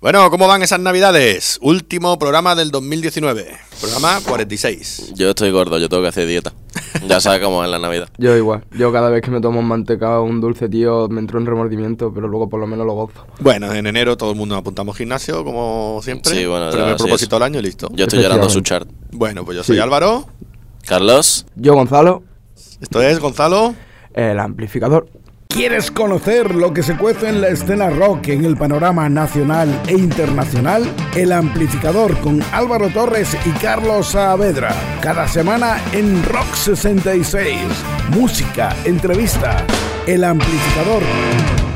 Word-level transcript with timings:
Bueno, 0.00 0.30
¿cómo 0.30 0.46
van 0.46 0.62
esas 0.62 0.80
navidades? 0.80 1.58
Último 1.62 2.18
programa 2.18 2.54
del 2.54 2.70
2019, 2.70 3.56
programa 3.80 4.20
46. 4.28 5.12
Yo 5.14 5.30
estoy 5.30 5.50
gordo, 5.50 5.78
yo 5.78 5.88
tengo 5.88 6.02
que 6.02 6.10
hacer 6.10 6.26
dieta. 6.26 6.52
Ya 7.06 7.20
sabes 7.22 7.40
cómo 7.40 7.64
es 7.64 7.70
la 7.70 7.78
Navidad. 7.78 8.08
Yo 8.18 8.36
igual. 8.36 8.64
Yo 8.76 8.92
cada 8.92 9.08
vez 9.08 9.22
que 9.22 9.30
me 9.30 9.40
tomo 9.40 9.60
un 9.60 9.66
mantecado 9.66 10.20
o 10.20 10.24
un 10.24 10.40
dulce, 10.40 10.68
tío, 10.68 11.08
me 11.08 11.20
entró 11.20 11.38
un 11.38 11.46
remordimiento, 11.46 12.12
pero 12.12 12.28
luego 12.28 12.48
por 12.48 12.60
lo 12.60 12.66
menos 12.66 12.86
lo 12.86 12.92
gozo. 12.94 13.26
Bueno, 13.40 13.72
en 13.72 13.86
enero 13.86 14.16
todo 14.16 14.30
el 14.30 14.36
mundo 14.36 14.56
apuntamos 14.56 14.96
gimnasio, 14.96 15.42
como 15.44 16.00
siempre. 16.02 16.34
Sí, 16.34 16.44
bueno, 16.46 16.70
Primer 16.70 16.96
propósito 16.96 17.36
del 17.36 17.42
año 17.44 17.58
y 17.60 17.62
listo. 17.62 17.88
Yo 17.94 18.04
estoy 18.04 18.22
llorando 18.22 18.48
su 18.50 18.60
chart. 18.60 18.88
Bueno, 19.12 19.44
pues 19.44 19.56
yo 19.56 19.64
soy 19.64 19.76
Sí. 19.76 19.82
Álvaro. 19.82 20.26
Carlos, 20.86 21.46
Yo, 21.56 21.74
Gonzalo, 21.74 22.22
Esto 22.80 23.00
es 23.02 23.18
Gonzalo. 23.20 23.74
el 24.12 24.38
amplificador. 24.38 25.08
¿Quieres 25.54 25.92
conocer 25.92 26.52
lo 26.52 26.74
que 26.74 26.82
se 26.82 26.96
cuece 26.96 27.28
en 27.28 27.40
la 27.40 27.46
escena 27.46 27.88
rock 27.88 28.26
en 28.26 28.44
el 28.44 28.56
panorama 28.56 29.08
nacional 29.08 29.68
e 29.86 29.92
internacional? 29.92 30.82
El 31.14 31.30
amplificador 31.30 32.18
con 32.18 32.42
Álvaro 32.52 32.88
Torres 32.88 33.36
y 33.46 33.50
Carlos 33.60 34.08
Saavedra. 34.08 34.74
Cada 35.00 35.28
semana 35.28 35.80
en 35.92 36.24
Rock 36.24 36.52
66. 36.56 37.56
Música, 38.10 38.74
entrevista. 38.84 39.64
El 40.08 40.24
amplificador. 40.24 41.73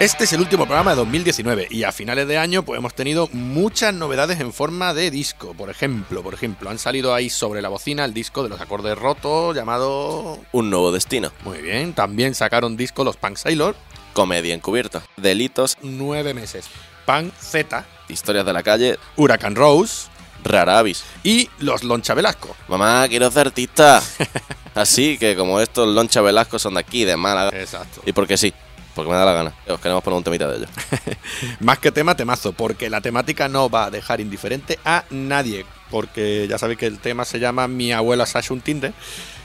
Este 0.00 0.24
es 0.24 0.32
el 0.32 0.40
último 0.40 0.64
programa 0.64 0.92
de 0.92 0.96
2019 0.96 1.68
y 1.70 1.82
a 1.82 1.92
finales 1.92 2.26
de 2.26 2.38
año 2.38 2.62
pues 2.62 2.78
hemos 2.78 2.94
tenido 2.94 3.28
muchas 3.34 3.92
novedades 3.92 4.40
en 4.40 4.50
forma 4.50 4.94
de 4.94 5.10
disco. 5.10 5.52
Por 5.52 5.68
ejemplo, 5.68 6.22
por 6.22 6.32
ejemplo, 6.32 6.70
han 6.70 6.78
salido 6.78 7.12
ahí 7.12 7.28
sobre 7.28 7.60
la 7.60 7.68
bocina 7.68 8.06
el 8.06 8.14
disco 8.14 8.42
de 8.42 8.48
los 8.48 8.62
acordes 8.62 8.96
rotos 8.96 9.54
llamado... 9.54 10.38
un 10.52 10.70
nuevo 10.70 10.90
destino. 10.90 11.32
Muy 11.44 11.60
bien, 11.60 11.92
también 11.92 12.34
sacaron 12.34 12.78
disco 12.78 13.04
los 13.04 13.18
Punk 13.18 13.36
Sailor, 13.36 13.76
Comedia 14.14 14.54
encubierta. 14.54 15.02
Delitos, 15.18 15.76
nueve 15.82 16.32
meses. 16.32 16.64
Punk 17.04 17.34
Z, 17.38 17.84
historias 18.08 18.46
de 18.46 18.54
la 18.54 18.62
calle, 18.62 18.98
Huracán 19.16 19.54
Rose 19.54 20.08
rara 20.42 20.78
avis. 20.78 21.04
y 21.22 21.50
los 21.58 21.84
Loncha 21.84 22.14
Velasco. 22.14 22.56
Mamá, 22.68 23.06
quiero 23.06 23.30
ser 23.30 23.48
artista. 23.48 24.02
Así 24.74 25.18
que 25.18 25.36
como 25.36 25.60
estos 25.60 25.88
Loncha 25.88 26.22
Velasco 26.22 26.58
son 26.58 26.72
de 26.72 26.80
aquí, 26.80 27.04
de 27.04 27.18
Málaga. 27.18 27.50
Exacto. 27.58 28.00
Y 28.06 28.12
porque 28.12 28.38
sí, 28.38 28.54
porque 29.00 29.12
me 29.12 29.16
da 29.16 29.24
la 29.24 29.32
gana. 29.32 29.54
Os 29.66 29.80
queremos 29.80 30.04
poner 30.04 30.18
un 30.18 30.24
temita 30.24 30.46
de 30.46 30.58
ellos. 30.58 30.70
Más 31.60 31.78
que 31.78 31.90
tema, 31.90 32.14
temazo, 32.14 32.52
porque 32.52 32.90
la 32.90 33.00
temática 33.00 33.48
no 33.48 33.70
va 33.70 33.86
a 33.86 33.90
dejar 33.90 34.20
indiferente 34.20 34.78
a 34.84 35.04
nadie. 35.08 35.64
Porque 35.90 36.46
ya 36.48 36.58
sabéis 36.58 36.78
que 36.78 36.86
el 36.86 36.98
tema 36.98 37.24
se 37.24 37.40
llama 37.40 37.66
Mi 37.66 37.92
abuela 37.92 38.26
Sasha 38.26 38.52
un 38.52 38.60
Tinder. 38.60 38.92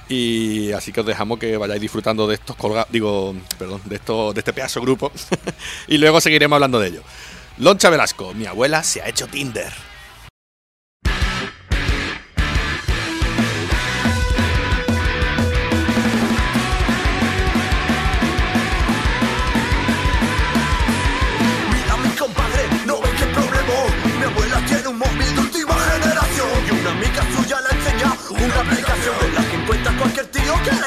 Y 0.10 0.74
así 0.74 0.92
que 0.92 1.00
os 1.00 1.06
dejamos 1.06 1.40
que 1.40 1.56
vayáis 1.56 1.80
disfrutando 1.80 2.28
de 2.28 2.36
estos 2.36 2.58
colgados, 2.58 2.92
digo, 2.92 3.34
perdón, 3.58 3.82
de 3.86 3.96
estos, 3.96 4.36
de 4.36 4.40
este 4.40 4.52
pedazo 4.52 4.82
grupo. 4.82 5.10
y 5.88 5.98
luego 5.98 6.20
seguiremos 6.20 6.58
hablando 6.58 6.80
de 6.80 6.90
ello. 6.90 7.02
Loncha 7.58 7.90
Velasco, 7.90 8.34
mi 8.34 8.46
abuela 8.46 8.84
se 8.84 9.02
ha 9.02 9.08
hecho 9.08 9.28
Tinder. 9.28 9.72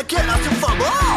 Que 0.09 0.17
le 0.17 0.23
quiera 0.23 0.34
hacer 0.34 1.08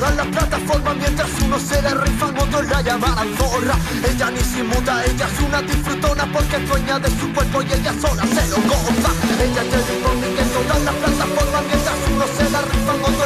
todas 0.00 0.16
las 0.16 0.26
plataformas 0.28 0.96
Mientras 0.96 1.28
unos 1.44 1.62
se 1.62 1.82
la 1.82 1.94
rifan, 1.94 2.36
otros 2.38 2.66
la 2.66 2.80
llaman 2.80 3.36
zorra. 3.36 3.76
Ella 4.08 4.30
ni 4.30 4.40
se 4.40 4.62
muda, 4.62 5.04
ella 5.04 5.26
es 5.32 5.40
una 5.40 5.60
disfrutona 5.62 6.26
Porque 6.32 6.58
dueña 6.58 6.98
de 6.98 7.10
su 7.10 7.32
cuerpo 7.32 7.62
y 7.62 7.72
ella 7.72 7.92
sola 8.00 8.24
se 8.24 8.48
lo 8.48 8.56
goza. 8.56 9.10
Ella 9.44 9.62
trending 9.70 10.02
topic 10.02 10.40
en 10.40 10.48
todas 10.56 10.82
las 10.82 10.94
plataformas 10.94 11.62
Mientras 11.68 11.96
unos 12.12 12.30
se 12.36 12.50
la 12.50 12.60
rifan, 12.62 12.98
otros 13.00 13.19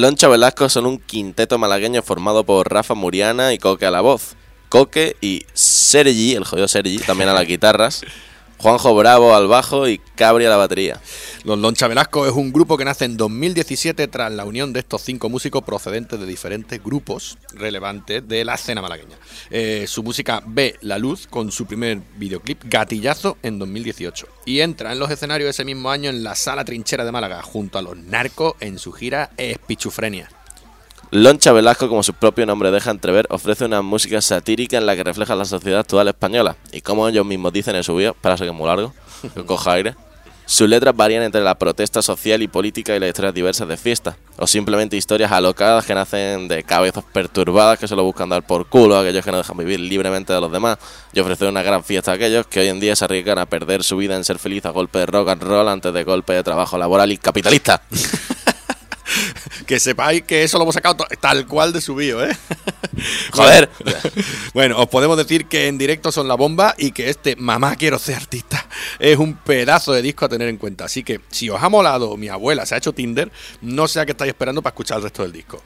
Loncha 0.00 0.28
Velasco 0.28 0.68
son 0.68 0.86
un 0.86 0.98
quinteto 0.98 1.58
malagueño 1.58 2.02
formado 2.02 2.44
por 2.44 2.72
Rafa 2.72 2.94
Muriana 2.94 3.52
y 3.52 3.58
Coque 3.58 3.84
a 3.84 3.90
la 3.90 4.00
voz. 4.00 4.36
Coque 4.68 5.16
y 5.20 5.44
Sergi, 5.54 6.34
el 6.34 6.44
jodido 6.44 6.68
Sergi, 6.68 6.98
también 6.98 7.28
a 7.28 7.32
las 7.34 7.46
guitarras. 7.48 8.02
Juanjo 8.58 8.94
Bravo 8.94 9.34
al 9.34 9.46
bajo 9.46 9.88
y 9.88 9.98
Cabri 10.16 10.44
a 10.44 10.50
la 10.50 10.56
batería. 10.56 11.00
Los 11.44 11.58
Loncha 11.58 11.86
Velasco 11.86 12.26
es 12.26 12.32
un 12.32 12.52
grupo 12.52 12.76
que 12.76 12.84
nace 12.84 13.04
en 13.04 13.16
2017 13.16 14.08
tras 14.08 14.32
la 14.32 14.44
unión 14.44 14.72
de 14.72 14.80
estos 14.80 15.02
cinco 15.02 15.28
músicos 15.28 15.62
procedentes 15.62 16.18
de 16.18 16.26
diferentes 16.26 16.82
grupos 16.82 17.38
relevantes 17.54 18.26
de 18.26 18.44
la 18.44 18.54
escena 18.54 18.82
malagueña. 18.82 19.16
Eh, 19.50 19.84
su 19.86 20.02
música 20.02 20.42
ve 20.44 20.76
la 20.80 20.98
luz 20.98 21.28
con 21.28 21.52
su 21.52 21.66
primer 21.66 22.00
videoclip 22.16 22.62
Gatillazo 22.64 23.38
en 23.42 23.58
2018 23.58 24.26
y 24.44 24.60
entra 24.60 24.92
en 24.92 24.98
los 24.98 25.10
escenarios 25.10 25.50
ese 25.50 25.64
mismo 25.64 25.90
año 25.90 26.10
en 26.10 26.24
la 26.24 26.34
Sala 26.34 26.64
Trinchera 26.64 27.04
de 27.04 27.12
Málaga 27.12 27.42
junto 27.42 27.78
a 27.78 27.82
los 27.82 27.96
narcos 27.96 28.54
en 28.60 28.78
su 28.78 28.92
gira 28.92 29.30
Espichufrenia. 29.36 30.28
Loncha 31.10 31.52
Velasco, 31.52 31.88
como 31.88 32.02
su 32.02 32.12
propio 32.12 32.44
nombre 32.44 32.70
deja 32.70 32.90
entrever, 32.90 33.26
ofrece 33.30 33.64
una 33.64 33.80
música 33.80 34.20
satírica 34.20 34.76
en 34.76 34.84
la 34.84 34.94
que 34.94 35.04
refleja 35.04 35.34
la 35.34 35.46
sociedad 35.46 35.80
actual 35.80 36.08
española. 36.08 36.56
Y 36.70 36.82
como 36.82 37.08
ellos 37.08 37.24
mismos 37.24 37.50
dicen 37.50 37.76
en 37.76 37.82
su 37.82 37.94
vídeo, 37.94 38.14
para 38.20 38.36
que 38.36 38.46
es 38.46 38.52
muy 38.52 38.66
largo, 38.66 38.92
que 39.34 39.44
coja 39.46 39.72
aire, 39.72 39.94
sus 40.44 40.68
letras 40.68 40.94
varían 40.94 41.22
entre 41.22 41.40
la 41.40 41.54
protesta 41.54 42.02
social 42.02 42.42
y 42.42 42.48
política 42.48 42.94
y 42.94 43.00
las 43.00 43.08
historias 43.08 43.34
diversas 43.34 43.68
de 43.68 43.78
fiesta, 43.78 44.18
o 44.36 44.46
simplemente 44.46 44.98
historias 44.98 45.32
alocadas 45.32 45.86
que 45.86 45.94
nacen 45.94 46.46
de 46.46 46.62
cabezas 46.62 47.04
perturbadas 47.10 47.78
que 47.78 47.88
solo 47.88 48.04
buscan 48.04 48.28
dar 48.28 48.46
por 48.46 48.66
culo 48.66 48.96
a 48.96 49.00
aquellos 49.00 49.24
que 49.24 49.30
no 49.30 49.38
dejan 49.38 49.56
vivir 49.56 49.80
libremente 49.80 50.34
de 50.34 50.40
los 50.42 50.52
demás 50.52 50.76
y 51.14 51.20
ofrecer 51.20 51.48
una 51.48 51.62
gran 51.62 51.84
fiesta 51.84 52.12
a 52.12 52.14
aquellos 52.14 52.46
que 52.46 52.60
hoy 52.60 52.68
en 52.68 52.80
día 52.80 52.94
se 52.94 53.06
arriesgan 53.06 53.38
a 53.38 53.46
perder 53.46 53.82
su 53.82 53.96
vida 53.96 54.14
en 54.14 54.24
ser 54.24 54.38
feliz 54.38 54.66
a 54.66 54.70
golpe 54.70 54.98
de 54.98 55.06
rock 55.06 55.30
and 55.30 55.42
roll 55.42 55.68
antes 55.68 55.92
de 55.92 56.04
golpe 56.04 56.34
de 56.34 56.42
trabajo 56.42 56.76
laboral 56.76 57.10
y 57.12 57.16
capitalista. 57.16 57.82
Que 59.66 59.78
sepáis 59.80 60.22
que 60.22 60.42
eso 60.42 60.58
lo 60.58 60.62
hemos 60.64 60.74
sacado 60.74 61.06
tal 61.20 61.46
cual 61.46 61.72
de 61.72 61.80
su 61.80 61.94
bio, 61.94 62.24
¿eh? 62.24 62.36
Joder. 63.32 63.70
Bueno, 64.54 64.78
os 64.78 64.88
podemos 64.88 65.16
decir 65.16 65.46
que 65.46 65.68
en 65.68 65.78
directo 65.78 66.10
son 66.10 66.26
la 66.26 66.34
bomba 66.34 66.74
y 66.78 66.92
que 66.92 67.10
este 67.10 67.36
Mamá 67.36 67.76
quiero 67.76 67.98
ser 67.98 68.16
artista 68.16 68.66
es 68.98 69.18
un 69.18 69.34
pedazo 69.34 69.92
de 69.92 70.02
disco 70.02 70.24
a 70.24 70.28
tener 70.28 70.48
en 70.48 70.56
cuenta. 70.56 70.84
Así 70.84 71.02
que 71.02 71.20
si 71.30 71.50
os 71.50 71.62
ha 71.62 71.68
molado 71.68 72.16
mi 72.16 72.28
abuela 72.28 72.66
se 72.66 72.74
ha 72.74 72.78
hecho 72.78 72.92
Tinder, 72.92 73.30
no 73.60 73.88
sé 73.88 74.00
a 74.00 74.06
qué 74.06 74.12
estáis 74.12 74.30
esperando 74.30 74.62
para 74.62 74.72
escuchar 74.72 74.98
el 74.98 75.04
resto 75.04 75.22
del 75.22 75.32
disco. 75.32 75.62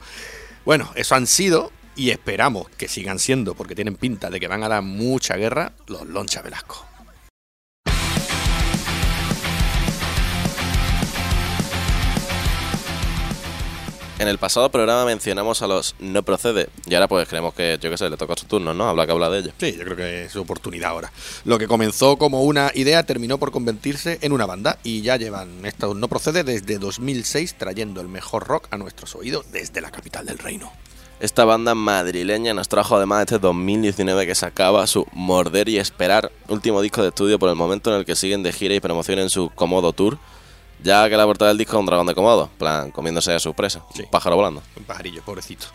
Bueno, 0.65 0.91
eso 0.95 1.15
han 1.15 1.27
sido 1.27 1.71
y 1.95 2.09
esperamos 2.09 2.69
que 2.77 2.87
sigan 2.87 3.19
siendo, 3.19 3.53
porque 3.53 3.75
tienen 3.75 3.95
pinta 3.95 4.29
de 4.29 4.39
que 4.39 4.47
van 4.47 4.63
a 4.63 4.69
dar 4.69 4.81
mucha 4.81 5.35
guerra, 5.35 5.73
los 5.87 6.07
Loncha 6.07 6.41
Velasco. 6.41 6.92
En 14.23 14.29
el 14.29 14.37
pasado 14.37 14.69
programa 14.69 15.03
mencionamos 15.03 15.61
a 15.63 15.67
los 15.67 15.95
no 15.99 16.23
procede 16.23 16.69
y 16.87 16.93
ahora 16.95 17.09
pues 17.09 17.27
creemos 17.27 17.53
que, 17.53 17.77
yo 17.81 17.89
qué 17.89 17.97
sé, 17.97 18.09
le 18.09 18.15
toca 18.15 18.37
su 18.37 18.45
turno, 18.45 18.73
¿no? 18.73 18.87
Habla 18.87 19.05
que 19.05 19.11
habla 19.11 19.29
de 19.29 19.39
ello. 19.39 19.51
Sí, 19.59 19.75
yo 19.77 19.83
creo 19.83 19.97
que 19.97 20.23
es 20.23 20.31
su 20.31 20.39
oportunidad 20.39 20.91
ahora. 20.91 21.11
Lo 21.43 21.59
que 21.59 21.67
comenzó 21.67 22.15
como 22.15 22.43
una 22.43 22.71
idea 22.73 23.03
terminó 23.03 23.37
por 23.37 23.51
convertirse 23.51 24.19
en 24.21 24.31
una 24.31 24.45
banda 24.45 24.79
y 24.81 25.01
ya 25.01 25.17
llevan 25.17 25.65
esto 25.65 25.93
no 25.93 26.07
procede 26.07 26.45
desde 26.45 26.79
2006 26.79 27.55
trayendo 27.57 27.99
el 27.99 28.07
mejor 28.07 28.47
rock 28.47 28.67
a 28.71 28.77
nuestros 28.77 29.13
oídos 29.13 29.51
desde 29.51 29.81
la 29.81 29.91
capital 29.91 30.25
del 30.25 30.37
reino. 30.37 30.71
Esta 31.19 31.43
banda 31.43 31.75
madrileña 31.75 32.53
nos 32.53 32.69
trajo 32.69 32.95
además 32.95 33.23
este 33.23 33.39
2019 33.39 34.25
que 34.25 34.35
sacaba 34.35 34.87
su 34.87 35.05
Morder 35.11 35.67
y 35.67 35.79
Esperar, 35.79 36.31
último 36.47 36.81
disco 36.81 37.01
de 37.01 37.09
estudio 37.09 37.39
por 37.39 37.49
el 37.49 37.55
momento 37.55 37.91
en 37.91 37.99
el 37.99 38.05
que 38.05 38.15
siguen 38.15 38.41
de 38.41 38.53
gira 38.53 38.73
y 38.73 38.79
promoción 38.79 39.19
en 39.19 39.29
su 39.29 39.49
Komodo 39.49 39.91
Tour, 39.91 40.17
ya 40.83 41.07
que 41.09 41.17
la 41.17 41.25
portada 41.25 41.49
del 41.49 41.57
disco 41.57 41.75
es 41.75 41.79
un 41.79 41.85
dragón 41.85 42.07
de 42.07 42.13
Komodo, 42.15 42.49
en 42.51 42.57
plan, 42.57 42.91
comiéndose 42.91 43.33
a 43.33 43.39
su 43.39 43.53
presa, 43.53 43.83
Sí. 43.93 44.03
un 44.03 44.09
pájaro 44.09 44.35
volando. 44.35 44.61
Un 44.75 44.83
pajarillo, 44.83 45.21
pobrecito. 45.23 45.65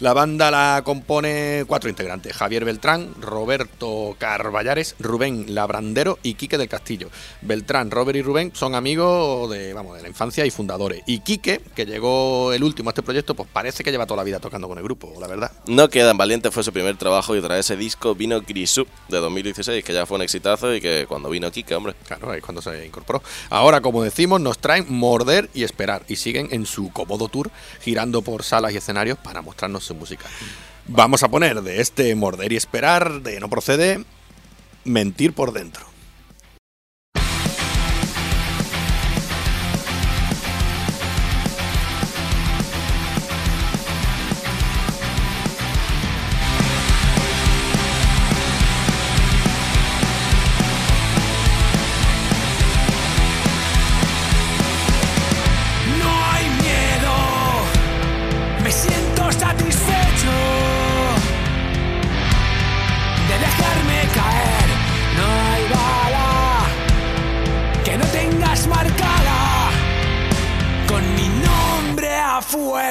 La 0.00 0.12
banda 0.12 0.50
la 0.50 0.82
compone 0.84 1.64
cuatro 1.66 1.88
integrantes: 1.90 2.32
Javier 2.36 2.64
Beltrán, 2.64 3.14
Roberto 3.20 4.14
Carballares, 4.18 4.94
Rubén 4.98 5.54
Labrandero 5.54 6.18
y 6.22 6.34
Quique 6.34 6.58
del 6.58 6.68
Castillo. 6.68 7.08
Beltrán, 7.42 7.90
Robert 7.90 8.16
y 8.16 8.22
Rubén 8.22 8.52
son 8.54 8.74
amigos 8.74 9.50
de, 9.50 9.72
vamos, 9.72 9.96
de 9.96 10.02
la 10.02 10.08
infancia 10.08 10.44
y 10.44 10.50
fundadores. 10.50 11.02
Y 11.06 11.20
Quique, 11.20 11.60
que 11.74 11.86
llegó 11.86 12.52
el 12.52 12.62
último 12.62 12.90
a 12.90 12.92
este 12.92 13.02
proyecto, 13.02 13.34
pues 13.34 13.48
parece 13.52 13.82
que 13.82 13.90
lleva 13.90 14.06
toda 14.06 14.18
la 14.18 14.24
vida 14.24 14.38
tocando 14.38 14.68
con 14.68 14.76
el 14.78 14.84
grupo, 14.84 15.12
la 15.20 15.26
verdad. 15.26 15.50
No 15.66 15.88
quedan 15.88 16.16
valiente 16.18 16.50
fue 16.50 16.62
su 16.62 16.72
primer 16.72 16.96
trabajo 16.96 17.34
y 17.34 17.40
tras 17.40 17.58
ese 17.60 17.76
disco 17.76 18.14
vino 18.14 18.40
Grisú 18.42 18.86
de 19.08 19.18
2016, 19.18 19.82
que 19.84 19.92
ya 19.92 20.04
fue 20.06 20.16
un 20.16 20.22
exitazo 20.22 20.74
y 20.74 20.80
que 20.80 21.06
cuando 21.08 21.30
vino 21.30 21.50
Kike, 21.50 21.74
hombre. 21.74 21.94
Claro, 22.06 22.34
es 22.34 22.42
cuando 22.42 22.60
se 22.60 22.84
incorporó. 22.86 23.22
Ahora, 23.50 23.80
como 23.80 24.02
decimos, 24.02 24.40
nos 24.40 24.57
traen 24.60 24.86
morder 24.88 25.48
y 25.54 25.64
esperar. 25.64 26.04
Y 26.08 26.16
siguen 26.16 26.48
en 26.50 26.66
su 26.66 26.90
cómodo 26.92 27.28
tour, 27.28 27.50
girando 27.80 28.22
por 28.22 28.42
salas 28.42 28.72
y 28.72 28.76
escenarios 28.76 29.18
para 29.18 29.42
mostrarnos 29.42 29.84
su 29.84 29.94
música. 29.94 30.26
Vamos 30.86 31.22
a 31.22 31.28
poner 31.28 31.62
de 31.62 31.80
este 31.80 32.14
morder 32.14 32.52
y 32.52 32.56
esperar, 32.56 33.22
de 33.22 33.40
no 33.40 33.48
procede, 33.48 34.04
mentir 34.84 35.32
por 35.34 35.52
dentro. 35.52 35.86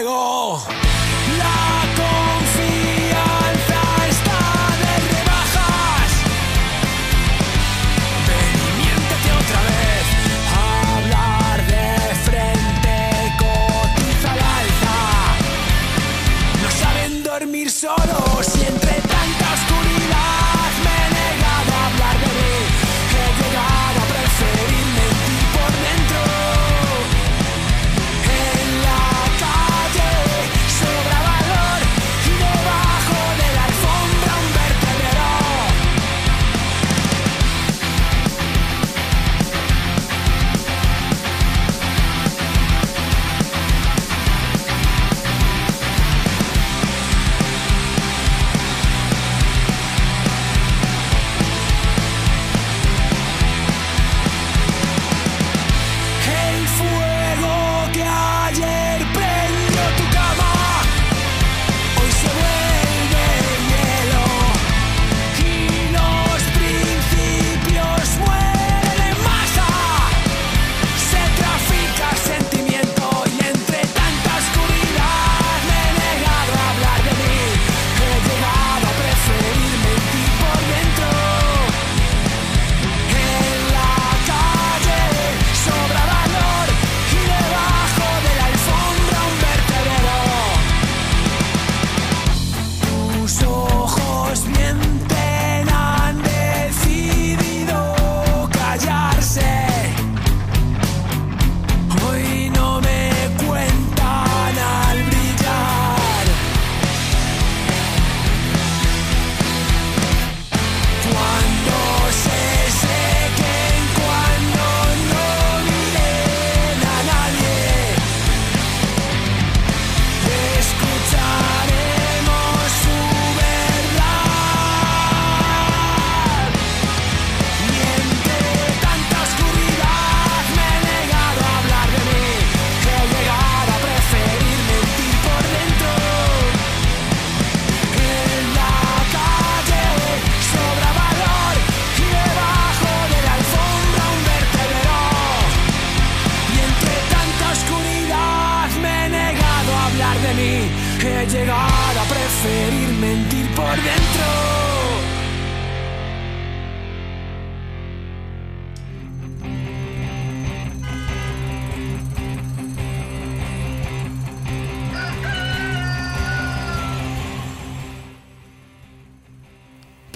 Fuego. 0.08 0.62
La 1.38 1.87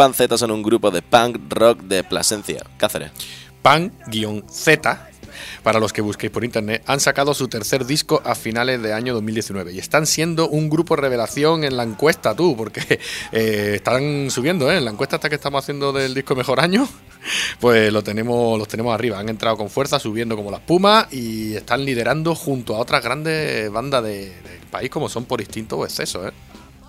Panceta 0.02 0.36
son 0.36 0.50
un 0.50 0.64
grupo 0.64 0.90
de 0.90 1.04
punk 1.04 1.38
rock 1.54 1.82
de 1.82 2.04
Plasencia, 2.04 2.66
Cáceres. 2.78 3.12
Pan-Z, 3.62 5.08
para 5.62 5.80
los 5.80 5.94
que 5.94 6.02
busquéis 6.02 6.32
por 6.32 6.44
internet, 6.44 6.82
han 6.88 7.00
sacado 7.00 7.36
su 7.36 7.48
tercer 7.48 7.86
disco 7.86 8.20
a 8.26 8.34
finales 8.34 8.82
de 8.82 8.94
año 8.94 9.14
2019 9.14 9.74
y 9.74 9.78
están 9.78 10.08
siendo 10.08 10.50
un 10.50 10.72
grupo 10.72 10.96
revelación 10.96 11.64
en 11.64 11.78
la 11.78 11.84
encuesta, 11.84 12.36
tú, 12.36 12.58
porque 12.58 12.82
eh, 13.32 13.74
están 13.76 14.32
subiendo, 14.32 14.72
¿eh? 14.72 14.78
En 14.80 14.86
la 14.86 14.92
encuesta 14.92 15.18
hasta 15.18 15.30
que 15.30 15.36
estamos 15.36 15.64
haciendo 15.64 15.94
del 15.94 16.16
disco 16.16 16.36
Mejor 16.36 16.62
Año, 16.62 16.90
pues 17.60 17.94
lo 17.94 18.02
tenemos, 18.04 18.58
los 18.58 18.68
tenemos 18.68 18.96
arriba. 18.96 19.20
Han 19.20 19.30
entrado 19.30 19.56
con 19.56 19.70
fuerza, 19.70 20.00
subiendo 20.00 20.36
como 20.36 20.50
la 20.50 20.58
espuma 20.58 21.08
y 21.12 21.54
están 21.54 21.86
liderando 21.86 22.34
junto 22.34 22.76
a 22.76 22.80
otras 22.80 23.04
grandes 23.04 23.72
bandas 23.72 24.04
de- 24.04 24.30
del 24.42 24.62
país 24.72 24.90
como 24.90 25.10
son 25.10 25.26
por 25.26 25.42
instinto 25.42 25.78
o 25.78 25.86
exceso, 25.86 26.28
¿eh? 26.28 26.32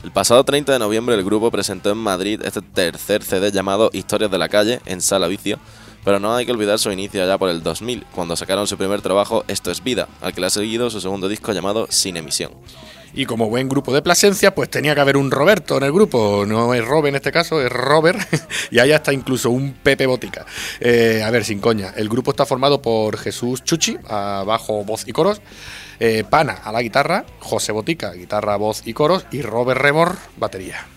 El 0.03 0.11
pasado 0.11 0.43
30 0.45 0.73
de 0.73 0.79
noviembre 0.81 1.15
el 1.15 1.25
grupo 1.25 1.53
presentó 1.53 1.91
en 1.91 1.99
Madrid 1.99 2.41
este 2.45 2.61
tercer 2.61 3.23
CD 3.23 3.53
llamado 3.53 3.89
Historias 3.93 4.33
de 4.33 4.39
la 4.39 4.49
Calle 4.49 4.81
en 4.85 5.01
Sala 5.01 5.29
Vicio, 5.29 5.61
pero 6.05 6.19
no 6.19 6.35
hay 6.35 6.45
que 6.45 6.51
olvidar 6.51 6.81
su 6.81 6.91
inicio 6.91 7.23
allá 7.23 7.39
por 7.39 7.49
el 7.51 7.63
2000, 7.63 8.07
cuando 8.13 8.35
sacaron 8.35 8.67
su 8.67 8.77
primer 8.77 9.01
trabajo 9.01 9.45
Esto 9.47 9.71
es 9.71 9.85
Vida, 9.85 10.09
al 10.21 10.35
que 10.35 10.41
le 10.41 10.49
ha 10.49 10.51
seguido 10.51 10.91
su 10.91 11.01
segundo 11.01 11.29
disco 11.29 11.53
llamado 11.53 11.87
Sin 11.89 12.17
Emisión. 12.17 12.51
Y 13.15 13.27
como 13.27 13.49
buen 13.49 13.69
grupo 13.69 13.93
de 13.95 14.03
Plasencia, 14.03 14.55
pues 14.55 14.71
tenía 14.71 14.95
que 14.95 15.03
haber 15.03 15.17
un 15.17 15.31
Roberto 15.31 15.77
en 15.77 15.85
el 15.85 15.93
grupo. 15.93 16.45
No 16.47 16.73
es 16.73 16.83
Robe 16.83 17.11
en 17.11 17.17
este 17.17 17.31
caso, 17.31 17.61
es 17.61 17.71
Robert. 17.71 18.19
y 18.71 18.79
allá 18.79 18.97
está 18.97 19.13
incluso 19.13 19.51
un 19.51 19.75
Pepe 19.75 20.07
Botica. 20.07 20.47
Eh, 20.81 21.23
a 21.23 21.31
ver, 21.31 21.45
sin 21.45 21.61
coña. 21.61 21.93
El 21.95 22.09
grupo 22.09 22.31
está 22.31 22.47
formado 22.47 22.81
por 22.81 23.19
Jesús 23.19 23.63
Chuchi, 23.63 23.99
a 24.09 24.45
bajo, 24.47 24.83
voz 24.85 25.07
y 25.07 25.13
coros. 25.13 25.43
Eh, 26.03 26.25
Pana 26.29 26.55
a 26.65 26.73
la 26.73 26.83
guitarra. 26.83 27.25
José 27.39 27.71
Botica, 27.71 28.13
guitarra, 28.13 28.57
voz 28.57 28.83
y 28.85 28.93
coros. 28.93 29.25
Y 29.31 29.43
Robert 29.43 29.81
Rebor, 29.81 30.17
batería. 30.37 30.92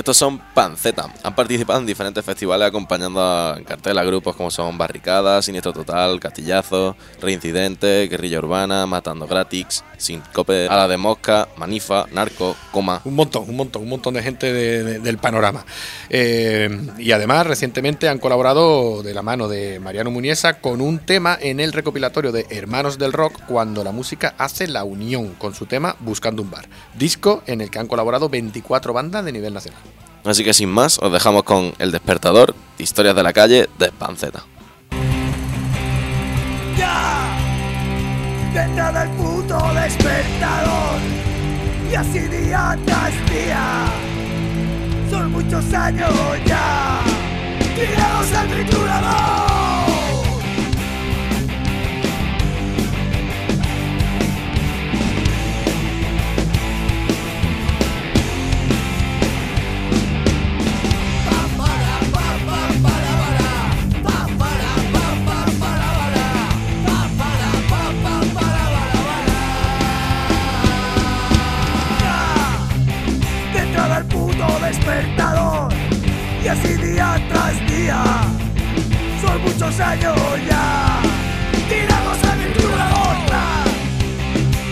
Estos 0.00 0.16
son 0.16 0.38
Panceta. 0.54 1.12
Han 1.22 1.34
participado 1.34 1.78
en 1.78 1.84
diferentes 1.84 2.24
festivales 2.24 2.66
acompañando 2.66 3.20
a, 3.22 3.56
en 3.58 3.64
cartel 3.64 3.98
a 3.98 4.02
grupos 4.02 4.34
como 4.34 4.50
son 4.50 4.78
Barricada, 4.78 5.42
Siniestro 5.42 5.74
Total, 5.74 6.18
Castillazo, 6.18 6.96
Reincidente, 7.20 8.08
Guerrilla 8.08 8.38
Urbana, 8.38 8.86
Matando 8.86 9.26
Gratis, 9.26 9.84
Sincope, 9.98 10.68
Ala 10.70 10.88
de 10.88 10.96
Mosca, 10.96 11.48
Manifa, 11.58 12.06
Narco, 12.12 12.56
Coma. 12.72 13.02
Un 13.04 13.14
montón, 13.14 13.44
un 13.46 13.56
montón, 13.56 13.82
un 13.82 13.90
montón 13.90 14.14
de 14.14 14.22
gente 14.22 14.50
de- 14.54 15.00
del 15.00 15.18
panorama. 15.18 15.66
Eh, 16.08 16.70
y 16.98 17.12
además, 17.12 17.46
recientemente 17.46 18.08
han 18.08 18.16
colaborado 18.18 19.02
de 19.02 19.12
la 19.12 19.20
mano 19.20 19.48
de 19.48 19.80
Mariano 19.80 20.10
Muniesa 20.10 20.60
con 20.62 20.80
un 20.80 21.00
tema 21.00 21.36
en 21.38 21.60
el 21.60 21.74
recopilatorio 21.74 22.32
de 22.32 22.46
Hermanos 22.48 22.96
del 22.96 23.12
Rock 23.12 23.38
cuando 23.46 23.84
la 23.84 23.92
música 23.92 24.34
hace 24.38 24.66
la 24.66 24.82
unión 24.84 25.34
con 25.34 25.54
su 25.54 25.66
tema 25.66 25.94
Buscando 26.00 26.40
un 26.40 26.50
bar. 26.50 26.66
Disco 26.98 27.42
en 27.46 27.60
el 27.60 27.70
que 27.70 27.78
han 27.80 27.86
colaborado 27.86 28.30
24 28.30 28.94
bandas 28.94 29.26
de 29.26 29.32
nivel 29.32 29.52
nacional. 29.52 29.82
Así 30.24 30.44
que 30.44 30.52
sin 30.52 30.70
más, 30.70 30.98
os 30.98 31.12
dejamos 31.12 31.44
con 31.44 31.72
El 31.78 31.92
Despertador, 31.92 32.54
Historias 32.78 33.14
de 33.14 33.22
la 33.22 33.32
Calle 33.32 33.68
de 33.78 33.90
Panceta. 33.92 34.44
Ya 36.76 37.38
Dentro 38.52 38.92
del 38.92 39.08
puto 39.10 39.74
despertador. 39.74 41.00
Y 41.90 41.94
así 41.94 42.20
día 42.20 42.78
tras 42.86 43.30
día 43.30 43.84
Son 45.10 45.32
muchos 45.32 45.72
años 45.72 46.10
ya. 46.46 47.00
Tirados 47.74 48.32
al 48.32 48.48
triturador 48.48 49.49
despertador. 74.70 75.72
Y 76.44 76.48
así 76.48 76.74
día 76.74 77.20
tras 77.28 77.56
día 77.66 78.02
son 79.20 79.42
muchos 79.42 79.80
años 79.80 80.16
ya. 80.48 81.00
Tirados 81.68 82.20
a 82.28 82.32
triturador 82.40 83.16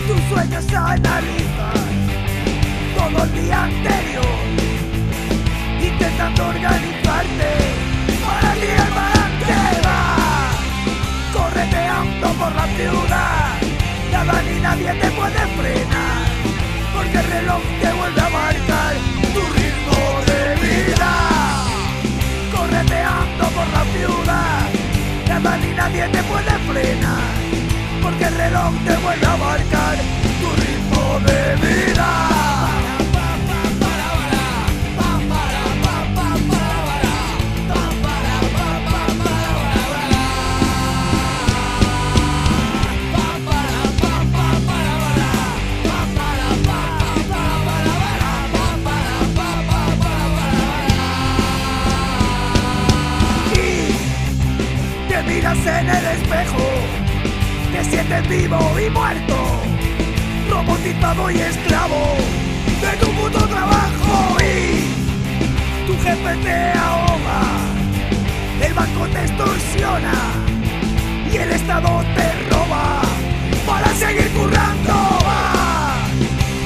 tus 0.07 0.21
sueños 0.29 0.65
analizan 0.73 1.89
todo 2.97 3.23
el 3.25 3.31
día 3.41 3.63
anterior. 3.63 4.39
Intentando 5.89 6.47
organizarte 6.47 7.51
para 8.25 8.53
el 8.53 8.91
balance 8.97 9.81
va. 9.85 9.99
Correteando 11.33 12.27
por 12.39 12.55
la 12.55 12.67
ciudad 12.77 13.49
nada 14.11 14.41
ni 14.41 14.59
nadie 14.59 14.93
te 15.01 15.11
puede 15.11 15.41
frenar 15.57 16.19
porque 16.93 17.17
el 17.17 17.27
reloj 17.35 17.61
te 17.81 17.93
vuelve 17.93 18.21
a 18.21 18.29
marcar 18.29 18.68
ni 25.41 25.73
nadie 25.73 26.07
te 26.09 26.21
puede 26.23 26.51
frenar, 26.67 27.33
porque 28.01 28.25
el 28.25 28.35
reloj 28.35 28.73
te 28.85 28.95
vuelve 28.97 29.25
a 29.25 29.37
marcar 29.37 29.97
tu 30.41 30.49
ritmo 30.61 31.19
de 31.25 31.55
vida. 31.65 32.58
En 55.51 55.89
el 55.89 56.05
espejo, 56.05 56.63
te 57.71 57.83
sientes 57.83 58.29
vivo 58.29 58.59
y 58.79 58.87
muerto, 58.91 59.35
robotizado 60.47 61.31
y 61.31 61.39
esclavo 61.39 62.17
de 62.79 62.97
tu 62.97 63.11
puto 63.13 63.47
trabajo 63.47 64.37
y 64.41 65.87
tu 65.87 65.93
jefe 66.03 66.35
te 66.43 66.77
ahoga, 66.77 67.41
el 68.61 68.73
banco 68.75 69.07
te 69.07 69.21
extorsiona 69.21 70.13
y 71.33 71.37
el 71.37 71.51
estado 71.51 72.03
te 72.15 72.49
roba 72.51 73.01
para 73.65 73.87
seguir 73.95 74.29
currando. 74.29 74.93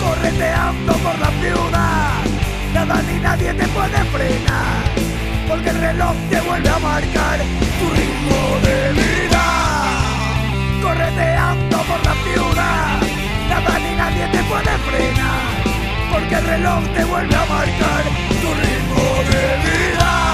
Correteando 0.03 0.93
por 0.93 1.19
la 1.19 1.31
ciudad, 1.39 2.11
nada 2.73 3.01
ni 3.03 3.19
nadie 3.19 3.53
te 3.53 3.67
puede 3.69 4.03
frenar 4.11 5.02
porque 5.47 5.69
el 5.69 5.79
reloj 5.79 6.15
te 6.29 6.41
vuelve 6.41 6.69
a 6.69 6.79
marcar 6.79 7.39
tu 7.79 7.89
ritmo 7.99 8.39
de 8.65 8.93
vida. 8.93 9.43
Correteando 10.81 11.77
por 11.77 11.99
la 12.05 12.13
ciudad, 12.23 13.01
nada 13.49 13.79
ni 13.79 13.95
nadie 13.95 14.27
te 14.27 14.43
puede 14.43 14.73
frenar, 14.89 15.41
porque 16.11 16.35
el 16.35 16.45
reloj 16.45 16.83
te 16.95 17.03
vuelve 17.05 17.35
a 17.35 17.45
marcar 17.45 18.03
tu 18.41 18.49
ritmo 18.61 19.03
de 19.31 19.43
vida. 19.65 20.32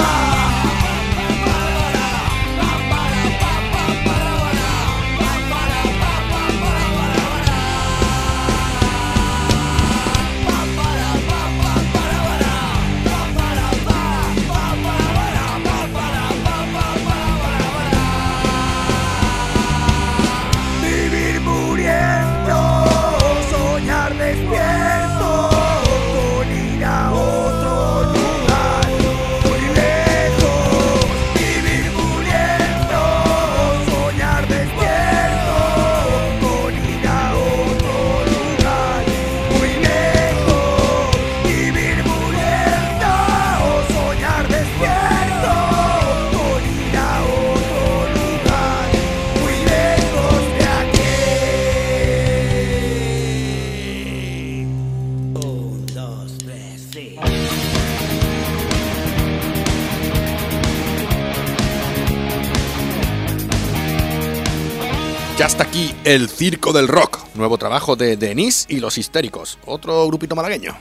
Ya 65.60 65.66
está 65.66 65.78
aquí 65.78 65.94
el 66.06 66.30
Circo 66.30 66.72
del 66.72 66.88
Rock, 66.88 67.20
nuevo 67.36 67.58
trabajo 67.58 67.98
de 67.98 68.16
Denise 68.16 68.66
y 68.70 68.80
los 68.80 68.98
Histéricos, 68.98 69.60
otro 69.66 70.08
grupito 70.08 70.34
malagueño. 70.34 70.74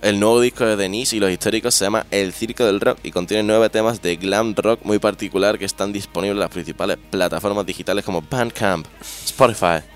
El 0.00 0.18
nuevo 0.18 0.40
disco 0.40 0.64
de 0.64 0.76
Denise 0.76 1.16
y 1.16 1.20
los 1.20 1.30
históricos 1.30 1.74
se 1.74 1.84
llama 1.84 2.06
El 2.10 2.32
Circo 2.32 2.64
del 2.64 2.80
Rock 2.80 3.00
y 3.02 3.10
contiene 3.10 3.42
nueve 3.42 3.68
temas 3.68 4.00
de 4.00 4.16
glam 4.16 4.54
rock 4.56 4.80
muy 4.84 4.98
particular 4.98 5.58
que 5.58 5.66
están 5.66 5.92
disponibles 5.92 6.36
en 6.36 6.40
las 6.40 6.48
principales 6.48 6.96
plataformas 7.10 7.66
digitales 7.66 8.06
como 8.06 8.22
Bandcamp, 8.22 8.86
Spotify, 9.26 9.86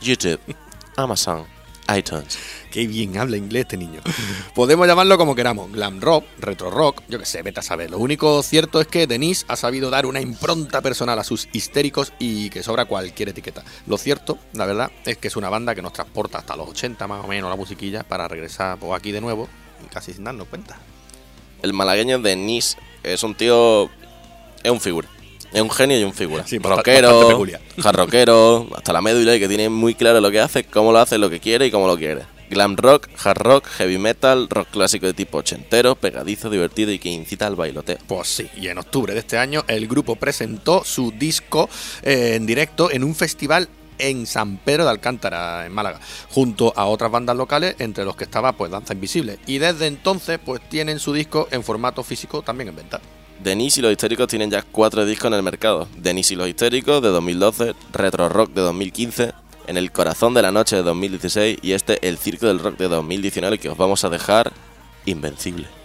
YouTube, 0.00 0.40
Amazon, 0.96 1.44
iTunes. 1.94 2.38
Qué 2.70 2.86
bien 2.86 3.18
habla 3.18 3.36
inglés 3.36 3.62
este 3.62 3.76
niño. 3.76 4.00
Podemos 4.54 4.86
llamarlo 4.86 5.18
como 5.18 5.34
queramos, 5.34 5.70
glam 5.72 6.00
rock, 6.00 6.24
retro 6.38 6.70
rock, 6.70 7.02
yo 7.08 7.18
qué 7.18 7.26
sé, 7.26 7.42
vete 7.42 7.60
a 7.60 7.62
saber. 7.62 7.90
Lo 7.90 7.98
único 7.98 8.42
cierto 8.42 8.80
es 8.80 8.86
que 8.86 9.06
Denise 9.06 9.44
ha 9.48 9.56
sabido 9.56 9.90
dar 9.90 10.06
una 10.06 10.20
impronta 10.20 10.80
personal 10.80 11.18
a 11.18 11.24
sus 11.24 11.48
histéricos 11.52 12.12
y 12.18 12.50
que 12.50 12.62
sobra 12.62 12.86
cualquier 12.86 13.30
etiqueta. 13.30 13.62
Lo 13.86 13.98
cierto, 13.98 14.38
la 14.52 14.66
verdad, 14.66 14.90
es 15.04 15.18
que 15.18 15.28
es 15.28 15.36
una 15.36 15.50
banda 15.50 15.74
que 15.74 15.82
nos 15.82 15.92
transporta 15.92 16.38
hasta 16.38 16.56
los 16.56 16.68
80 16.68 17.06
más 17.06 17.24
o 17.24 17.28
menos 17.28 17.50
la 17.50 17.56
musiquilla 17.56 18.02
para 18.02 18.28
regresar 18.28 18.78
pues, 18.78 18.92
aquí 18.92 19.12
de 19.12 19.20
nuevo 19.20 19.48
y 19.84 19.88
casi 19.88 20.12
sin 20.12 20.24
darnos 20.24 20.48
cuenta. 20.48 20.78
El 21.62 21.72
malagueño 21.72 22.18
Denise 22.18 22.76
es 23.02 23.22
un 23.22 23.34
tío. 23.34 23.90
Es 24.62 24.70
un 24.70 24.80
figura. 24.80 25.08
Es 25.52 25.60
un 25.60 25.70
genio 25.70 26.00
y 26.00 26.04
un 26.04 26.14
figura. 26.14 26.46
Sí, 26.46 26.58
rockero, 26.58 27.44
jarroquero, 27.78 28.68
hasta 28.74 28.92
la 28.92 29.02
médula 29.02 29.36
y 29.36 29.40
que 29.40 29.48
tiene 29.48 29.68
muy 29.68 29.94
claro 29.94 30.20
lo 30.20 30.30
que 30.30 30.40
hace, 30.40 30.64
cómo 30.64 30.92
lo 30.92 30.98
hace, 30.98 31.18
lo 31.18 31.28
que 31.28 31.40
quiere 31.40 31.66
y 31.66 31.70
cómo 31.70 31.86
lo 31.86 31.96
quiere. 31.96 32.22
Glam 32.48 32.76
rock, 32.76 33.08
hard 33.22 33.38
rock, 33.38 33.66
heavy 33.66 33.98
metal, 33.98 34.48
rock 34.48 34.68
clásico 34.70 35.06
de 35.06 35.14
tipo 35.14 35.38
ochentero, 35.38 35.94
pegadizo, 35.94 36.50
divertido 36.50 36.92
y 36.92 36.98
que 36.98 37.08
incita 37.08 37.46
al 37.46 37.56
bailoteo. 37.56 37.98
Pues 38.06 38.28
sí, 38.28 38.48
y 38.56 38.68
en 38.68 38.78
octubre 38.78 39.14
de 39.14 39.20
este 39.20 39.38
año 39.38 39.64
el 39.68 39.88
grupo 39.88 40.16
presentó 40.16 40.84
su 40.84 41.12
disco 41.12 41.68
eh, 42.02 42.34
en 42.34 42.46
directo 42.46 42.90
en 42.90 43.04
un 43.04 43.14
festival 43.14 43.68
en 43.98 44.26
San 44.26 44.56
Pedro 44.56 44.84
de 44.84 44.90
Alcántara, 44.90 45.66
en 45.66 45.72
Málaga, 45.72 46.00
junto 46.30 46.72
a 46.76 46.86
otras 46.86 47.10
bandas 47.10 47.36
locales, 47.36 47.76
entre 47.78 48.04
los 48.04 48.16
que 48.16 48.24
estaba 48.24 48.52
pues 48.52 48.70
Danza 48.70 48.94
Invisible. 48.94 49.38
Y 49.46 49.58
desde 49.58 49.86
entonces 49.86 50.38
pues 50.44 50.60
tienen 50.68 50.98
su 50.98 51.12
disco 51.12 51.48
en 51.50 51.62
formato 51.62 52.02
físico 52.02 52.42
también 52.42 52.68
en 52.68 52.76
venta. 52.76 53.00
Denise 53.42 53.80
y 53.80 53.82
los 53.82 53.90
históricos 53.90 54.28
tienen 54.28 54.50
ya 54.50 54.62
cuatro 54.62 55.04
discos 55.04 55.28
en 55.28 55.34
el 55.34 55.42
mercado. 55.42 55.88
Denise 55.96 56.34
y 56.34 56.36
los 56.36 56.48
históricos 56.48 57.02
de 57.02 57.08
2012, 57.08 57.74
Retro 57.92 58.28
Rock 58.28 58.52
de 58.52 58.60
2015, 58.60 59.32
En 59.66 59.76
el 59.76 59.92
corazón 59.92 60.34
de 60.34 60.42
la 60.42 60.50
noche 60.50 60.76
de 60.76 60.82
2016 60.82 61.58
y 61.62 61.72
este 61.72 62.06
El 62.06 62.18
Circo 62.18 62.46
del 62.46 62.58
Rock 62.58 62.78
de 62.78 62.88
2019 62.88 63.58
que 63.58 63.68
os 63.68 63.76
vamos 63.76 64.04
a 64.04 64.08
dejar 64.08 64.52
invencible. 65.06 65.81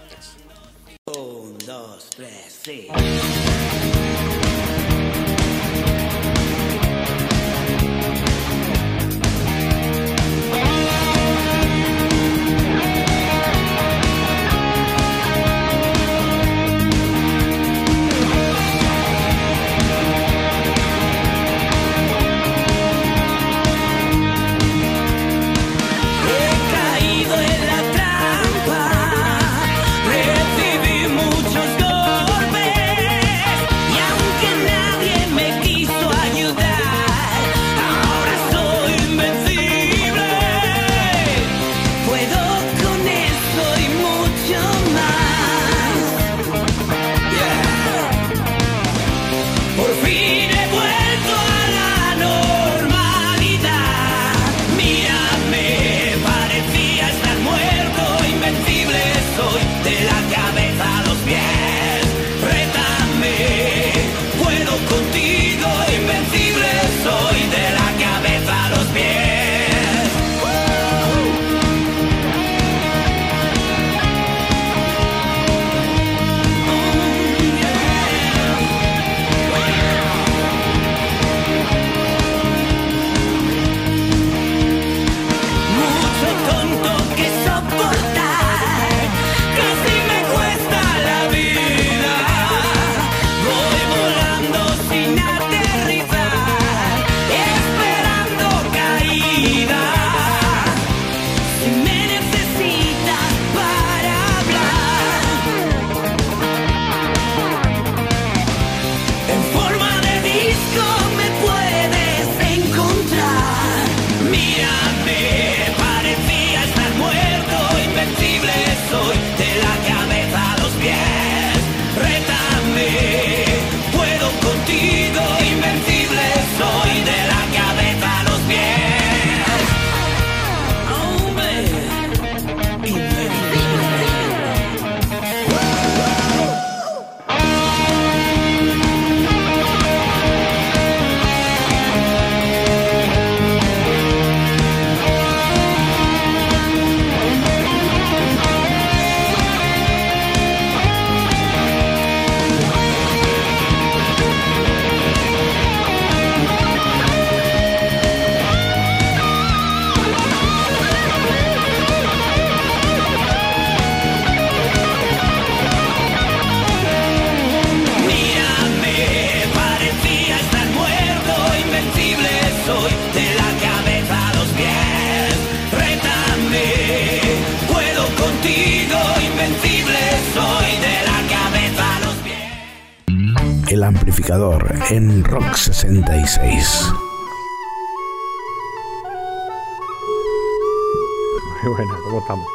Muy 191.72 191.76
buena, 191.76 191.94
¿cómo 192.06 192.20
estamos? 192.20 192.48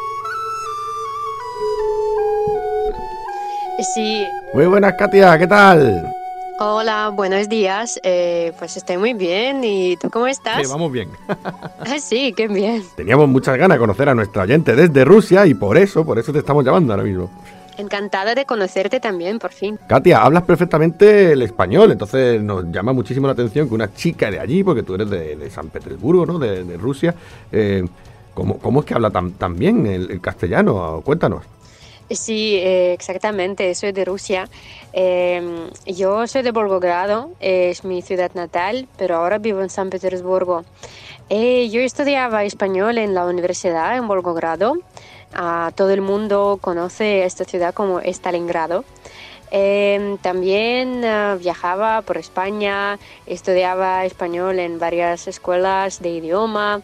Sí, 3.94 4.26
Muy 4.54 4.66
buenas, 4.66 4.94
Katia, 4.94 5.38
¿qué 5.38 5.46
tal? 5.46 6.14
hola, 6.58 7.08
buenos 7.08 7.48
días. 7.48 7.98
Eh, 8.04 8.52
pues 8.58 8.76
estoy 8.76 8.96
muy 8.96 9.12
bien. 9.14 9.64
¿Y 9.64 9.96
tú 9.96 10.08
cómo 10.08 10.28
estás? 10.28 10.68
vamos 10.70 10.92
bien. 10.92 11.08
Ah, 11.28 11.98
sí, 12.00 12.32
qué 12.36 12.46
bien. 12.48 12.84
Teníamos 12.96 13.28
muchas 13.28 13.58
ganas 13.58 13.76
de 13.76 13.80
conocer 13.80 14.08
a 14.08 14.14
nuestra 14.14 14.42
oyente 14.44 14.76
desde 14.76 15.04
Rusia 15.04 15.44
y 15.46 15.54
por 15.54 15.76
eso, 15.76 16.04
por 16.04 16.18
eso 16.18 16.32
te 16.32 16.38
estamos 16.38 16.64
llamando 16.64 16.92
ahora 16.92 17.02
mismo. 17.04 17.28
Encantada 17.76 18.34
de 18.36 18.44
conocerte 18.46 19.00
también, 19.00 19.38
por 19.40 19.50
fin. 19.50 19.78
Katia, 19.88 20.22
hablas 20.22 20.44
perfectamente 20.44 21.32
el 21.32 21.42
español, 21.42 21.90
entonces 21.90 22.40
nos 22.40 22.64
llama 22.70 22.92
muchísimo 22.92 23.26
la 23.26 23.32
atención 23.32 23.68
que 23.68 23.74
una 23.74 23.92
chica 23.92 24.30
de 24.30 24.38
allí, 24.38 24.62
porque 24.62 24.84
tú 24.84 24.94
eres 24.94 25.10
de, 25.10 25.34
de 25.36 25.50
San 25.50 25.68
Petersburgo, 25.68 26.24
¿no? 26.24 26.38
De, 26.38 26.62
de 26.64 26.76
Rusia. 26.76 27.14
eh, 27.50 27.84
¿cómo, 28.34 28.58
cómo 28.58 28.80
es 28.80 28.86
que 28.86 28.94
habla 28.94 29.10
tan, 29.10 29.32
tan 29.32 29.56
bien 29.56 29.86
el, 29.86 30.10
el 30.10 30.20
castellano? 30.20 31.02
Cuéntanos. 31.04 31.42
Sí, 32.10 32.56
eh, 32.56 32.92
exactamente, 32.92 33.74
soy 33.74 33.92
de 33.92 34.04
Rusia. 34.04 34.48
Eh, 34.92 35.70
yo 35.86 36.26
soy 36.26 36.42
de 36.42 36.50
Volgogrado, 36.50 37.30
es 37.40 37.84
mi 37.84 38.02
ciudad 38.02 38.30
natal, 38.34 38.86
pero 38.98 39.16
ahora 39.16 39.38
vivo 39.38 39.62
en 39.62 39.70
San 39.70 39.88
Petersburgo. 39.88 40.64
Eh, 41.30 41.70
yo 41.70 41.80
estudiaba 41.80 42.44
español 42.44 42.98
en 42.98 43.14
la 43.14 43.24
universidad 43.24 43.96
en 43.96 44.06
Volgogrado. 44.06 44.74
Ah, 45.32 45.70
todo 45.74 45.90
el 45.90 46.02
mundo 46.02 46.58
conoce 46.60 47.24
esta 47.24 47.44
ciudad 47.44 47.72
como 47.72 48.00
Stalingrado. 48.00 48.84
Eh, 49.54 50.16
también 50.22 51.04
ah, 51.04 51.36
viajaba 51.38 52.00
por 52.00 52.16
España, 52.16 52.98
estudiaba 53.26 54.06
español 54.06 54.58
en 54.58 54.78
varias 54.78 55.28
escuelas 55.28 56.00
de 56.00 56.08
idioma, 56.08 56.80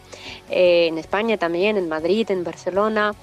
eh, 0.51 0.85
en 0.87 0.99
España 0.99 1.37
también, 1.37 1.77
en 1.77 1.89
Madrid, 1.89 2.29
en 2.29 2.43
Barcelona. 2.43 3.15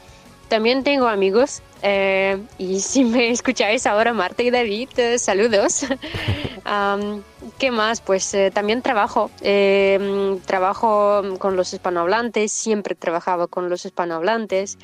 También 0.48 0.84
tengo 0.84 1.06
amigos 1.08 1.62
eh, 1.82 2.38
y 2.58 2.80
si 2.80 3.04
me 3.04 3.30
escucháis 3.30 3.86
ahora, 3.86 4.12
Marta 4.12 4.42
y 4.42 4.50
David, 4.50 4.88
eh, 4.96 5.18
saludos. 5.18 5.86
Am, 6.64 7.22
¿Qué 7.58 7.70
más? 7.70 8.00
Pues 8.00 8.34
eh, 8.34 8.50
también 8.52 8.82
trabajo. 8.82 9.30
eh, 9.42 10.38
trabajo 10.46 11.22
con 11.38 11.56
los 11.56 11.72
hispanohablantes, 11.72 12.52
siempre 12.52 12.94
trabajaba 12.96 13.46
con 13.46 13.68
los 13.68 13.84
hispanohablantes. 13.84 14.78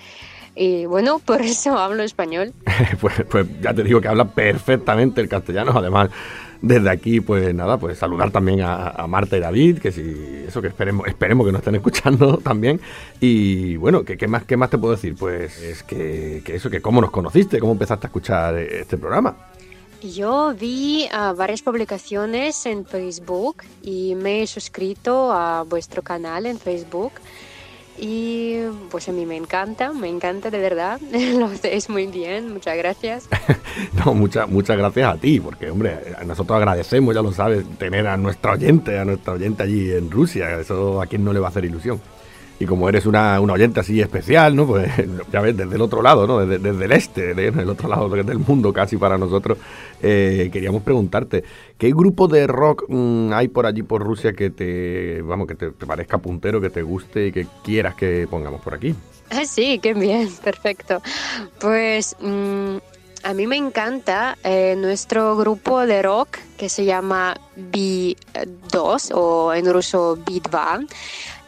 Y 0.54 0.86
bueno, 0.86 1.18
por 1.24 1.42
eso 1.42 1.78
hablo 1.78 2.02
español. 2.02 2.52
pues, 3.00 3.14
pues 3.28 3.46
ya 3.60 3.74
te 3.74 3.82
digo 3.82 4.00
que 4.00 4.08
habla 4.08 4.26
perfectamente 4.26 5.20
el 5.20 5.28
castellano, 5.28 5.72
además 5.74 6.10
desde 6.62 6.90
aquí, 6.90 7.20
pues 7.20 7.52
nada, 7.52 7.76
pues 7.76 7.98
saludar 7.98 8.30
también 8.30 8.60
a, 8.60 8.90
a 8.90 9.06
Marta 9.08 9.36
y 9.36 9.40
David, 9.40 9.80
que 9.80 9.90
si 9.90 10.44
eso 10.46 10.62
que 10.62 10.68
esperemos, 10.68 11.08
esperemos 11.08 11.44
que 11.44 11.52
nos 11.52 11.58
estén 11.58 11.74
escuchando 11.74 12.38
también. 12.42 12.80
Y 13.20 13.76
bueno, 13.76 14.04
¿qué, 14.04 14.16
qué 14.16 14.28
más, 14.28 14.44
qué 14.44 14.56
más 14.56 14.70
te 14.70 14.78
puedo 14.78 14.94
decir? 14.94 15.16
Pues 15.16 15.60
es 15.60 15.82
que, 15.82 16.40
que 16.44 16.54
eso, 16.54 16.70
que 16.70 16.80
cómo 16.80 17.00
nos 17.00 17.10
conociste, 17.10 17.58
cómo 17.58 17.72
empezaste 17.72 18.06
a 18.06 18.08
escuchar 18.08 18.56
este 18.58 18.96
programa. 18.96 19.36
Yo 20.02 20.54
vi 20.58 21.06
ah, 21.12 21.32
varias 21.36 21.62
publicaciones 21.62 22.66
en 22.66 22.84
Facebook 22.84 23.62
y 23.82 24.14
me 24.14 24.42
he 24.42 24.46
suscrito 24.46 25.32
a 25.32 25.62
vuestro 25.62 26.02
canal 26.02 26.46
en 26.46 26.58
Facebook. 26.58 27.12
Y 27.98 28.56
pues 28.90 29.08
a 29.08 29.12
mí 29.12 29.26
me 29.26 29.36
encanta, 29.36 29.92
me 29.92 30.08
encanta 30.08 30.50
de 30.50 30.58
verdad. 30.58 31.00
Lo 31.38 31.46
hacéis 31.46 31.88
muy 31.88 32.06
bien, 32.06 32.52
muchas 32.52 32.76
gracias. 32.76 33.28
No, 34.04 34.12
muchas 34.12 34.48
muchas 34.48 34.76
gracias 34.76 35.14
a 35.14 35.16
ti, 35.16 35.40
porque 35.40 35.70
hombre, 35.70 35.98
nosotros 36.26 36.56
agradecemos, 36.56 37.14
ya 37.14 37.22
lo 37.22 37.32
sabes, 37.32 37.64
tener 37.78 38.06
a 38.06 38.16
nuestra 38.18 38.52
oyente, 38.52 38.98
a 38.98 39.04
nuestra 39.04 39.32
oyente 39.32 39.62
allí 39.62 39.90
en 39.92 40.10
Rusia, 40.10 40.60
eso 40.60 41.00
a 41.00 41.06
quien 41.06 41.24
no 41.24 41.32
le 41.32 41.40
va 41.40 41.46
a 41.46 41.50
hacer 41.50 41.64
ilusión. 41.64 42.00
Y 42.62 42.66
como 42.66 42.88
eres 42.88 43.06
una, 43.06 43.40
una 43.40 43.54
oyente 43.54 43.80
así 43.80 44.00
especial, 44.00 44.54
¿no? 44.54 44.68
Pues 44.68 44.88
ya 45.32 45.40
ves, 45.40 45.56
desde 45.56 45.74
el 45.74 45.80
otro 45.82 46.00
lado, 46.00 46.28
¿no? 46.28 46.46
Desde, 46.46 46.58
desde 46.60 46.84
el 46.84 46.92
este, 46.92 47.34
del 47.34 47.68
otro 47.68 47.88
lado 47.88 48.08
del 48.08 48.38
mundo 48.38 48.72
casi 48.72 48.96
para 48.96 49.18
nosotros, 49.18 49.58
eh, 50.00 50.48
queríamos 50.52 50.82
preguntarte, 50.82 51.42
¿qué 51.76 51.90
grupo 51.90 52.28
de 52.28 52.46
rock 52.46 52.84
mm, 52.88 53.32
hay 53.32 53.48
por 53.48 53.66
allí 53.66 53.82
por 53.82 54.04
Rusia 54.04 54.32
que 54.32 54.50
te, 54.50 55.22
vamos, 55.22 55.48
que 55.48 55.56
te, 55.56 55.70
te 55.72 55.86
parezca 55.86 56.18
puntero, 56.18 56.60
que 56.60 56.70
te 56.70 56.82
guste 56.82 57.26
y 57.26 57.32
que 57.32 57.48
quieras 57.64 57.96
que 57.96 58.28
pongamos 58.30 58.60
por 58.60 58.74
aquí? 58.74 58.94
Ah, 59.30 59.44
sí, 59.44 59.80
qué 59.82 59.92
bien, 59.92 60.28
perfecto. 60.44 61.02
Pues 61.58 62.14
mm, 62.20 62.76
a 63.24 63.34
mí 63.34 63.46
me 63.46 63.56
encanta 63.56 64.36
eh, 64.44 64.74
nuestro 64.76 65.36
grupo 65.36 65.86
de 65.86 66.02
rock 66.02 66.38
que 66.56 66.68
se 66.68 66.84
llama 66.84 67.36
B2 67.56 69.12
o 69.14 69.54
en 69.54 69.72
ruso 69.72 70.16
B2. 70.16 70.88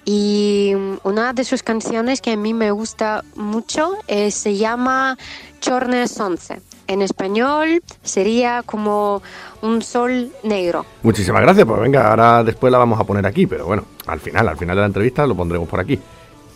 Y 0.04 0.72
mm, 0.76 0.98
una 1.04 1.32
de 1.32 1.44
sus 1.44 1.62
canciones 1.62 2.20
que 2.20 2.32
a 2.32 2.36
mí 2.36 2.54
me 2.54 2.70
gusta 2.70 3.24
mucho 3.36 3.96
eh, 4.06 4.30
se 4.30 4.56
llama 4.56 5.16
Chorne 5.60 6.08
Sonce. 6.08 6.60
En 6.86 7.00
español 7.00 7.82
sería 8.02 8.62
como 8.62 9.22
un 9.62 9.80
sol 9.80 10.30
negro. 10.42 10.84
Muchísimas 11.02 11.40
gracias, 11.40 11.66
pues 11.66 11.80
venga, 11.80 12.10
ahora 12.10 12.44
después 12.44 12.70
la 12.70 12.78
vamos 12.78 13.00
a 13.00 13.04
poner 13.04 13.24
aquí, 13.24 13.46
pero 13.46 13.64
bueno, 13.64 13.84
al 14.06 14.20
final, 14.20 14.48
al 14.48 14.58
final 14.58 14.76
de 14.76 14.80
la 14.80 14.86
entrevista 14.86 15.26
lo 15.26 15.34
pondremos 15.34 15.66
por 15.66 15.80
aquí. 15.80 15.98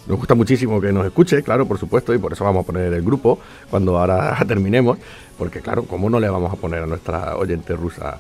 Nos 0.07 0.19
gusta 0.19 0.35
muchísimo 0.35 0.81
que 0.81 0.93
nos 0.93 1.07
escuche, 1.07 1.43
claro, 1.43 1.67
por 1.67 1.79
supuesto, 1.79 2.15
y 2.15 2.19
por 2.19 2.33
eso 2.33 2.45
vamos 2.45 2.65
a 2.65 2.67
poner 2.67 2.93
el 2.93 3.03
grupo 3.03 3.39
cuando 3.71 3.99
ahora 3.99 4.37
terminemos, 4.49 4.99
porque 5.39 5.61
claro, 5.61 5.85
¿cómo 5.85 6.11
no 6.11 6.21
le 6.21 6.29
vamos 6.29 6.53
a 6.53 6.57
poner 6.57 6.83
a 6.83 6.87
nuestra 6.87 7.37
oyente 7.37 7.75
rusa 7.75 8.19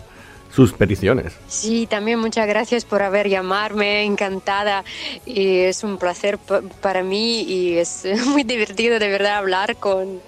sus 0.58 0.72
peticiones? 0.72 1.34
Sí, 1.46 1.86
también 1.86 2.18
muchas 2.18 2.48
gracias 2.48 2.84
por 2.84 3.00
haber 3.00 3.28
llamarme, 3.28 4.02
encantada. 4.02 4.82
Y 5.24 5.58
es 5.58 5.84
un 5.84 5.98
placer 5.98 6.36
pa- 6.36 6.62
para 6.80 7.04
mí 7.04 7.42
y 7.42 7.78
es 7.78 8.04
muy 8.26 8.42
divertido 8.42 8.98
de 8.98 9.06
verdad 9.08 9.36
hablar 9.36 9.76
con 9.76 10.20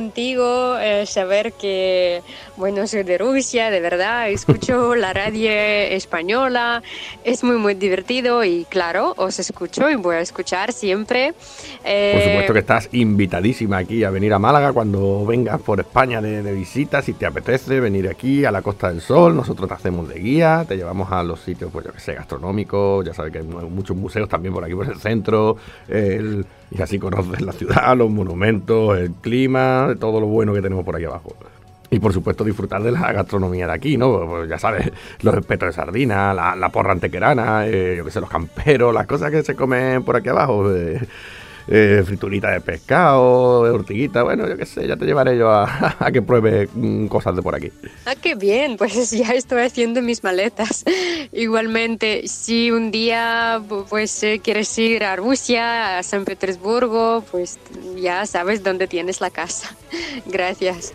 contigo, 0.00 0.76
eh, 0.78 1.04
saber 1.04 1.52
que, 1.54 2.22
bueno, 2.56 2.86
soy 2.86 3.02
de 3.02 3.18
Rusia, 3.18 3.70
de 3.70 3.80
verdad, 3.80 4.30
escucho 4.30 4.94
la 5.04 5.12
radio 5.12 5.50
española, 5.50 6.80
es 7.24 7.42
muy, 7.42 7.56
muy 7.56 7.74
divertido 7.74 8.44
y 8.44 8.64
claro, 8.68 9.14
os 9.16 9.40
escucho 9.40 9.90
y 9.90 9.96
voy 9.96 10.14
a 10.14 10.20
escuchar 10.20 10.72
siempre. 10.72 11.32
Por 11.32 11.42
Eh, 11.84 12.24
supuesto 12.28 12.52
que 12.52 12.58
estás 12.60 12.88
invitadísima 12.92 13.78
aquí 13.78 14.04
a 14.04 14.10
venir 14.10 14.32
a 14.32 14.38
Málaga 14.38 14.72
cuando 14.72 15.26
vengas 15.26 15.60
por 15.60 15.80
España 15.80 16.20
de, 16.22 16.42
de 16.44 16.52
visita, 16.52 17.02
si 17.02 17.14
te 17.14 17.26
apetece 17.26 17.80
venir 17.80 18.08
aquí 18.08 18.44
a 18.44 18.52
la 18.52 18.62
Costa 18.62 18.90
del 18.92 19.00
Sol, 19.00 19.34
nosotros 19.34 19.68
te 19.68 19.74
hacemos 19.74 20.08
de 20.08 20.20
guía, 20.20 20.64
te 20.68 20.76
llevamos 20.76 21.10
a 21.10 21.24
los 21.24 21.40
sitios, 21.40 21.70
pues 21.72 21.84
yo 21.86 21.92
que 21.92 21.98
sé, 22.00 22.14
gastronómicos, 22.14 23.04
ya 23.04 23.12
sabes 23.12 23.32
que 23.32 23.38
hay 23.38 23.44
mu- 23.44 23.68
muchos 23.68 23.96
museos 23.96 24.28
también 24.28 24.54
por 24.54 24.64
aquí 24.64 24.74
por 24.74 24.86
el 24.88 25.00
centro, 25.00 25.56
el- 25.88 26.46
y 26.70 26.82
así 26.82 26.98
conoces 26.98 27.40
la 27.40 27.52
ciudad, 27.52 27.96
los 27.96 28.10
monumentos, 28.10 28.98
el 28.98 29.12
clima, 29.12 29.94
todo 29.98 30.20
lo 30.20 30.26
bueno 30.26 30.52
que 30.54 30.62
tenemos 30.62 30.84
por 30.84 30.96
aquí 30.96 31.04
abajo. 31.04 31.34
Y 31.92 31.98
por 31.98 32.12
supuesto 32.12 32.44
disfrutar 32.44 32.82
de 32.82 32.92
la 32.92 33.12
gastronomía 33.12 33.66
de 33.66 33.72
aquí, 33.72 33.96
¿no? 33.96 34.24
Pues 34.26 34.48
ya 34.48 34.58
sabes, 34.58 34.92
los 35.22 35.34
espetos 35.34 35.68
de 35.68 35.72
sardina, 35.72 36.32
la, 36.32 36.68
porra 36.68 36.92
antequerana, 36.92 37.66
eh, 37.66 37.94
yo 37.96 38.04
qué 38.04 38.12
sé, 38.12 38.20
los 38.20 38.30
camperos, 38.30 38.94
las 38.94 39.06
cosas 39.06 39.32
que 39.32 39.42
se 39.42 39.56
comen 39.56 40.04
por 40.04 40.14
aquí 40.14 40.28
abajo. 40.28 40.72
eh, 40.72 41.00
eh, 41.70 42.02
friturita 42.04 42.50
de 42.50 42.60
pescado, 42.60 43.64
de 43.64 43.70
ortiguita, 43.70 44.22
bueno, 44.24 44.48
yo 44.48 44.56
qué 44.56 44.66
sé, 44.66 44.86
ya 44.88 44.96
te 44.96 45.06
llevaré 45.06 45.38
yo 45.38 45.50
a, 45.50 45.96
a 46.00 46.10
que 46.12 46.20
pruebe 46.20 46.68
mm, 46.74 47.06
cosas 47.06 47.36
de 47.36 47.42
por 47.42 47.54
aquí. 47.54 47.70
Ah, 48.06 48.14
qué 48.20 48.34
bien, 48.34 48.76
pues 48.76 49.10
ya 49.12 49.30
estoy 49.34 49.62
haciendo 49.62 50.02
mis 50.02 50.22
maletas. 50.24 50.84
Igualmente, 51.32 52.26
si 52.26 52.70
un 52.70 52.90
día 52.90 53.60
pu- 53.68 53.84
pues 53.88 54.22
eh, 54.24 54.40
quieres 54.42 54.76
ir 54.78 55.04
a 55.04 55.16
Rusia, 55.16 55.98
a 55.98 56.02
San 56.02 56.24
Petersburgo, 56.24 57.24
pues 57.30 57.58
ya 57.96 58.26
sabes 58.26 58.62
dónde 58.64 58.86
tienes 58.88 59.20
la 59.20 59.30
casa. 59.30 59.76
Gracias. 60.26 60.92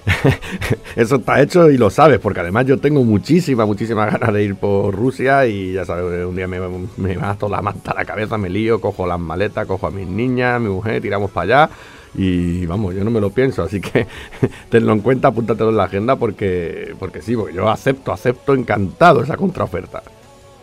Eso 0.96 1.16
está 1.18 1.42
hecho 1.42 1.70
y 1.70 1.78
lo 1.78 1.90
sabes, 1.90 2.20
porque 2.20 2.40
además 2.42 2.66
yo 2.66 2.80
tengo 2.80 3.04
muchísimas, 3.04 3.68
muchísimas 3.68 4.12
ganas 4.12 4.34
de 4.34 4.44
ir 4.44 4.56
por 4.56 4.94
Rusia 4.96 5.46
y 5.46 5.74
ya 5.74 5.86
sabes, 5.86 6.26
un 6.26 6.36
día 6.36 6.48
me, 6.48 6.60
me 6.98 7.18
mato 7.18 7.50
la 7.50 7.62
manta 7.62 7.92
a 7.92 7.96
la 7.96 8.06
cabeza, 8.06 8.38
me 8.38 8.50
lío, 8.50 8.80
cojo 8.82 9.06
las 9.08 9.20
maletas, 9.20 9.66
cojo 9.68 9.88
a 9.88 9.92
mis 9.92 10.08
niñas, 10.08 10.62
mi 10.66 10.72
mujer, 10.72 11.02
tiramos 11.02 11.32
para 11.32 11.66
allá 11.66 11.74
y 12.18 12.66
vamos, 12.66 12.96
yo 12.96 13.04
no 13.04 13.12
me 13.12 13.20
lo 13.20 13.30
pienso, 13.30 13.64
así 13.64 13.82
que 13.82 14.08
tenlo 14.70 14.94
en 14.94 15.02
cuenta, 15.02 15.30
apúntatelo 15.30 15.70
en 15.70 15.78
la 15.78 15.84
agenda 15.84 16.16
porque, 16.16 16.96
porque 16.98 17.22
sí, 17.22 17.36
porque 17.36 17.54
yo 17.54 17.70
acepto, 17.70 18.12
acepto 18.12 18.54
encantado 18.54 19.22
esa 19.22 19.36
contraoferta. 19.36 20.02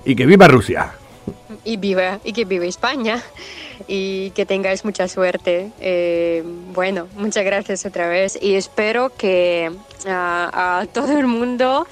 Y 0.05 0.17
que 0.17 0.27
viva 0.27 0.49
Rusia. 0.49 0.93
Y 1.65 1.77
viva, 1.77 2.19
y 2.25 2.33
que 2.33 2.45
viva 2.45 2.65
España. 2.65 3.23
Y 3.87 4.31
que 4.31 4.47
tengáis 4.47 4.85
mucha 4.85 5.07
suerte. 5.07 5.71
Eh, 5.81 6.43
bueno, 6.73 7.07
muchas 7.17 7.45
gracias 7.45 7.87
otra 7.87 8.09
vez. 8.09 8.37
Y 8.41 8.55
espero 8.55 9.13
que 9.17 9.71
a 10.07 10.87
todo 10.93 11.17
el 11.17 11.27
mundo, 11.29 11.87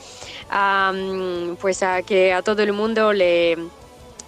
am, 0.51 1.57
pues 1.61 1.83
a 1.83 2.03
que 2.03 2.33
a 2.33 2.43
todo 2.43 2.63
el 2.63 2.73
mundo 2.73 3.13
le, 3.13 3.57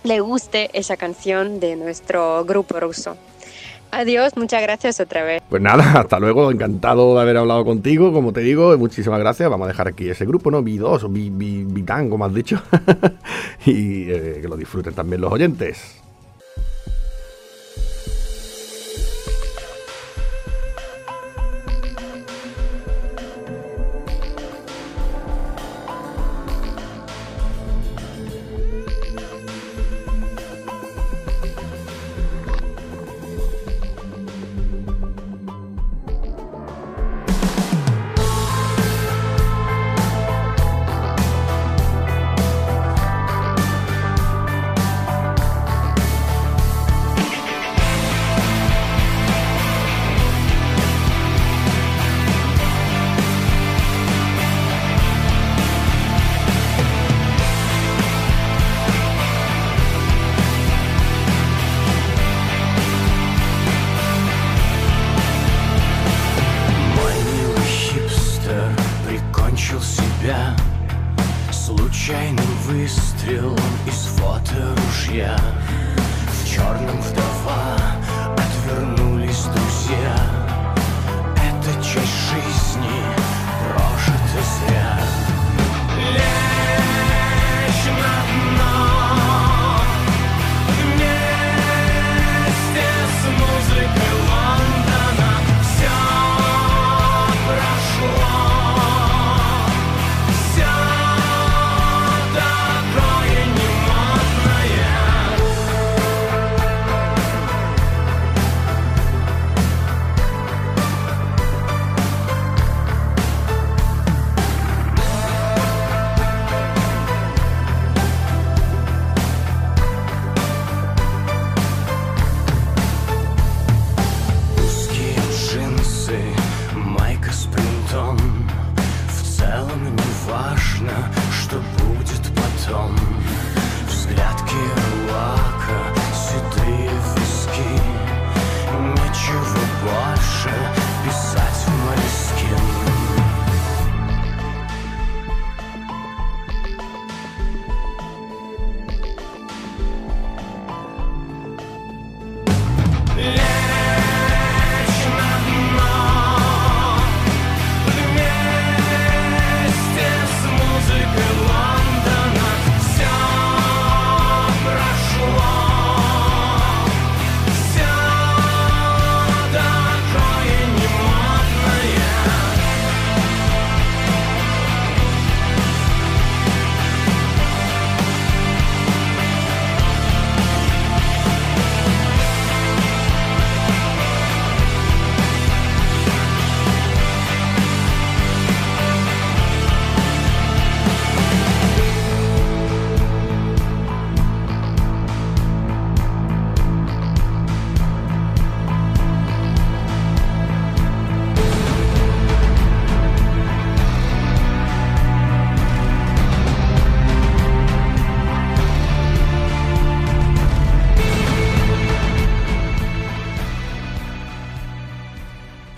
le 0.04 0.20
guste 0.20 0.70
esa 0.74 0.96
canción 0.96 1.58
de 1.58 1.74
nuestro 1.74 2.44
grupo 2.44 2.78
ruso. 2.78 3.16
Adiós, 3.94 4.32
muchas 4.36 4.62
gracias 4.62 4.98
otra 5.00 5.22
vez. 5.22 5.42
Pues 5.50 5.60
nada, 5.62 5.84
hasta 6.00 6.18
luego, 6.18 6.50
encantado 6.50 7.14
de 7.14 7.20
haber 7.20 7.36
hablado 7.36 7.64
contigo, 7.64 8.12
como 8.12 8.32
te 8.32 8.40
digo, 8.40 8.76
muchísimas 8.78 9.20
gracias. 9.20 9.48
Vamos 9.50 9.66
a 9.66 9.68
dejar 9.68 9.86
aquí 9.88 10.08
ese 10.08 10.24
grupo, 10.24 10.50
¿no? 10.50 10.62
B2 10.62 11.04
o 11.04 11.08
B- 11.08 11.28
B- 11.30 11.64
Bitán, 11.68 12.08
como 12.08 12.24
has 12.24 12.32
dicho. 12.34 12.60
y 13.66 14.10
eh, 14.10 14.38
que 14.40 14.48
lo 14.48 14.56
disfruten 14.56 14.94
también 14.94 15.20
los 15.20 15.30
oyentes. 15.30 16.01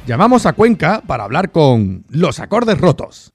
Llamamos 0.06 0.44
a 0.44 0.52
Cuenca 0.52 1.02
para 1.06 1.24
hablar 1.24 1.50
con 1.50 2.04
Los 2.10 2.38
Acordes 2.38 2.78
Rotos. 2.78 3.32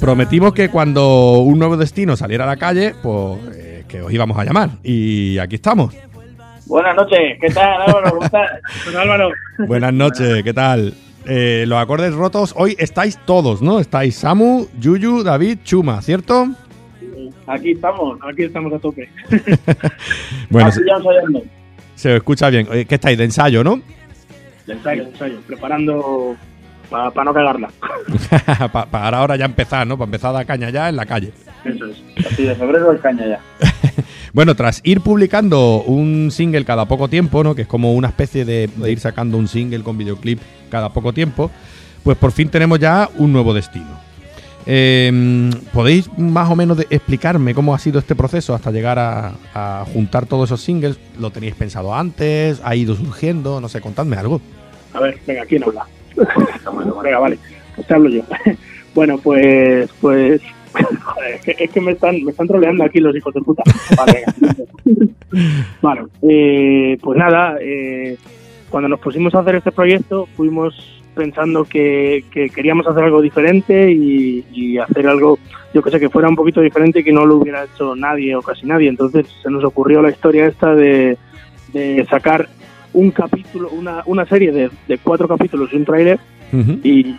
Prometimos 0.00 0.52
que 0.52 0.68
cuando 0.68 1.38
un 1.38 1.58
nuevo 1.58 1.78
destino 1.78 2.16
saliera 2.16 2.44
a 2.44 2.46
la 2.46 2.56
calle, 2.56 2.94
pues 3.02 3.40
eh, 3.54 3.84
que 3.88 4.02
os 4.02 4.12
íbamos 4.12 4.38
a 4.38 4.44
llamar. 4.44 4.78
Y 4.82 5.38
aquí 5.38 5.56
estamos. 5.56 5.94
Buenas 6.68 6.94
noches, 6.96 7.38
¿qué 7.40 7.48
tal 7.48 7.80
Álvaro? 7.82 8.10
¿Cómo 8.10 8.24
estás? 8.24 8.50
Álvaro. 8.96 9.30
Buenas 9.66 9.92
noches, 9.92 10.42
¿qué 10.42 10.52
tal? 10.52 10.94
Eh, 11.26 11.64
los 11.66 11.78
acordes 11.78 12.14
rotos, 12.14 12.52
hoy 12.56 12.76
estáis 12.78 13.18
todos, 13.24 13.62
¿no? 13.62 13.80
Estáis 13.80 14.16
Samu, 14.16 14.66
Yuyu, 14.78 15.22
David, 15.22 15.58
Chuma, 15.64 16.00
¿cierto? 16.02 16.48
Aquí 17.46 17.72
estamos, 17.72 18.18
aquí 18.30 18.44
estamos 18.44 18.72
a 18.72 18.78
tope. 18.78 19.08
Bueno, 20.50 20.68
Aquí 20.68 20.78
se, 20.78 20.84
ya 20.86 20.96
ensayando. 20.96 21.42
se 21.94 22.10
os 22.10 22.16
escucha 22.16 22.50
bien. 22.50 22.66
¿Qué 22.66 22.94
estáis 22.94 23.16
de 23.18 23.24
ensayo, 23.24 23.64
no? 23.64 23.80
De 24.66 24.72
ensayo, 24.74 25.04
de 25.04 25.10
ensayo. 25.10 25.40
Preparando 25.46 26.36
para 26.90 27.24
no 27.24 27.34
cagarla. 27.34 27.70
para 28.90 29.18
ahora 29.18 29.36
ya 29.36 29.46
empezar, 29.46 29.86
¿no? 29.86 29.96
Para 29.96 30.06
empezar 30.06 30.30
a 30.30 30.32
dar 30.34 30.46
caña 30.46 30.70
ya 30.70 30.88
en 30.90 30.96
la 30.96 31.06
calle. 31.06 31.32
Eso 31.64 31.86
es. 31.86 32.02
Así 32.26 32.44
de 32.44 32.54
febrero 32.54 32.92
el 32.92 33.00
caña 33.00 33.26
ya. 33.26 33.40
Bueno, 34.32 34.54
tras 34.54 34.80
ir 34.84 35.00
publicando 35.00 35.82
un 35.82 36.30
single 36.30 36.64
cada 36.64 36.86
poco 36.86 37.08
tiempo, 37.08 37.42
¿no? 37.42 37.54
Que 37.54 37.62
es 37.62 37.68
como 37.68 37.94
una 37.94 38.08
especie 38.08 38.44
de, 38.44 38.68
ir 38.86 39.00
sacando 39.00 39.38
un 39.38 39.48
single 39.48 39.82
con 39.82 39.96
videoclip 39.96 40.40
cada 40.70 40.90
poco 40.90 41.12
tiempo, 41.12 41.50
pues 42.02 42.16
por 42.18 42.32
fin 42.32 42.48
tenemos 42.48 42.78
ya 42.78 43.08
un 43.16 43.32
nuevo 43.32 43.54
destino. 43.54 44.08
Eh, 44.66 45.50
¿Podéis 45.72 46.10
más 46.18 46.50
o 46.50 46.56
menos 46.56 46.78
explicarme 46.90 47.54
cómo 47.54 47.74
ha 47.74 47.78
sido 47.78 47.98
este 47.98 48.14
proceso 48.14 48.54
hasta 48.54 48.70
llegar 48.70 48.98
a, 48.98 49.32
a 49.54 49.86
juntar 49.92 50.26
todos 50.26 50.48
esos 50.50 50.60
singles? 50.60 50.98
¿Lo 51.18 51.30
teníais 51.30 51.54
pensado 51.54 51.94
antes? 51.94 52.60
¿Ha 52.62 52.76
ido 52.76 52.94
surgiendo? 52.94 53.62
No 53.62 53.68
sé, 53.68 53.80
contadme 53.80 54.16
algo. 54.16 54.42
A 54.92 55.00
ver, 55.00 55.18
venga, 55.26 55.46
¿quién 55.46 55.64
habla? 55.64 55.86
venga, 57.02 57.18
vale, 57.18 57.38
pues 57.74 57.86
te 57.86 57.94
hablo 57.94 58.10
yo. 58.10 58.22
bueno, 58.94 59.18
pues, 59.18 59.88
pues, 60.00 60.40
joder, 60.84 61.40
es 61.58 61.70
que, 61.70 61.80
me 61.80 61.92
están, 61.92 62.22
me 62.24 62.30
están 62.30 62.46
troleando 62.46 62.84
aquí 62.84 63.00
los 63.00 63.16
hijos 63.16 63.34
de 63.34 63.40
puta. 63.40 63.62
Vale. 63.96 64.24
Vale, 65.82 66.02
eh, 66.22 66.98
pues 67.02 67.18
nada, 67.18 67.58
eh, 67.60 68.16
cuando 68.70 68.88
nos 68.88 69.00
pusimos 69.00 69.34
a 69.34 69.40
hacer 69.40 69.56
este 69.56 69.72
proyecto, 69.72 70.26
fuimos 70.36 71.02
pensando 71.14 71.64
que, 71.64 72.24
que 72.30 72.48
queríamos 72.48 72.86
hacer 72.86 73.04
algo 73.04 73.20
diferente 73.20 73.90
y, 73.92 74.44
y 74.52 74.78
hacer 74.78 75.06
algo, 75.06 75.38
yo 75.74 75.82
que 75.82 75.90
sé, 75.90 76.00
que 76.00 76.08
fuera 76.08 76.28
un 76.28 76.36
poquito 76.36 76.60
diferente 76.60 77.00
y 77.00 77.04
que 77.04 77.12
no 77.12 77.26
lo 77.26 77.36
hubiera 77.36 77.64
hecho 77.64 77.94
nadie 77.94 78.34
o 78.36 78.42
casi 78.42 78.66
nadie. 78.66 78.88
Entonces 78.88 79.26
se 79.42 79.50
nos 79.50 79.64
ocurrió 79.64 80.00
la 80.00 80.10
historia 80.10 80.46
esta 80.46 80.74
de, 80.74 81.18
de 81.72 82.06
sacar 82.08 82.48
un 82.92 83.10
capítulo, 83.10 83.68
una, 83.70 84.02
una 84.06 84.24
serie 84.26 84.52
de, 84.52 84.70
de 84.86 84.98
cuatro 84.98 85.28
capítulos 85.28 85.70
y 85.72 85.76
un 85.76 85.84
tráiler 85.84 86.18
y, 86.52 87.16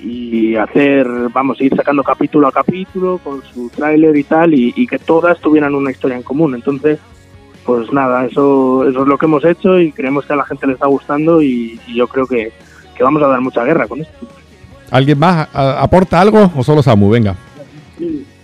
y 0.00 0.56
hacer, 0.56 1.06
vamos, 1.32 1.60
ir 1.60 1.74
sacando 1.76 2.02
capítulo 2.02 2.48
a 2.48 2.52
capítulo 2.52 3.18
con 3.22 3.42
su 3.42 3.68
tráiler 3.70 4.16
y 4.16 4.24
tal 4.24 4.54
y, 4.54 4.72
y 4.76 4.86
que 4.86 4.98
todas 4.98 5.40
tuvieran 5.40 5.74
una 5.74 5.90
historia 5.90 6.16
en 6.16 6.22
común. 6.22 6.54
Entonces, 6.54 6.98
pues 7.64 7.92
nada, 7.92 8.26
eso, 8.26 8.88
eso 8.88 9.02
es 9.02 9.08
lo 9.08 9.18
que 9.18 9.26
hemos 9.26 9.44
hecho 9.44 9.78
y 9.78 9.92
creemos 9.92 10.26
que 10.26 10.32
a 10.32 10.36
la 10.36 10.44
gente 10.44 10.66
le 10.66 10.72
está 10.74 10.86
gustando 10.86 11.42
y, 11.42 11.78
y 11.86 11.94
yo 11.94 12.06
creo 12.08 12.26
que, 12.26 12.52
que 12.96 13.04
vamos 13.04 13.22
a 13.22 13.28
dar 13.28 13.40
mucha 13.40 13.64
guerra 13.64 13.86
con 13.86 14.00
esto. 14.00 14.26
¿Alguien 14.90 15.18
más 15.18 15.48
aporta 15.54 16.20
algo 16.20 16.50
o 16.54 16.62
solo 16.62 16.82
Samu? 16.82 17.08
Venga. 17.10 17.34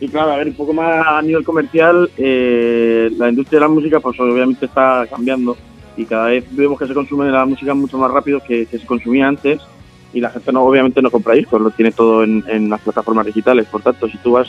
Y 0.00 0.08
claro, 0.08 0.32
a 0.32 0.36
ver, 0.36 0.48
un 0.48 0.54
poco 0.54 0.72
más 0.72 1.04
a 1.06 1.20
nivel 1.20 1.42
comercial, 1.42 2.08
eh, 2.16 3.10
la 3.18 3.28
industria 3.28 3.58
de 3.58 3.66
la 3.66 3.72
música 3.72 3.98
pues 3.98 4.18
obviamente 4.20 4.66
está 4.66 5.06
cambiando 5.10 5.56
y 5.96 6.04
cada 6.04 6.26
vez 6.26 6.44
vemos 6.52 6.78
que 6.78 6.86
se 6.86 6.94
consume 6.94 7.28
la 7.30 7.44
música 7.44 7.74
mucho 7.74 7.98
más 7.98 8.10
rápido 8.10 8.40
que, 8.46 8.66
que 8.66 8.78
se 8.78 8.86
consumía 8.86 9.26
antes 9.26 9.60
y 10.12 10.20
la 10.20 10.30
gente 10.30 10.52
no 10.52 10.62
obviamente 10.62 11.02
no 11.02 11.10
compra 11.10 11.34
discos, 11.34 11.60
lo 11.60 11.70
tiene 11.70 11.92
todo 11.92 12.24
en, 12.24 12.44
en 12.48 12.70
las 12.70 12.80
plataformas 12.80 13.26
digitales. 13.26 13.66
Por 13.66 13.82
tanto, 13.82 14.08
si 14.08 14.16
tú 14.18 14.32
vas 14.32 14.48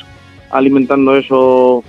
alimentando 0.50 1.16
eso 1.16 1.84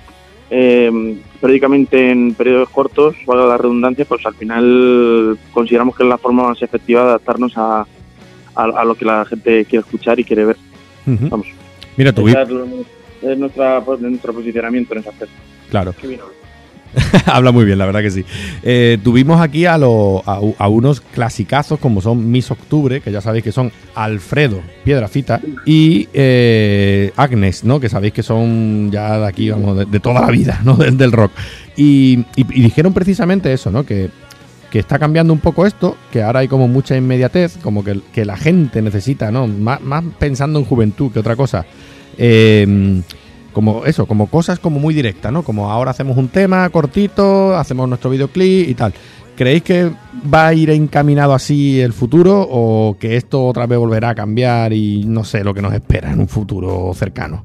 eh, 0.50 1.20
periódicamente 1.40 2.10
en 2.10 2.34
periodos 2.34 2.68
cortos, 2.70 3.16
valga 3.26 3.46
la 3.46 3.56
redundancia, 3.56 4.04
pues 4.04 4.26
al 4.26 4.34
final 4.34 5.38
consideramos 5.52 5.96
que 5.96 6.02
es 6.02 6.08
la 6.08 6.18
forma 6.18 6.48
más 6.48 6.60
efectiva 6.62 7.02
de 7.02 7.08
adaptarnos 7.10 7.56
a, 7.56 7.86
a, 8.54 8.62
a 8.64 8.84
lo 8.84 8.94
que 8.94 9.04
la 9.04 9.24
gente 9.24 9.64
quiere 9.64 9.84
escuchar 9.84 10.18
y 10.18 10.24
quiere 10.24 10.44
ver. 10.44 10.56
Vamos. 11.06 11.46
Mira, 11.96 12.10
Esa 12.10 12.42
es, 12.42 12.48
es 13.22 13.38
nuestra, 13.38 13.80
pues, 13.84 14.00
nuestro 14.00 14.32
posicionamiento 14.32 14.94
en 14.94 15.00
ese 15.00 15.08
aspecto. 15.08 15.34
Claro. 15.70 15.94
Qué 16.00 16.06
bien. 16.06 16.20
Habla 17.26 17.52
muy 17.52 17.64
bien, 17.64 17.78
la 17.78 17.86
verdad 17.86 18.00
que 18.00 18.10
sí. 18.10 18.24
Eh, 18.62 18.98
tuvimos 19.02 19.40
aquí 19.40 19.66
a, 19.66 19.78
lo- 19.78 20.22
a, 20.26 20.68
unos 20.68 21.00
clasicazos 21.00 21.78
como 21.78 22.00
son 22.00 22.30
Miss 22.30 22.50
Octubre, 22.50 23.00
que 23.00 23.12
ya 23.12 23.20
sabéis 23.20 23.44
que 23.44 23.52
son 23.52 23.70
Alfredo 23.94 24.60
Piedrafita 24.84 25.40
y 25.64 26.08
eh, 26.12 27.12
Agnes, 27.16 27.64
¿no? 27.64 27.78
Que 27.80 27.88
sabéis 27.88 28.12
que 28.12 28.22
son 28.22 28.90
ya 28.90 29.18
de 29.20 29.26
aquí, 29.26 29.50
vamos, 29.50 29.90
de, 29.90 30.00
toda 30.00 30.20
la 30.22 30.30
vida, 30.30 30.60
¿no? 30.64 30.76
Del, 30.80 30.96
del 30.96 31.12
rock. 31.12 31.32
Y 31.76 32.24
dijeron 32.34 32.92
precisamente 32.92 33.52
eso, 33.52 33.70
¿no? 33.70 33.84
Que, 33.86 34.10
que 34.70 34.78
está 34.80 34.98
cambiando 34.98 35.32
un 35.32 35.40
poco 35.40 35.66
esto, 35.66 35.96
que 36.12 36.22
ahora 36.22 36.40
hay 36.40 36.48
como 36.48 36.68
mucha 36.68 36.96
inmediatez, 36.96 37.56
como 37.62 37.82
que, 37.84 38.00
que 38.12 38.24
la 38.24 38.36
gente 38.36 38.82
necesita, 38.82 39.30
¿no? 39.30 39.46
Más, 39.46 39.80
más 39.80 40.04
pensando 40.18 40.58
en 40.58 40.64
juventud 40.64 41.12
que 41.12 41.20
otra 41.20 41.36
cosa. 41.36 41.64
Eh, 42.18 43.00
como 43.52 43.84
eso, 43.84 44.06
como 44.06 44.26
cosas 44.28 44.58
como 44.58 44.78
muy 44.80 44.94
directas, 44.94 45.32
¿no? 45.32 45.42
Como 45.42 45.70
ahora 45.70 45.90
hacemos 45.90 46.16
un 46.16 46.28
tema 46.28 46.68
cortito, 46.70 47.56
hacemos 47.56 47.88
nuestro 47.88 48.10
videoclip 48.10 48.68
y 48.68 48.74
tal. 48.74 48.92
¿Creéis 49.36 49.62
que 49.62 49.90
va 50.32 50.48
a 50.48 50.54
ir 50.54 50.68
encaminado 50.70 51.32
así 51.32 51.80
el 51.80 51.92
futuro 51.94 52.46
o 52.50 52.96
que 53.00 53.16
esto 53.16 53.46
otra 53.46 53.66
vez 53.66 53.78
volverá 53.78 54.10
a 54.10 54.14
cambiar 54.14 54.72
y 54.74 55.04
no 55.04 55.24
sé 55.24 55.42
lo 55.44 55.54
que 55.54 55.62
nos 55.62 55.72
espera 55.72 56.12
en 56.12 56.20
un 56.20 56.28
futuro 56.28 56.92
cercano? 56.94 57.42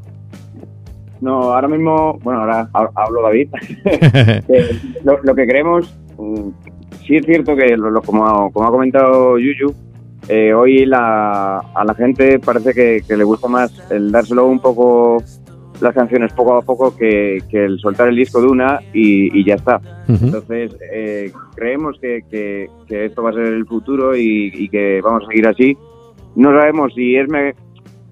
No, 1.22 1.54
ahora 1.54 1.68
mismo, 1.70 2.20
bueno, 2.22 2.42
ahora 2.42 2.70
ha- 2.74 2.90
hablo 2.96 3.22
David. 3.24 3.48
Eh, 4.50 4.80
lo, 5.04 5.20
lo 5.24 5.34
que 5.36 5.48
creemos, 5.48 5.94
mm, 6.18 6.50
sí 7.06 7.16
es 7.16 7.26
cierto 7.26 7.56
que, 7.56 7.78
lo, 7.78 7.90
lo- 7.90 8.02
como, 8.02 8.52
como 8.52 8.68
ha 8.68 8.72
comentado 8.72 9.38
Yuyu, 9.40 9.74
eh, 10.28 10.54
hoy 10.54 10.86
la, 10.86 11.60
a 11.60 11.86
la 11.86 11.94
gente 11.94 12.40
parece 12.40 12.74
que, 12.74 13.04
que 13.08 13.16
le 13.16 13.24
gusta 13.24 13.48
más 13.48 13.72
el 13.90 14.12
dárselo 14.12 14.48
un 14.48 14.60
poco 14.60 15.24
las 15.82 15.94
canciones 15.94 16.34
poco 16.34 16.56
a 16.56 16.62
poco 16.62 16.96
que, 16.96 17.40
que 17.50 17.66
el 17.66 17.80
soltar 17.80 18.08
el 18.10 18.16
disco 18.16 18.42
de 18.42 18.48
una 18.48 18.80
y, 18.94 19.38
y 19.40 19.44
ya 19.46 19.56
está. 19.56 19.80
Entonces, 20.26 20.76
eh, 20.94 21.32
creemos 21.56 21.98
que, 22.00 22.24
que- 22.30 22.70
que 22.88 23.06
esto 23.06 23.24
va 23.24 23.32
a 23.32 23.34
ser 23.34 23.46
el 23.46 23.66
futuro 23.66 24.16
y, 24.16 24.52
y 24.54 24.70
que 24.70 25.02
vamos 25.02 25.24
a 25.24 25.28
seguir 25.28 25.48
así. 25.48 25.78
No 26.36 26.52
sabemos 26.52 26.94
si 26.94 27.16
es 27.16 27.28
me- 27.30 27.56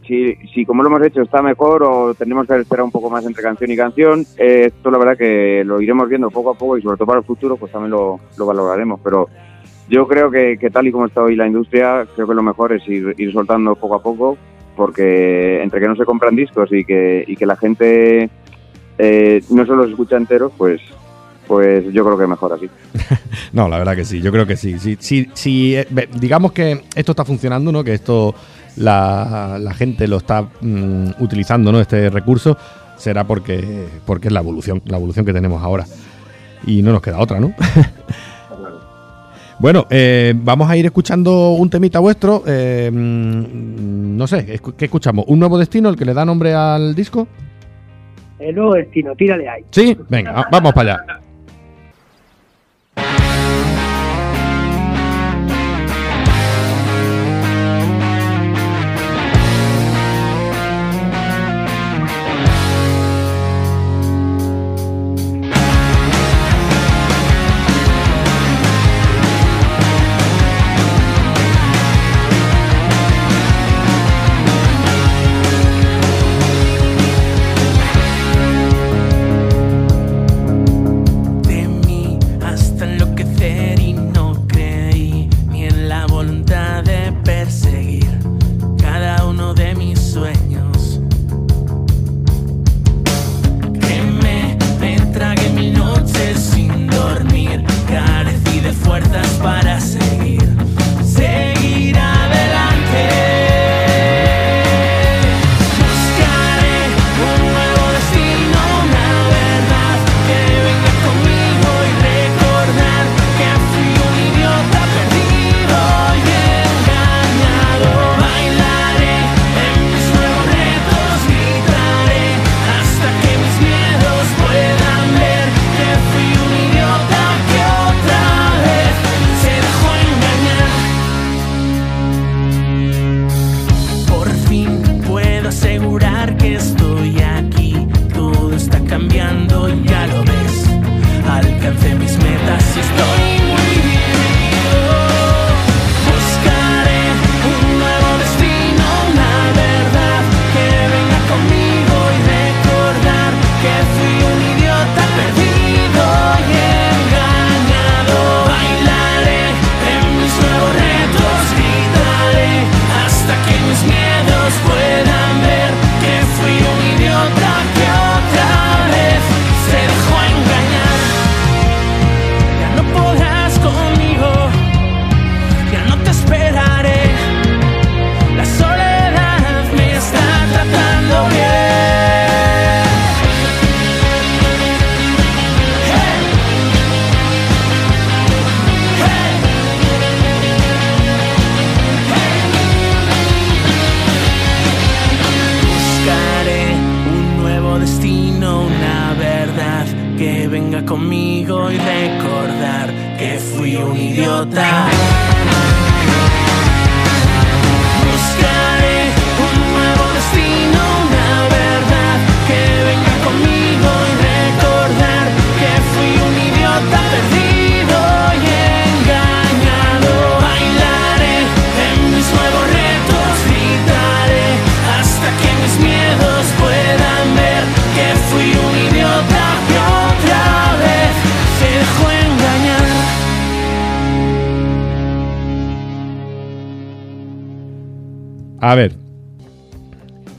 si, 0.07 0.35
si 0.53 0.65
como 0.65 0.83
lo 0.83 0.89
hemos 0.89 1.05
hecho 1.07 1.21
está 1.21 1.41
mejor 1.41 1.83
o 1.83 2.13
tenemos 2.13 2.45
que 2.47 2.57
esperar 2.57 2.83
un 2.83 2.91
poco 2.91 3.09
más 3.09 3.25
entre 3.25 3.41
canción 3.43 3.71
y 3.71 3.75
canción. 3.77 4.25
Eh, 4.37 4.65
esto 4.67 4.91
la 4.91 4.97
verdad 4.97 5.17
que 5.17 5.63
lo 5.65 5.79
iremos 5.79 6.09
viendo 6.09 6.29
poco 6.29 6.49
a 6.51 6.53
poco 6.57 6.77
y 6.77 6.81
sobre 6.81 6.97
todo 6.97 7.07
para 7.07 7.19
el 7.19 7.25
futuro 7.25 7.55
pues 7.57 7.71
también 7.71 7.91
lo, 7.91 8.19
lo 8.37 8.45
valoraremos. 8.45 8.99
Pero 9.03 9.29
yo 9.89 10.07
creo 10.07 10.29
que, 10.31 10.57
que 10.59 10.69
tal 10.69 10.87
y 10.87 10.91
como 10.91 11.05
está 11.05 11.21
hoy 11.21 11.35
la 11.35 11.47
industria, 11.47 12.05
creo 12.15 12.27
que 12.27 12.33
lo 12.33 12.43
mejor 12.43 12.73
es 12.73 12.85
ir, 12.87 13.13
ir 13.17 13.31
soltando 13.31 13.75
poco 13.75 13.95
a 13.95 14.03
poco 14.03 14.37
porque 14.75 15.61
entre 15.61 15.79
que 15.79 15.87
no 15.87 15.95
se 15.95 16.05
compran 16.05 16.35
discos 16.35 16.71
y 16.71 16.83
que, 16.83 17.23
y 17.27 17.35
que 17.35 17.45
la 17.45 17.55
gente 17.55 18.29
eh, 18.97 19.43
no 19.49 19.65
solo 19.65 19.83
los 19.83 19.91
escucha 19.91 20.17
enteros, 20.17 20.51
pues 20.57 20.81
pues 21.47 21.83
yo 21.91 22.05
creo 22.05 22.17
que 22.17 22.27
mejor 22.27 22.53
así. 22.53 22.69
No, 23.51 23.67
la 23.67 23.77
verdad 23.77 23.95
que 23.95 24.05
sí, 24.05 24.21
yo 24.21 24.31
creo 24.31 24.47
que 24.47 24.55
sí. 24.55 24.79
sí, 24.79 25.29
sí, 25.33 25.75
eh, 25.75 25.85
digamos 26.19 26.53
que 26.53 26.81
esto 26.95 27.11
está 27.11 27.25
funcionando, 27.25 27.71
¿no? 27.71 27.83
Que 27.83 27.93
esto 27.93 28.33
la, 28.77 29.57
la 29.59 29.73
gente 29.73 30.07
lo 30.07 30.17
está 30.17 30.47
mm, 30.61 31.11
utilizando, 31.19 31.71
¿no? 31.71 31.79
Este 31.79 32.09
recurso 32.09 32.57
será 32.97 33.25
porque, 33.25 33.87
porque 34.05 34.29
es 34.29 34.33
la 34.33 34.39
evolución, 34.39 34.81
la 34.85 34.97
evolución 34.97 35.25
que 35.25 35.33
tenemos 35.33 35.61
ahora. 35.61 35.85
Y 36.65 36.81
no 36.81 36.91
nos 36.93 37.01
queda 37.01 37.19
otra, 37.19 37.39
¿no? 37.39 37.53
bueno, 39.63 39.87
eh, 39.89 40.33
vamos 40.35 40.69
a 40.69 40.75
ir 40.75 40.85
escuchando 40.85 41.51
un 41.53 41.69
temita 41.69 41.99
vuestro. 41.99 42.43
eh, 42.45 42.91
mm, 42.93 44.17
no 44.17 44.27
sé, 44.27 44.45
¿qué 44.77 44.85
escuchamos? 44.85 45.23
¿Un 45.29 45.39
nuevo 45.39 45.57
destino, 45.57 45.87
el 45.87 45.95
que 45.95 46.03
le 46.03 46.13
da 46.13 46.25
nombre 46.25 46.53
al 46.53 46.93
disco? 46.93 47.29
El 48.39 48.55
nuevo 48.55 48.73
destino, 48.73 49.15
tírale 49.15 49.47
ahí. 49.47 49.63
Sí, 49.71 49.97
venga, 50.09 50.33
va- 50.33 50.47
vamos 50.51 50.73
para 50.73 50.95
allá. 50.95 51.19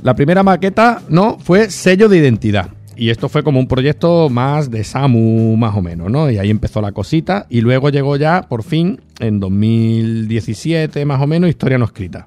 La 0.04 0.14
primera 0.14 0.42
maqueta, 0.42 1.00
no, 1.08 1.38
fue 1.38 1.70
sello 1.70 2.10
de 2.10 2.18
identidad. 2.18 2.68
Y 2.94 3.08
esto 3.08 3.30
fue 3.30 3.42
como 3.42 3.58
un 3.58 3.66
proyecto 3.66 4.28
más 4.28 4.70
de 4.70 4.84
Samu, 4.84 5.56
más 5.56 5.74
o 5.74 5.80
menos, 5.80 6.10
¿no? 6.10 6.30
Y 6.30 6.36
ahí 6.36 6.50
empezó 6.50 6.82
la 6.82 6.92
cosita. 6.92 7.46
Y 7.48 7.62
luego 7.62 7.88
llegó 7.88 8.14
ya, 8.16 8.42
por 8.46 8.64
fin, 8.64 9.00
en 9.18 9.40
2017, 9.40 11.06
más 11.06 11.22
o 11.22 11.26
menos, 11.26 11.48
Historia 11.48 11.78
no 11.78 11.86
escrita. 11.86 12.26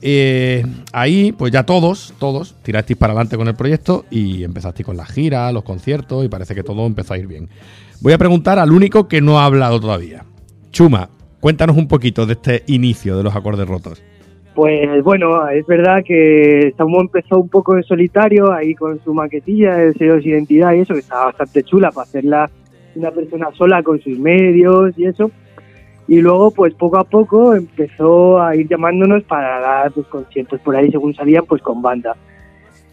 Eh, 0.00 0.64
ahí, 0.92 1.32
pues 1.32 1.52
ya 1.52 1.66
todos, 1.66 2.14
todos, 2.20 2.54
tirasteis 2.62 2.96
para 2.96 3.14
adelante 3.14 3.36
con 3.36 3.48
el 3.48 3.56
proyecto 3.56 4.04
y 4.08 4.44
empezasteis 4.44 4.86
con 4.86 4.96
la 4.96 5.06
gira, 5.06 5.50
los 5.50 5.64
conciertos 5.64 6.24
y 6.24 6.28
parece 6.28 6.54
que 6.54 6.62
todo 6.62 6.86
empezó 6.86 7.14
a 7.14 7.18
ir 7.18 7.26
bien. 7.26 7.48
Voy 8.00 8.12
a 8.12 8.18
preguntar 8.18 8.60
al 8.60 8.70
único 8.70 9.08
que 9.08 9.20
no 9.20 9.40
ha 9.40 9.46
hablado 9.46 9.80
todavía. 9.80 10.24
Chuma, 10.70 11.10
cuéntanos 11.40 11.76
un 11.76 11.88
poquito 11.88 12.26
de 12.26 12.34
este 12.34 12.62
inicio 12.68 13.16
de 13.16 13.24
los 13.24 13.34
acordes 13.34 13.66
rotos. 13.66 14.00
Pues 14.56 15.04
bueno, 15.04 15.46
es 15.48 15.66
verdad 15.66 16.02
que 16.02 16.72
Samu 16.78 17.02
empezó 17.02 17.38
un 17.38 17.50
poco 17.50 17.76
en 17.76 17.82
solitario, 17.82 18.50
ahí 18.50 18.74
con 18.74 18.98
su 19.04 19.12
maquetilla, 19.12 19.82
el 19.82 19.94
sello 19.98 20.14
de 20.16 20.30
identidad 20.30 20.72
y 20.72 20.80
eso, 20.80 20.94
que 20.94 21.00
estaba 21.00 21.26
bastante 21.26 21.62
chula 21.62 21.90
para 21.90 22.04
hacerla 22.04 22.50
una 22.94 23.10
persona 23.10 23.48
sola 23.52 23.82
con 23.82 24.00
sus 24.00 24.18
medios 24.18 24.98
y 24.98 25.04
eso. 25.04 25.30
Y 26.08 26.22
luego, 26.22 26.52
pues 26.52 26.72
poco 26.72 26.96
a 26.96 27.04
poco 27.04 27.54
empezó 27.54 28.40
a 28.40 28.56
ir 28.56 28.66
llamándonos 28.66 29.24
para 29.24 29.60
dar 29.60 29.92
pues, 29.92 30.06
conciertos 30.06 30.58
por 30.60 30.74
ahí, 30.74 30.90
según 30.90 31.12
salían, 31.14 31.44
pues 31.44 31.60
con 31.60 31.82
banda. 31.82 32.16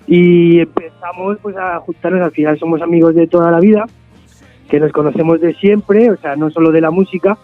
Y 0.06 0.60
empezamos 0.60 1.38
pues 1.42 1.56
a 1.56 1.80
juntarnos, 1.80 2.24
al 2.24 2.32
final 2.32 2.60
somos 2.60 2.82
amigos 2.82 3.16
de 3.16 3.28
toda 3.28 3.52
la 3.52 3.62
vida, 3.62 3.86
que 4.68 4.82
nos 4.82 4.92
conocemos 4.92 5.40
de 5.40 5.54
siempre, 5.54 6.12
o 6.12 6.18
sea, 6.18 6.36
no 6.36 6.50
solo 6.50 6.74
de 6.74 6.82
la 6.82 6.92
música, 6.92 7.38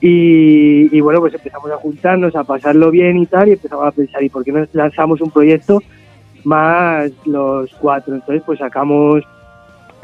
y, 0.00 1.00
bueno, 1.00 1.20
pues 1.20 1.34
empezamos 1.34 1.70
a 1.70 1.76
juntarnos, 1.76 2.34
a 2.34 2.44
pasarlo 2.44 2.90
bien 2.90 3.18
y 3.18 3.26
tal, 3.26 3.48
y 3.48 3.52
empezamos 3.52 3.86
a 3.86 3.90
pensar, 3.92 4.22
¿y 4.22 4.30
por 4.30 4.44
qué 4.44 4.52
no 4.52 4.66
lanzamos 4.72 5.20
un 5.20 5.30
proyecto 5.30 5.82
más 6.44 7.10
los 7.26 7.70
cuatro? 7.74 8.14
Entonces, 8.14 8.42
pues 8.46 8.58
sacamos 8.58 9.22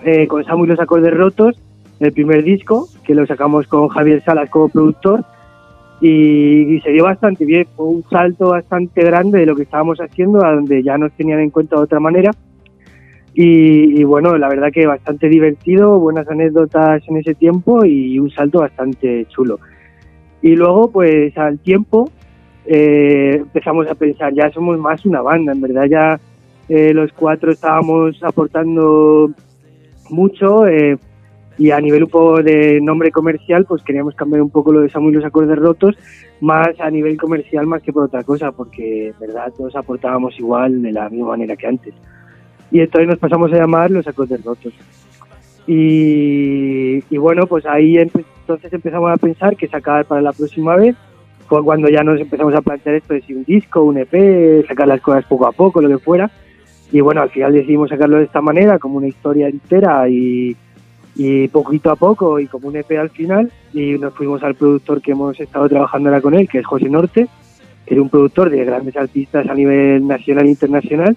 eh, 0.05 0.27
con 0.27 0.45
Samu 0.45 0.65
y 0.65 0.69
los 0.69 0.81
acordes 0.81 1.15
rotos 1.15 1.59
el 1.99 2.13
primer 2.13 2.43
disco, 2.43 2.89
que 3.05 3.15
lo 3.15 3.27
sacamos 3.27 3.67
con 3.69 3.89
Javier 3.89 4.23
Salas 4.23 4.51
como 4.51 4.69
productor, 4.69 5.25
y, 6.03 6.75
y 6.75 6.81
se 6.83 6.91
dio 6.91 7.05
bastante 7.05 7.47
bien, 7.47 7.67
fue 7.75 7.87
un 7.87 8.05
salto 8.11 8.51
bastante 8.51 9.03
grande 9.03 9.39
de 9.39 9.47
lo 9.47 9.57
que 9.57 9.63
estábamos 9.63 9.99
haciendo, 9.99 10.45
a 10.45 10.53
donde 10.53 10.83
ya 10.83 10.99
nos 10.99 11.13
tenían 11.13 11.41
en 11.41 11.49
cuenta 11.49 11.77
de 11.77 11.83
otra 11.83 12.01
manera. 12.01 12.33
Y, 13.33 13.99
y 13.99 14.05
bueno, 14.05 14.37
la 14.37 14.49
verdad 14.49 14.71
que 14.73 14.87
bastante 14.87 15.29
divertido, 15.31 15.99
buenas 15.99 16.29
anécdotas 16.29 17.03
en 17.09 17.17
ese 17.17 17.35
tiempo 17.35 17.83
y 17.85 18.19
un 18.19 18.31
salto 18.31 18.61
bastante 18.61 19.27
chulo. 19.29 19.59
Y 20.43 20.55
luego, 20.55 20.91
pues 20.91 21.37
al 21.39 21.59
tiempo, 21.59 22.11
eh, 22.66 23.37
empezamos 23.37 23.89
a 23.89 23.95
pensar, 23.95 24.32
ya 24.34 24.51
somos 24.51 24.78
más 24.78 25.05
una 25.07 25.22
banda, 25.22 25.53
en 25.53 25.61
verdad 25.61 25.84
ya 25.87 26.20
eh, 26.68 26.93
los 26.93 27.12
cuatro 27.12 27.53
estábamos 27.53 28.22
aportando 28.22 29.30
mucho 30.11 30.66
eh, 30.66 30.99
y 31.59 31.70
a 31.70 31.80
nivel 31.80 32.05
un 32.05 32.11
poco 32.11 32.43
de 32.43 32.80
nombre 32.80 33.11
comercial, 33.11 33.64
pues 33.64 33.82
queríamos 33.82 34.14
cambiar 34.14 34.43
un 34.43 34.51
poco 34.51 34.72
lo 34.72 34.80
de 34.80 34.91
Samu 34.91 35.11
y 35.11 35.14
los 35.14 35.24
acordes 35.24 35.59
rotos, 35.59 35.97
más 36.41 36.68
a 36.80 36.91
nivel 36.91 37.16
comercial 37.16 37.66
más 37.66 37.82
que 37.82 37.93
por 37.93 38.05
otra 38.05 38.22
cosa, 38.24 38.53
porque 38.53 39.09
en 39.09 39.18
verdad 39.18 39.53
todos 39.57 39.74
aportábamos 39.74 40.39
igual 40.39 40.82
de 40.82 40.93
la 40.93 41.09
misma 41.09 41.28
manera 41.28 41.57
que 41.57 41.66
antes. 41.66 41.95
Y 42.70 42.80
entonces 42.80 43.09
nos 43.09 43.18
pasamos 43.18 43.53
a 43.53 43.57
llamar 43.57 43.91
los 43.91 44.07
acordes 44.07 44.45
rotos. 44.45 44.74
Y, 45.66 47.03
y 47.09 47.16
bueno, 47.16 47.47
pues 47.47 47.64
ahí 47.66 47.95
empe- 47.95 48.24
entonces 48.47 48.73
empezamos 48.73 49.11
a 49.11 49.17
pensar 49.17 49.57
que 49.57 49.67
sacar 49.67 50.05
para 50.05 50.23
la 50.23 50.33
próxima 50.33 50.77
vez, 50.77 50.95
fue 51.49 51.65
cuando 51.65 51.89
ya 51.89 52.05
nos 52.05 52.21
empezamos 52.21 52.55
a 52.55 52.61
plantear 52.61 52.95
esto 52.95 53.15
de 53.15 53.23
si 53.23 53.35
un 53.35 53.43
disco, 53.43 53.83
un 53.83 53.99
EP, 53.99 54.65
sacar 54.69 54.87
las 54.87 55.01
cosas 55.01 55.25
poco 55.25 55.49
a 55.49 55.53
poco, 55.53 55.81
lo 55.81 55.89
que 55.89 55.99
fuera. 55.99 56.31
Y 56.93 57.01
bueno, 57.01 57.23
al 57.23 57.31
final 57.31 57.53
decidimos 57.53 57.91
sacarlo 57.91 58.19
de 58.19 58.25
esta 58.25 58.41
manera, 58.41 58.79
como 58.79 58.99
una 58.99 59.09
historia 59.09 59.49
entera 59.49 60.09
y, 60.09 60.57
y 61.17 61.49
poquito 61.49 61.91
a 61.91 61.97
poco 61.97 62.39
y 62.39 62.47
como 62.47 62.69
un 62.69 62.77
EP 62.77 62.93
al 63.01 63.11
final. 63.11 63.51
Y 63.73 63.99
nos 63.99 64.15
fuimos 64.15 64.45
al 64.45 64.55
productor 64.55 65.03
que 65.03 65.11
hemos 65.11 65.41
estado 65.41 65.69
trabajando 65.69 66.09
ahora 66.09 66.21
con 66.21 66.35
él, 66.35 66.49
que 66.49 66.61
es 66.61 66.67
José 66.67 66.89
Norte, 66.89 67.27
que 67.85 67.95
es 67.95 68.01
un 68.01 68.11
productor 68.11 68.51
de 68.51 68.65
grandes 68.65 68.97
artistas 68.97 69.49
a 69.49 69.55
nivel 69.55 70.07
nacional 70.07 70.47
e 70.47 70.51
internacional. 70.51 71.17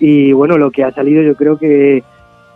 Y 0.00 0.32
bueno, 0.32 0.58
lo 0.58 0.70
que 0.70 0.84
ha 0.84 0.92
salido 0.92 1.22
yo 1.22 1.34
creo 1.34 1.58
que 1.58 2.02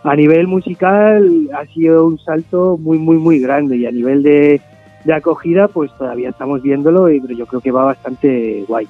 a 0.03 0.15
nivel 0.15 0.47
musical 0.47 1.49
ha 1.53 1.65
sido 1.73 2.05
un 2.05 2.19
salto 2.19 2.77
muy, 2.77 2.97
muy, 2.97 3.17
muy 3.17 3.39
grande 3.39 3.77
y 3.77 3.85
a 3.85 3.91
nivel 3.91 4.23
de, 4.23 4.61
de 5.05 5.13
acogida 5.13 5.67
pues 5.67 5.91
todavía 5.97 6.29
estamos 6.29 6.61
viéndolo 6.61 7.09
y 7.09 7.19
pero 7.19 7.33
yo 7.35 7.45
creo 7.45 7.61
que 7.61 7.71
va 7.71 7.85
bastante 7.85 8.65
guay. 8.67 8.87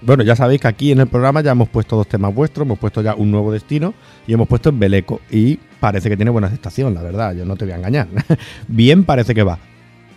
Bueno, 0.00 0.24
ya 0.24 0.34
sabéis 0.34 0.60
que 0.60 0.68
aquí 0.68 0.92
en 0.92 1.00
el 1.00 1.06
programa 1.06 1.40
ya 1.40 1.52
hemos 1.52 1.68
puesto 1.68 1.94
dos 1.94 2.08
temas 2.08 2.34
vuestros, 2.34 2.66
hemos 2.66 2.78
puesto 2.78 3.00
ya 3.00 3.14
un 3.14 3.30
nuevo 3.30 3.52
destino 3.52 3.94
y 4.26 4.32
hemos 4.32 4.48
puesto 4.48 4.70
en 4.70 4.78
Beleco. 4.78 5.20
Y 5.30 5.56
parece 5.78 6.08
que 6.08 6.16
tiene 6.16 6.30
buena 6.30 6.48
aceptación, 6.48 6.94
la 6.94 7.02
verdad, 7.02 7.34
yo 7.34 7.44
no 7.44 7.54
te 7.54 7.64
voy 7.64 7.72
a 7.72 7.76
engañar. 7.76 8.08
Bien 8.68 9.04
parece 9.04 9.34
que 9.34 9.42
va. 9.42 9.58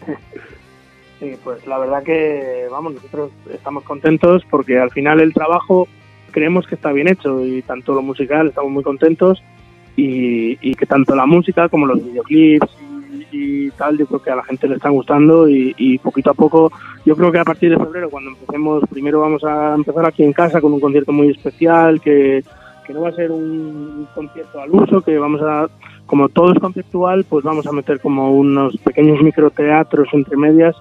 Sí, 1.18 1.34
pues 1.46 1.66
la 1.66 1.78
verdad 1.78 2.04
que, 2.04 2.66
vamos, 2.70 2.96
nosotros 2.96 3.32
estamos 3.50 3.86
contentos 3.86 4.44
porque 4.50 4.78
al 4.78 4.92
final 4.92 5.22
el 5.22 5.34
trabajo 5.34 5.88
creemos 6.32 6.68
que 6.68 6.76
está 6.76 6.92
bien 6.92 7.08
hecho 7.08 7.44
y 7.46 7.62
tanto 7.62 7.94
lo 7.94 8.02
musical 8.02 8.48
estamos 8.48 8.70
muy 8.70 8.84
contentos 8.84 9.42
y, 9.96 10.58
y 10.62 10.76
que 10.76 10.86
tanto 10.86 11.16
la 11.16 11.26
música 11.26 11.70
como 11.70 11.86
los 11.86 12.04
videoclips 12.04 12.68
y, 13.32 13.68
y 13.68 13.72
tal, 13.72 13.98
yo 13.98 14.06
creo 14.06 14.22
que 14.22 14.32
a 14.32 14.36
la 14.36 14.44
gente 14.44 14.68
le 14.68 14.76
están 14.76 14.94
gustando 14.94 15.48
y, 15.48 15.74
y 15.78 15.98
poquito 15.98 16.32
a 16.32 16.34
poco, 16.34 16.72
yo 17.06 17.16
creo 17.16 17.32
que 17.32 17.40
a 17.40 17.46
partir 17.46 17.70
de 17.70 17.78
febrero 17.78 18.10
cuando 18.10 18.32
empecemos, 18.32 18.84
primero 18.90 19.22
vamos 19.22 19.44
a 19.44 19.76
empezar 19.76 20.06
aquí 20.06 20.24
en 20.24 20.34
casa 20.34 20.62
con 20.62 20.74
un 20.74 20.80
concierto 20.80 21.12
muy 21.12 21.30
especial 21.30 22.02
que, 22.02 22.44
que 22.86 22.94
no 22.94 23.02
va 23.02 23.10
a 23.10 23.14
ser 23.14 23.32
un 23.32 24.08
concierto 24.14 24.60
al 24.60 24.72
uso, 24.72 25.02
que 25.02 25.18
vamos 25.18 25.42
a, 25.42 25.68
como 26.06 26.30
todo 26.30 26.54
es 26.54 26.60
conceptual, 26.60 27.26
pues 27.28 27.44
vamos 27.44 27.66
a 27.68 27.72
meter 27.72 28.00
como 28.00 28.32
unos 28.32 28.78
pequeños 28.78 29.22
microteatros 29.22 30.08
entre 30.14 30.38
medias 30.38 30.76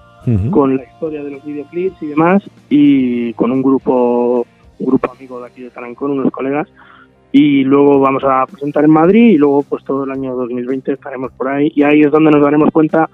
con 0.51 0.79
la 0.79 0.85
historia 0.85 1.23
de 1.23 1.33
los 1.33 1.45
videoclips 1.45 2.03
y 2.03 2.07
demás 2.07 2.43
y 2.71 3.35
con 3.35 3.53
un 3.53 3.63
grupo 3.63 4.47
un 4.79 4.87
grupo 4.87 5.13
amigo 5.13 5.39
de 5.39 5.47
aquí 5.47 5.63
de 5.63 5.71
Tarancón, 5.71 6.13
unos 6.13 6.33
colegas 6.33 6.67
y 7.37 7.65
luego 7.65 7.99
vamos 7.99 8.23
a 8.23 8.47
presentar 8.47 8.85
en 8.85 8.93
Madrid 8.93 9.31
y 9.31 9.37
luego 9.39 9.65
pues 9.65 9.83
todo 9.83 10.05
el 10.05 10.13
año 10.13 10.37
2020 10.37 10.93
estaremos 10.93 11.33
por 11.33 11.49
ahí 11.49 11.73
y 11.75 11.83
ahí 11.83 12.03
es 12.03 12.13
donde 12.13 12.31
nos 12.31 12.41
daremos 12.41 12.71
cuenta 12.71 13.11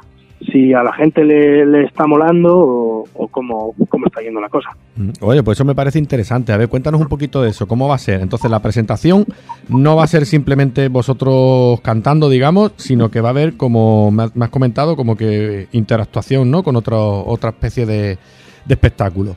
si 0.52 0.74
a 0.74 0.82
la 0.82 0.92
gente 0.92 1.24
le, 1.24 1.64
le 1.64 1.84
está 1.84 2.06
molando 2.06 2.54
o, 2.54 3.04
o 3.14 3.28
cómo, 3.28 3.74
cómo 3.88 4.06
está 4.06 4.20
yendo 4.20 4.38
la 4.38 4.50
cosa. 4.50 4.76
Mm, 4.96 5.12
Oye, 5.22 5.42
pues 5.42 5.56
eso 5.56 5.64
me 5.64 5.74
parece 5.74 5.98
interesante. 5.98 6.52
A 6.52 6.58
ver, 6.58 6.68
cuéntanos 6.68 7.00
un 7.00 7.08
poquito 7.08 7.40
de 7.40 7.48
eso. 7.48 7.66
¿Cómo 7.66 7.88
va 7.88 7.94
a 7.94 7.98
ser? 7.98 8.20
Entonces, 8.20 8.50
la 8.50 8.60
presentación 8.60 9.24
no 9.70 9.96
va 9.96 10.04
a 10.04 10.06
ser 10.06 10.26
simplemente 10.26 10.88
vosotros 10.88 11.80
cantando, 11.80 12.28
digamos, 12.28 12.72
sino 12.76 13.10
que 13.10 13.22
va 13.22 13.28
a 13.28 13.32
haber, 13.32 13.56
como 13.56 14.10
me 14.10 14.24
has, 14.24 14.36
me 14.36 14.44
has 14.44 14.50
comentado, 14.50 14.96
como 14.96 15.16
que 15.16 15.68
interactuación, 15.72 16.50
¿no? 16.50 16.62
Con 16.62 16.76
otro, 16.76 17.24
otra 17.26 17.50
especie 17.50 17.86
de, 17.86 18.18
de 18.66 18.74
espectáculo. 18.74 19.34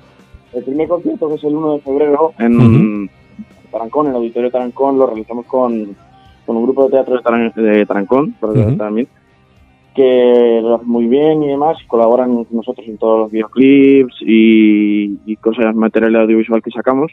El 0.53 0.63
primer 0.63 0.89
concierto, 0.89 1.29
que 1.29 1.35
es 1.35 1.43
el 1.45 1.55
1 1.55 1.73
de 1.73 1.79
febrero, 1.81 2.33
en 2.39 3.09
Tarancón, 3.73 4.05
en 4.05 4.11
el 4.11 4.17
Auditorio 4.17 4.51
Tarancón, 4.51 4.97
lo 4.97 5.07
realizamos 5.07 5.45
con, 5.47 5.95
con 6.45 6.55
un 6.55 6.63
grupo 6.63 6.85
de 6.85 6.91
teatro 6.91 7.15
de, 7.15 7.21
Taran- 7.21 7.53
de 7.53 7.85
Tarancón, 7.85 8.33
por 8.39 8.57
Ujú. 8.57 8.77
también, 8.77 9.07
que 9.93 10.59
lo 10.63 10.75
hacen 10.75 10.87
muy 10.87 11.07
bien 11.07 11.43
y 11.43 11.47
demás, 11.49 11.77
y 11.83 11.87
colaboran 11.87 12.45
con 12.45 12.57
nosotros 12.57 12.87
en 12.87 12.97
todos 12.97 13.19
los 13.19 13.31
videoclips 13.31 14.15
y, 14.21 15.19
y 15.25 15.35
cosas, 15.35 15.75
material 15.75 16.15
audiovisual 16.15 16.61
que 16.61 16.71
sacamos. 16.71 17.11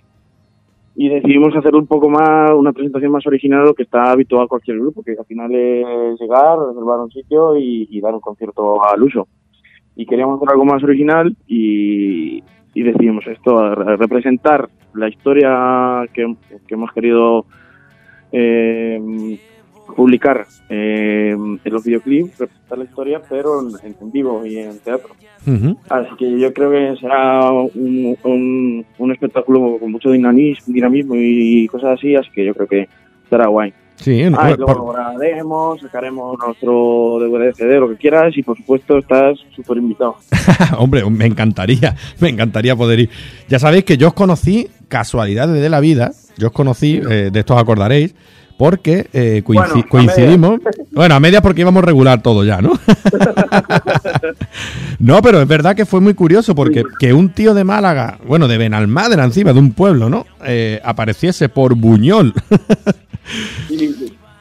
Y 0.96 1.08
decidimos 1.08 1.54
hacer 1.56 1.74
un 1.74 1.86
poco 1.86 2.08
más, 2.10 2.50
una 2.52 2.72
presentación 2.72 3.12
más 3.12 3.26
original 3.26 3.60
de 3.60 3.66
lo 3.68 3.74
que 3.74 3.84
está 3.84 4.10
habitual 4.12 4.48
cualquier 4.48 4.78
grupo, 4.78 5.02
que 5.02 5.12
al 5.18 5.24
final 5.24 5.54
es 5.54 6.20
llegar, 6.20 6.58
reservar 6.58 7.00
un 7.00 7.10
sitio 7.10 7.56
y, 7.56 7.88
y 7.90 8.00
dar 8.00 8.14
un 8.14 8.20
concierto 8.20 8.84
al 8.84 9.02
uso. 9.02 9.26
Y 9.96 10.04
queríamos 10.06 10.36
hacer 10.36 10.50
algo 10.50 10.64
más 10.64 10.82
original 10.82 11.34
y, 11.46 12.42
y 12.74 12.82
decidimos 12.82 13.26
esto, 13.26 13.58
a 13.58 13.74
representar 13.96 14.68
la 14.94 15.08
historia 15.08 16.04
que, 16.12 16.34
que 16.66 16.74
hemos 16.74 16.92
querido 16.92 17.46
eh, 18.32 19.38
publicar 19.96 20.46
eh, 20.68 21.30
en 21.32 21.72
los 21.72 21.84
videoclips, 21.84 22.38
representar 22.38 22.78
la 22.78 22.84
historia, 22.84 23.22
pero 23.28 23.60
en, 23.60 23.94
en 24.00 24.12
vivo 24.12 24.44
y 24.46 24.58
en 24.58 24.78
teatro. 24.78 25.10
Así 25.88 26.14
que 26.16 26.38
yo 26.38 26.52
creo 26.52 26.70
que 26.70 26.96
será 27.00 27.50
un, 27.50 28.16
un, 28.22 28.86
un 28.98 29.12
espectáculo 29.12 29.78
con 29.78 29.90
mucho 29.90 30.10
dinamismo, 30.10 30.72
dinamismo 30.72 31.14
y 31.16 31.66
cosas 31.66 31.98
así, 31.98 32.14
así 32.14 32.30
que 32.30 32.44
yo 32.44 32.54
creo 32.54 32.68
que 32.68 32.88
estará 33.24 33.48
guay. 33.48 33.72
Sí, 34.00 34.22
Ah, 34.36 34.50
y 34.52 34.56
luego 34.56 34.92
grabaremos, 34.92 35.80
sacaremos 35.80 36.38
nuestro 36.38 37.18
DVD, 37.20 37.52
CD, 37.54 37.78
lo 37.78 37.88
que 37.90 37.96
quieras, 37.96 38.32
y 38.36 38.42
por 38.42 38.56
supuesto 38.56 38.96
estás 38.98 39.38
súper 39.54 39.76
invitado. 39.76 40.16
Hombre, 40.78 41.04
me 41.10 41.26
encantaría, 41.26 41.94
me 42.18 42.30
encantaría 42.30 42.74
poder 42.74 43.00
ir. 43.00 43.10
Ya 43.48 43.58
sabéis 43.58 43.84
que 43.84 43.98
yo 43.98 44.08
os 44.08 44.14
conocí, 44.14 44.68
casualidades 44.88 45.60
de 45.60 45.68
la 45.68 45.80
vida, 45.80 46.12
yo 46.38 46.46
os 46.48 46.52
conocí, 46.54 47.00
eh, 47.10 47.28
de 47.30 47.40
esto 47.40 47.54
os 47.54 47.60
acordaréis, 47.60 48.14
porque 48.56 49.06
eh, 49.12 49.42
coinci- 49.44 49.54
Bueno, 49.72 49.84
a 49.84 49.88
coincidimos. 49.88 50.60
Bueno, 50.92 51.14
a 51.14 51.20
medias 51.20 51.42
porque 51.42 51.60
íbamos 51.62 51.82
regular 51.84 52.22
todo 52.22 52.42
ya, 52.44 52.60
¿no? 52.62 52.72
No, 54.98 55.22
pero 55.22 55.40
es 55.40 55.48
verdad 55.48 55.74
que 55.74 55.86
fue 55.86 56.00
muy 56.00 56.14
curioso 56.14 56.54
porque 56.54 56.84
que 56.98 57.12
un 57.14 57.30
tío 57.30 57.54
de 57.54 57.64
Málaga, 57.64 58.18
bueno, 58.26 58.48
de 58.48 58.58
Benalmádena 58.58 59.24
encima, 59.24 59.52
de 59.52 59.58
un 59.58 59.72
pueblo, 59.72 60.10
¿no? 60.10 60.26
Eh, 60.44 60.80
apareciese 60.84 61.48
por 61.48 61.74
Buñol 61.74 62.34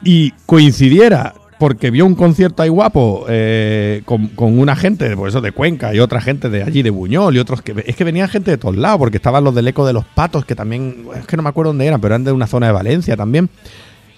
y 0.02 0.30
coincidiera 0.46 1.34
porque 1.58 1.90
vio 1.90 2.06
un 2.06 2.14
concierto 2.14 2.62
ahí 2.62 2.70
guapo 2.70 3.26
eh, 3.28 4.00
con, 4.06 4.28
con 4.28 4.58
una 4.58 4.74
gente 4.76 5.14
por 5.14 5.28
eso 5.28 5.42
de 5.42 5.52
Cuenca 5.52 5.94
y 5.94 5.98
otra 6.00 6.20
gente 6.22 6.48
de 6.48 6.62
allí 6.62 6.82
de 6.82 6.88
Buñol 6.88 7.36
y 7.36 7.38
otros 7.38 7.60
que 7.60 7.74
es 7.86 7.94
que 7.96 8.04
venían 8.04 8.28
gente 8.28 8.50
de 8.50 8.56
todos 8.56 8.76
lados 8.76 8.98
porque 8.98 9.18
estaban 9.18 9.44
los 9.44 9.54
del 9.54 9.68
eco 9.68 9.86
de 9.86 9.92
los 9.92 10.06
patos 10.06 10.44
que 10.46 10.54
también 10.54 11.04
es 11.18 11.26
que 11.26 11.36
no 11.36 11.42
me 11.42 11.50
acuerdo 11.50 11.70
dónde 11.70 11.86
eran 11.86 12.00
pero 12.00 12.14
eran 12.14 12.24
de 12.24 12.32
una 12.32 12.46
zona 12.46 12.66
de 12.68 12.72
Valencia 12.72 13.14
también 13.16 13.50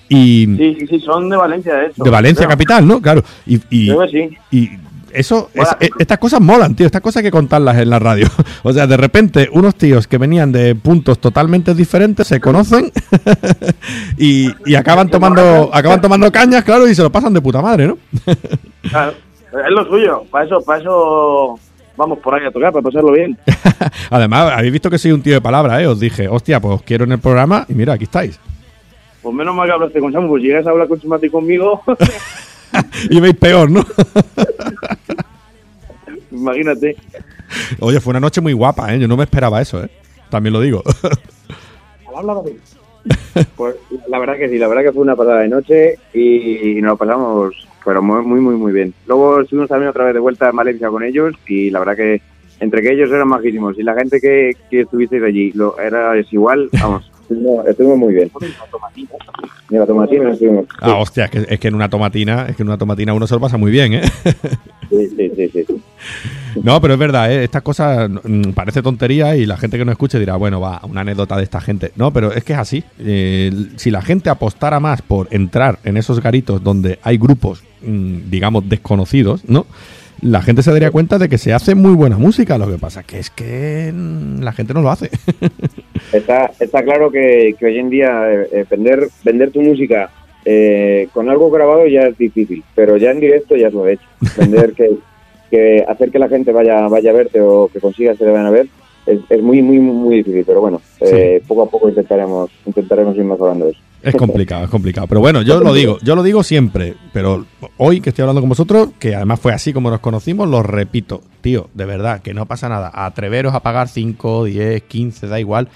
y 0.09 0.47
Sí, 0.57 0.77
sí, 0.79 0.87
sí, 0.89 1.01
son 1.01 1.29
de 1.31 1.37
Valencia, 1.37 1.75
de 1.75 1.87
hecho. 1.87 2.05
de 2.05 2.11
Valencia 2.11 2.47
Creo. 2.47 2.51
capital 2.51 2.87
no 2.87 3.01
claro 3.03 3.25
y, 3.45 3.57
y, 3.71 3.89
Creo 3.89 4.01
que 4.03 4.09
sí. 4.09 4.37
y 4.57 4.71
eso 5.15 5.51
es- 5.55 5.61
Mola. 5.65 5.77
e- 5.81 5.91
estas 5.99 6.19
cosas 6.19 6.41
molan 6.41 6.75
tío 6.75 6.87
estas 6.87 7.01
cosas 7.01 7.19
hay 7.19 7.25
que 7.25 7.31
contarlas 7.31 7.77
en 7.79 7.91
la 7.91 7.99
radio 7.99 8.27
o 8.63 8.73
sea 8.73 8.87
de 8.87 8.97
repente 8.97 9.49
unos 9.53 9.75
tíos 9.77 10.07
que 10.07 10.19
venían 10.19 10.53
de 10.53 10.75
puntos 10.75 11.19
totalmente 11.19 11.75
diferentes 11.75 12.27
se 12.27 12.41
conocen 12.41 12.91
y, 14.19 14.51
y 14.67 14.75
acaban 14.75 15.09
tomando 15.09 15.71
acaban 15.73 16.01
tomando 16.01 16.31
cañas 16.31 16.65
claro 16.65 16.89
y 16.89 16.95
se 16.95 17.03
lo 17.03 17.11
pasan 17.11 17.33
de 17.35 17.41
puta 17.41 17.61
madre 17.63 17.87
no 17.89 17.99
Claro, 18.91 19.13
es 19.13 19.71
lo 19.71 19.85
suyo. 19.87 20.25
Para 20.31 20.45
eso, 20.47 20.61
para 20.63 20.81
eso 20.81 21.59
vamos 21.97 22.19
por 22.19 22.35
ahí 22.35 22.45
a 22.47 22.51
tocar, 22.51 22.73
para 22.73 22.83
pasarlo 22.83 23.13
bien. 23.13 23.39
Además, 24.11 24.51
habéis 24.57 24.73
visto 24.73 24.91
que 24.91 24.99
soy 24.99 25.13
un 25.13 25.23
tío 25.23 25.35
de 25.35 25.41
palabra, 25.41 25.81
¿eh? 25.81 25.87
Os 25.87 26.01
dije, 26.01 26.27
hostia, 26.27 26.59
pues 26.59 26.75
os 26.77 26.83
quiero 26.83 27.05
en 27.05 27.13
el 27.13 27.21
programa 27.21 27.65
y 27.69 27.75
mira, 27.75 27.93
aquí 27.93 28.05
estáis. 28.05 28.41
Pues 29.23 29.35
menos 29.35 29.55
mal 29.55 29.69
que 29.69 29.73
hablaste 29.75 30.01
con 30.01 30.13
Samu, 30.13 30.29
pues 30.29 30.43
si 30.43 30.49
llegas 30.49 30.67
a 30.67 30.71
hablar 30.71 30.89
con 30.89 30.99
Chumati 31.01 31.31
conmigo, 31.31 31.81
Y 33.11 33.21
veis 33.21 33.37
peor, 33.37 33.71
¿no? 33.71 33.85
imagínate. 36.31 36.97
Oye, 37.81 38.01
fue 38.01 38.13
una 38.13 38.21
noche 38.21 38.41
muy 38.41 38.53
guapa, 38.53 38.95
¿eh? 38.95 38.99
Yo 38.99 39.09
no 39.09 39.17
me 39.17 39.25
esperaba 39.25 39.61
eso, 39.61 39.83
¿eh? 39.85 39.91
También 40.31 40.53
lo 40.53 40.61
digo. 40.61 40.83
Pues 43.57 43.75
la 44.09 44.19
verdad 44.21 44.37
que 44.37 44.49
sí, 44.49 44.59
la 44.59 44.69
verdad 44.69 44.85
que 44.85 44.93
fue 44.93 45.03
una 45.03 45.17
pasada 45.17 45.41
de 45.41 45.49
noche 45.49 45.99
y, 46.15 46.81
nos 46.81 46.93
lo 46.93 46.97
pasamos 46.97 47.69
pero 47.85 48.01
muy, 48.01 48.25
muy, 48.25 48.41
muy, 48.41 48.55
muy 48.55 48.73
bien. 48.73 48.95
Luego 49.07 49.41
estuvimos 49.41 49.69
también 49.69 49.89
otra 49.89 50.05
vez 50.05 50.15
de 50.15 50.21
vuelta 50.21 50.49
en 50.49 50.57
Valencia 50.57 50.89
con 50.89 51.03
ellos 51.03 51.35
y 51.49 51.71
la 51.71 51.81
verdad 51.81 51.97
que 51.97 52.23
entre 52.61 52.81
que 52.81 52.93
ellos 52.93 53.11
eran 53.11 53.27
majísimos 53.27 53.77
y 53.77 53.83
la 53.83 53.95
gente 53.95 54.21
que, 54.21 54.53
que 54.71 54.83
estuvisteis 54.83 55.23
allí 55.25 55.51
lo, 55.53 55.77
era 55.81 56.17
es 56.17 56.33
igual, 56.33 56.69
vamos, 56.81 57.11
estuvimos, 57.33 57.67
estuvimos 57.67 57.99
muy 57.99 58.15
bien. 58.15 58.31
Ni 59.71 59.79
la 59.79 59.87
tomatina 59.87 60.31
estuvimos. 60.31 60.67
ah, 60.81 60.97
hostia, 60.97 61.25
es 61.25 61.31
que, 61.31 61.47
es 61.49 61.61
que 61.61 61.69
en 61.69 61.75
una 61.75 61.89
tomatina, 61.89 62.47
es 62.49 62.57
que 62.57 62.63
en 62.63 62.69
una 62.69 62.79
tomatina 62.79 63.15
uno 63.15 63.27
se 63.27 63.35
lo 63.35 63.41
pasa 63.41 63.57
muy 63.57 63.71
bien, 63.71 63.95
¿eh? 63.95 64.03
Sí, 64.91 65.09
sí, 65.17 65.33
sí, 65.35 65.65
sí. 65.67 65.83
No, 66.63 66.81
pero 66.81 66.95
es 66.95 67.01
verdad, 67.01 67.33
¿eh? 67.33 67.45
estas 67.45 67.63
cosas 67.63 68.11
mm, 68.11 68.51
parece 68.51 68.83
tontería 68.83 69.37
y 69.37 69.47
la 69.47 69.57
gente 69.57 69.79
que 69.79 69.85
no 69.85 69.93
escuche 69.93 70.19
dirá, 70.19 70.37
bueno, 70.37 70.61
va, 70.61 70.83
una 70.85 71.01
anécdota 71.01 71.37
de 71.37 71.45
esta 71.45 71.61
gente. 71.61 71.93
No, 71.97 72.13
pero 72.13 72.33
es 72.33 72.45
que 72.45 72.53
es 72.53 72.59
así. 72.59 72.85
Eh, 72.99 73.51
si 73.77 73.91
la 73.91 74.03
gente 74.03 74.29
apostara 74.29 74.81
más 74.81 75.01
por 75.01 75.29
entrar 75.31 75.79
en 75.85 75.97
esos 75.97 76.21
garitos 76.21 76.63
donde 76.63 76.99
hay 77.03 77.17
grupos, 77.17 77.63
mm, 77.83 78.31
digamos, 78.31 78.69
desconocidos, 78.69 79.49
¿no? 79.49 79.67
La 80.21 80.41
gente 80.43 80.63
se 80.63 80.71
daría 80.71 80.91
cuenta 80.93 81.19
de 81.19 81.29
que 81.29 81.39
se 81.39 81.53
hace 81.53 81.75
muy 81.75 81.95
buena 81.95 82.17
música. 82.17 82.59
Lo 82.59 82.71
que 82.71 82.79
pasa 82.79 83.03
que 83.03 83.19
es 83.19 83.31
que 83.31 83.91
mm, 83.93 84.41
la 84.43 84.53
gente 84.53 84.75
no 84.75 84.83
lo 84.83 84.91
hace. 84.91 85.11
Está, 86.13 86.53
está 86.61 86.83
claro 86.83 87.11
que, 87.11 87.55
que 87.59 87.67
hoy 87.67 87.79
en 87.79 87.91
día 87.91 88.33
eh, 88.33 88.49
eh, 88.53 88.65
vender, 88.69 89.09
vender 89.25 89.51
tu 89.51 89.63
música 89.63 90.11
eh, 90.45 91.09
con 91.13 91.31
algo 91.31 91.51
grabado 91.51 91.87
ya 91.87 92.03
es 92.03 92.19
difícil, 92.19 92.63
pero 92.75 92.97
ya 92.97 93.13
en 93.13 93.21
directo 93.21 93.57
ya 93.57 93.69
es 93.69 93.75
lo 93.75 93.87
he 93.87 93.95
hecho. 93.95 94.07
Vender 94.37 94.73
que, 94.73 94.91
que 95.51 95.85
hacer 95.87 96.11
que 96.11 96.19
la 96.19 96.29
gente 96.29 96.53
vaya, 96.53 96.87
vaya 96.89 97.11
a 97.11 97.15
verte 97.15 97.41
o 97.41 97.69
que 97.73 97.81
consigas 97.81 98.19
que 98.19 98.25
te 98.25 98.31
vayan 98.31 98.47
a 98.47 98.51
ver 98.51 98.67
es, 99.07 99.21
es 99.29 99.43
muy, 99.43 99.63
muy, 99.63 99.79
muy 99.79 100.17
difícil, 100.17 100.45
pero 100.47 100.61
bueno, 100.61 100.81
eh, 101.01 101.43
poco 101.47 101.63
a 101.63 101.67
poco 101.71 101.89
intentaremos, 101.89 102.51
intentaremos 102.67 103.17
ir 103.17 103.25
mejorando 103.25 103.69
eso. 103.69 103.79
Es 104.03 104.17
complicado, 104.17 104.65
es 104.65 104.71
complicado. 104.71 105.07
Pero 105.07 105.21
bueno, 105.21 105.43
yo 105.43 105.61
lo 105.61 105.73
digo, 105.73 105.99
yo 106.03 106.17
lo 106.17 106.25
digo 106.25 106.43
siempre. 106.43 106.95
Pero 107.13 107.47
hoy 107.77 108.01
que 108.01 108.09
estoy 108.09 108.23
hablando 108.23 108.41
con 108.41 108.49
vosotros, 108.49 108.91
que 108.99 109.15
además 109.15 109.39
fue 109.39 109.53
así 109.53 109.73
como 109.73 109.91
nos 109.91 110.01
conocimos, 110.01 110.49
lo 110.49 110.63
repito. 110.63 111.23
Tío, 111.41 111.69
de 111.73 111.85
verdad, 111.85 112.21
que 112.21 112.35
no 112.35 112.47
pasa 112.47 112.69
nada. 112.69 112.91
Atreveros 112.93 113.55
a 113.55 113.61
pagar 113.61 113.89
5, 113.89 114.45
10, 114.45 114.83
15, 114.83 115.29
da 115.29 115.39
igual. 115.39 115.69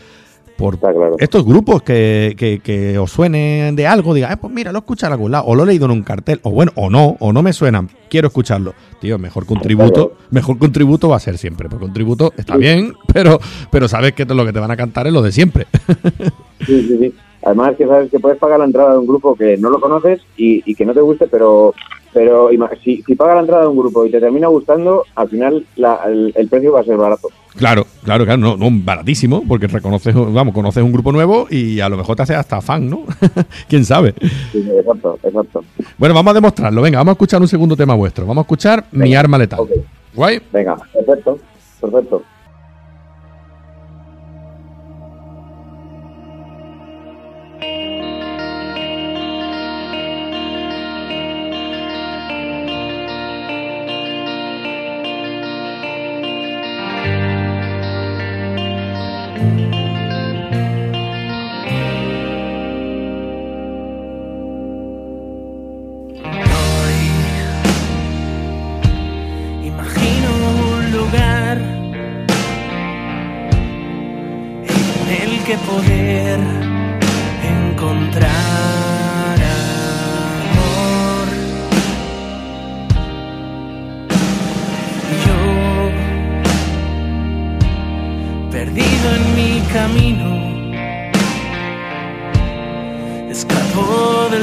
Por 0.57 0.79
estos 1.19 1.45
grupos 1.45 1.83
que, 1.83 2.35
que, 2.39 2.61
que 2.61 2.97
os 2.99 3.11
suenen 3.11 3.77
de 3.77 3.87
algo, 3.87 4.15
diga, 4.15 4.33
"Eh, 4.33 4.37
pues 4.41 4.51
mira, 4.53 4.73
lo 4.73 4.79
he 4.79 4.81
escuchado 4.81 5.11
en 5.11 5.13
algún 5.19 5.33
lado, 5.33 5.45
o 5.47 5.55
lo 5.55 5.65
he 5.65 5.67
leído 5.67 5.85
en 5.85 5.91
un 5.91 6.03
cartel, 6.03 6.41
o 6.45 6.51
bueno, 6.51 6.73
o 6.77 6.89
no, 6.89 7.17
o 7.21 7.33
no 7.33 7.43
me 7.43 7.53
suenan, 7.53 7.91
quiero 8.09 8.29
escucharlo. 8.29 8.73
Tío, 9.01 9.19
mejor 9.19 9.47
que 9.47 9.53
un 9.53 9.61
tributo, 9.61 10.13
mejor 10.31 10.59
que 10.59 10.65
un 10.65 10.73
tributo 10.73 11.09
va 11.11 11.17
a 11.17 11.21
ser 11.21 11.37
siempre, 11.37 11.69
porque 11.69 11.85
un 11.85 11.93
tributo 11.93 12.33
está 12.39 12.57
bien, 12.57 12.95
pero, 13.13 13.39
pero 13.71 13.87
sabes 13.87 14.15
que 14.15 14.25
lo 14.25 14.47
que 14.47 14.53
te 14.55 14.59
van 14.61 14.71
a 14.71 14.77
cantar 14.77 15.07
es 15.07 15.13
lo 15.13 15.21
de 15.23 15.33
siempre. 15.33 15.67
Sí, 16.67 16.83
sí, 16.89 16.99
sí. 16.99 17.15
Además 17.45 17.77
que 17.77 17.87
sabes 17.87 18.11
que 18.11 18.19
puedes 18.19 18.39
pagar 18.39 18.59
la 18.59 18.65
entrada 18.65 18.93
de 18.93 18.99
un 18.99 19.07
grupo 19.07 19.37
que 19.37 19.57
no 19.59 19.71
lo 19.71 19.79
conoces 19.79 20.21
y, 20.37 20.63
y 20.69 20.75
que 20.75 20.85
no 20.87 20.95
te 20.95 21.01
guste, 21.01 21.27
pero 21.29 21.75
pero 22.13 22.49
si, 22.83 23.03
si 23.03 23.15
pagas 23.15 23.35
la 23.35 23.41
entrada 23.43 23.63
de 23.65 23.69
un 23.69 23.77
grupo 23.77 24.07
y 24.07 24.11
te 24.11 24.19
termina 24.19 24.49
gustando, 24.49 25.05
al 25.15 25.29
final 25.29 25.67
la- 25.77 26.01
el, 26.07 26.33
el 26.35 26.49
precio 26.49 26.73
va 26.73 26.81
a 26.81 26.85
ser 26.85 26.97
barato. 26.97 27.29
Claro, 27.57 27.87
claro, 28.05 28.25
claro, 28.25 28.39
no, 28.39 28.57
no, 28.57 28.69
baratísimo, 28.71 29.43
porque 29.47 29.67
reconoces, 29.67 30.15
vamos, 30.15 30.55
conoces 30.55 30.83
un 30.83 30.93
grupo 30.93 31.11
nuevo 31.11 31.47
y 31.51 31.81
a 31.81 31.89
lo 31.89 31.97
mejor 31.97 32.17
te 32.17 32.23
haces 32.23 32.37
hasta 32.37 32.61
fan, 32.61 32.89
¿no? 32.89 33.05
¿Quién 33.69 33.85
sabe? 33.85 34.15
Sí, 34.53 34.69
exacto, 34.79 35.19
exacto. 35.23 35.65
Bueno, 35.97 36.15
vamos 36.15 36.33
a 36.33 36.35
demostrarlo, 36.35 36.83
venga, 36.83 36.99
vamos 36.99 37.13
a 37.13 37.15
escuchar 37.15 37.41
un 37.41 37.49
segundo 37.49 37.77
tema 37.77 37.95
vuestro, 37.95 38.27
vamos 38.27 38.43
a 38.43 38.45
escuchar 38.45 38.85
Mi 38.93 39.15
Arma 39.15 39.39
Letal. 39.39 39.61
¿Guay? 40.15 40.41
Venga, 40.53 40.77
perfecto, 40.93 41.39
perfecto. 41.81 42.23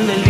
never 0.01 0.22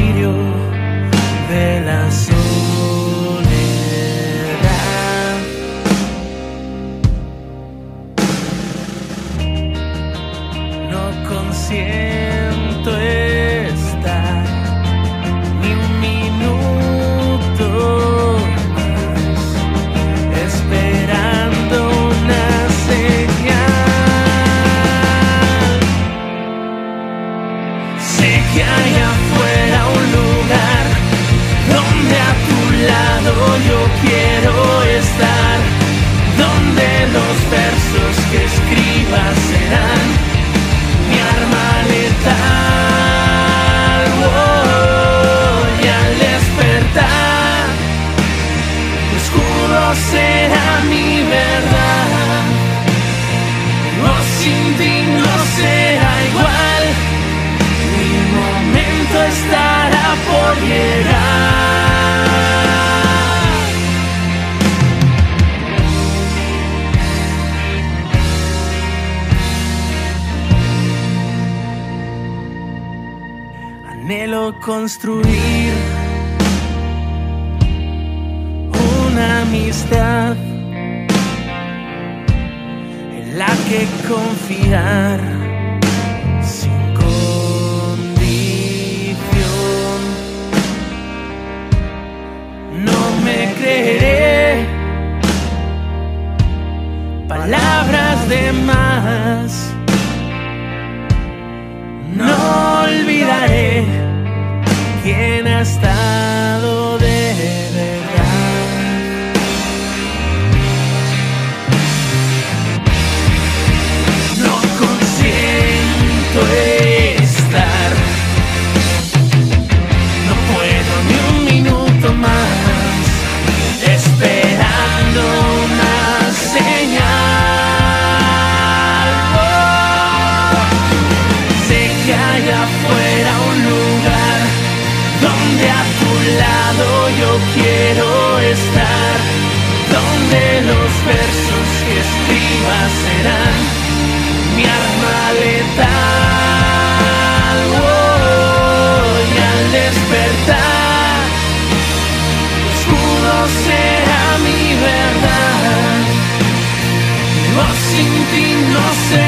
Mi 157.95 158.55
voz 158.73 159.22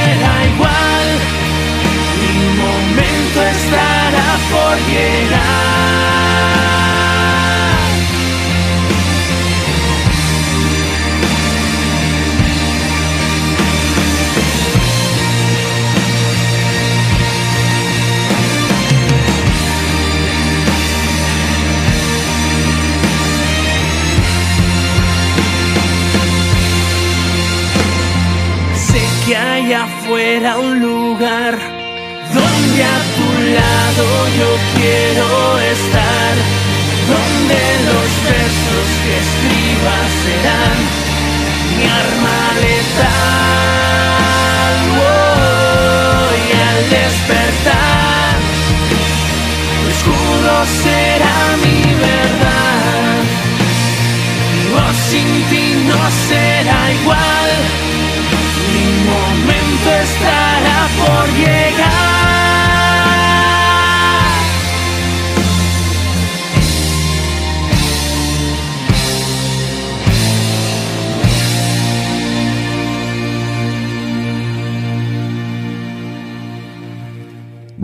afuera 30.46 30.60
un 30.60 30.80
lugar 30.80 30.95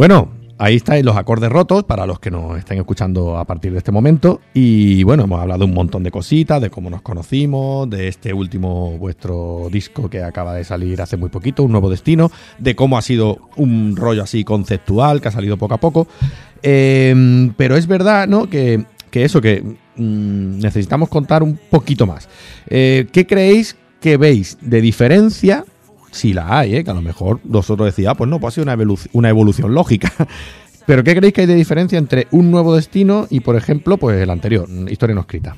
Bueno, 0.02 0.32
ahí 0.58 0.78
estáis 0.78 1.06
los 1.06 1.16
acordes 1.16 1.52
rotos 1.52 1.84
para 1.84 2.08
los 2.08 2.20
que 2.20 2.32
nos 2.32 2.58
estén 2.58 2.80
escuchando 2.80 3.38
a 3.38 3.46
partir 3.46 3.72
de 3.72 3.78
este 3.78 3.92
momento. 3.92 4.42
Y 4.52 5.04
bueno, 5.04 5.26
hemos 5.26 5.40
hablado 5.40 5.66
un 5.66 5.76
montón 5.76 6.02
de 6.02 6.10
cositas, 6.10 6.60
de 6.60 6.72
cómo 6.72 6.90
nos 6.90 7.04
conocimos, 7.04 7.88
de 7.88 8.08
este 8.08 8.34
último 8.34 8.98
vuestro 8.98 9.68
disco 9.72 10.10
que 10.10 10.24
acaba 10.24 10.56
de 10.56 10.64
salir 10.64 11.00
hace 11.04 11.18
muy 11.18 11.30
poquito, 11.30 11.62
Un 11.62 11.74
Nuevo 11.74 11.92
Destino, 11.92 12.32
de 12.58 12.76
cómo 12.76 12.98
ha 12.98 13.04
sido 13.04 13.48
un 13.58 13.96
rollo 13.96 14.24
así 14.24 14.44
conceptual 14.44 15.22
que 15.22 15.28
ha 15.28 15.32
salido 15.32 15.56
poco 15.58 15.76
a 15.76 15.80
poco. 15.80 16.08
Eh, 16.64 17.52
pero 17.56 17.78
es 17.78 17.86
verdad, 17.86 18.28
¿no? 18.28 18.50
Que, 18.50 18.84
que 19.12 19.24
eso, 19.24 19.40
que 19.40 19.62
mm, 19.62 20.62
necesitamos 20.62 21.10
contar 21.10 21.44
un 21.44 21.60
poquito 21.70 22.08
más. 22.08 22.28
Eh, 22.72 23.06
¿Qué 23.12 23.28
creéis 23.28 23.78
que 24.00 24.18
veis 24.18 24.58
de 24.62 24.82
diferencia 24.82 25.64
si 26.12 26.34
la 26.34 26.60
hay, 26.60 26.76
¿eh? 26.76 26.84
que 26.84 26.92
a 26.92 26.94
lo 26.94 27.02
mejor 27.02 27.40
vosotros 27.44 27.88
decís, 27.94 28.08
ah, 28.08 28.16
pues 28.16 28.30
no, 28.30 28.40
pues 28.40 28.54
ha 28.54 28.56
sido 28.56 28.64
una, 28.64 28.76
evolu- 28.78 29.10
una 29.14 29.30
evolución 29.30 29.74
lógica. 29.74 30.12
Pero 30.86 31.04
¿qué 31.04 31.16
creéis 31.16 31.34
que 31.34 31.42
hay 31.42 31.48
de 31.48 31.56
diferencia 31.56 31.98
entre 31.98 32.28
un 32.32 32.52
nuevo 32.52 32.76
destino 32.76 33.28
y, 33.30 33.40
por 33.40 33.56
ejemplo, 33.56 33.98
pues 33.98 34.20
el 34.22 34.30
anterior, 34.30 34.68
Historia 34.90 35.14
no 35.16 35.22
escrita? 35.22 35.56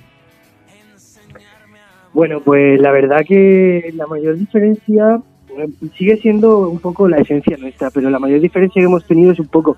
Bueno, 2.13 2.41
pues 2.41 2.79
la 2.79 2.91
verdad 2.91 3.21
que 3.27 3.91
la 3.95 4.05
mayor 4.05 4.37
diferencia 4.37 5.19
eh, 5.57 5.67
sigue 5.97 6.17
siendo 6.17 6.69
un 6.69 6.79
poco 6.79 7.07
la 7.07 7.17
esencia 7.17 7.57
nuestra, 7.57 7.89
pero 7.89 8.09
la 8.09 8.19
mayor 8.19 8.39
diferencia 8.39 8.79
que 8.81 8.85
hemos 8.85 9.05
tenido 9.05 9.31
es 9.31 9.39
un 9.39 9.47
poco 9.47 9.77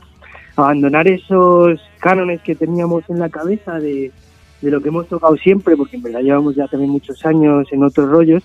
abandonar 0.57 1.07
esos 1.07 1.80
cánones 1.99 2.41
que 2.41 2.55
teníamos 2.55 3.03
en 3.09 3.19
la 3.19 3.30
cabeza 3.30 3.80
de, 3.80 4.11
de 4.61 4.71
lo 4.71 4.82
que 4.82 4.89
hemos 4.89 5.07
tocado 5.07 5.38
siempre, 5.38 5.78
porque 5.78 5.95
en 5.95 6.03
verdad 6.03 6.21
llevamos 6.21 6.55
ya 6.55 6.67
también 6.67 6.91
muchos 6.91 7.26
años 7.26 7.67
en 7.71 7.84
otros 7.84 8.09
rollos, 8.09 8.43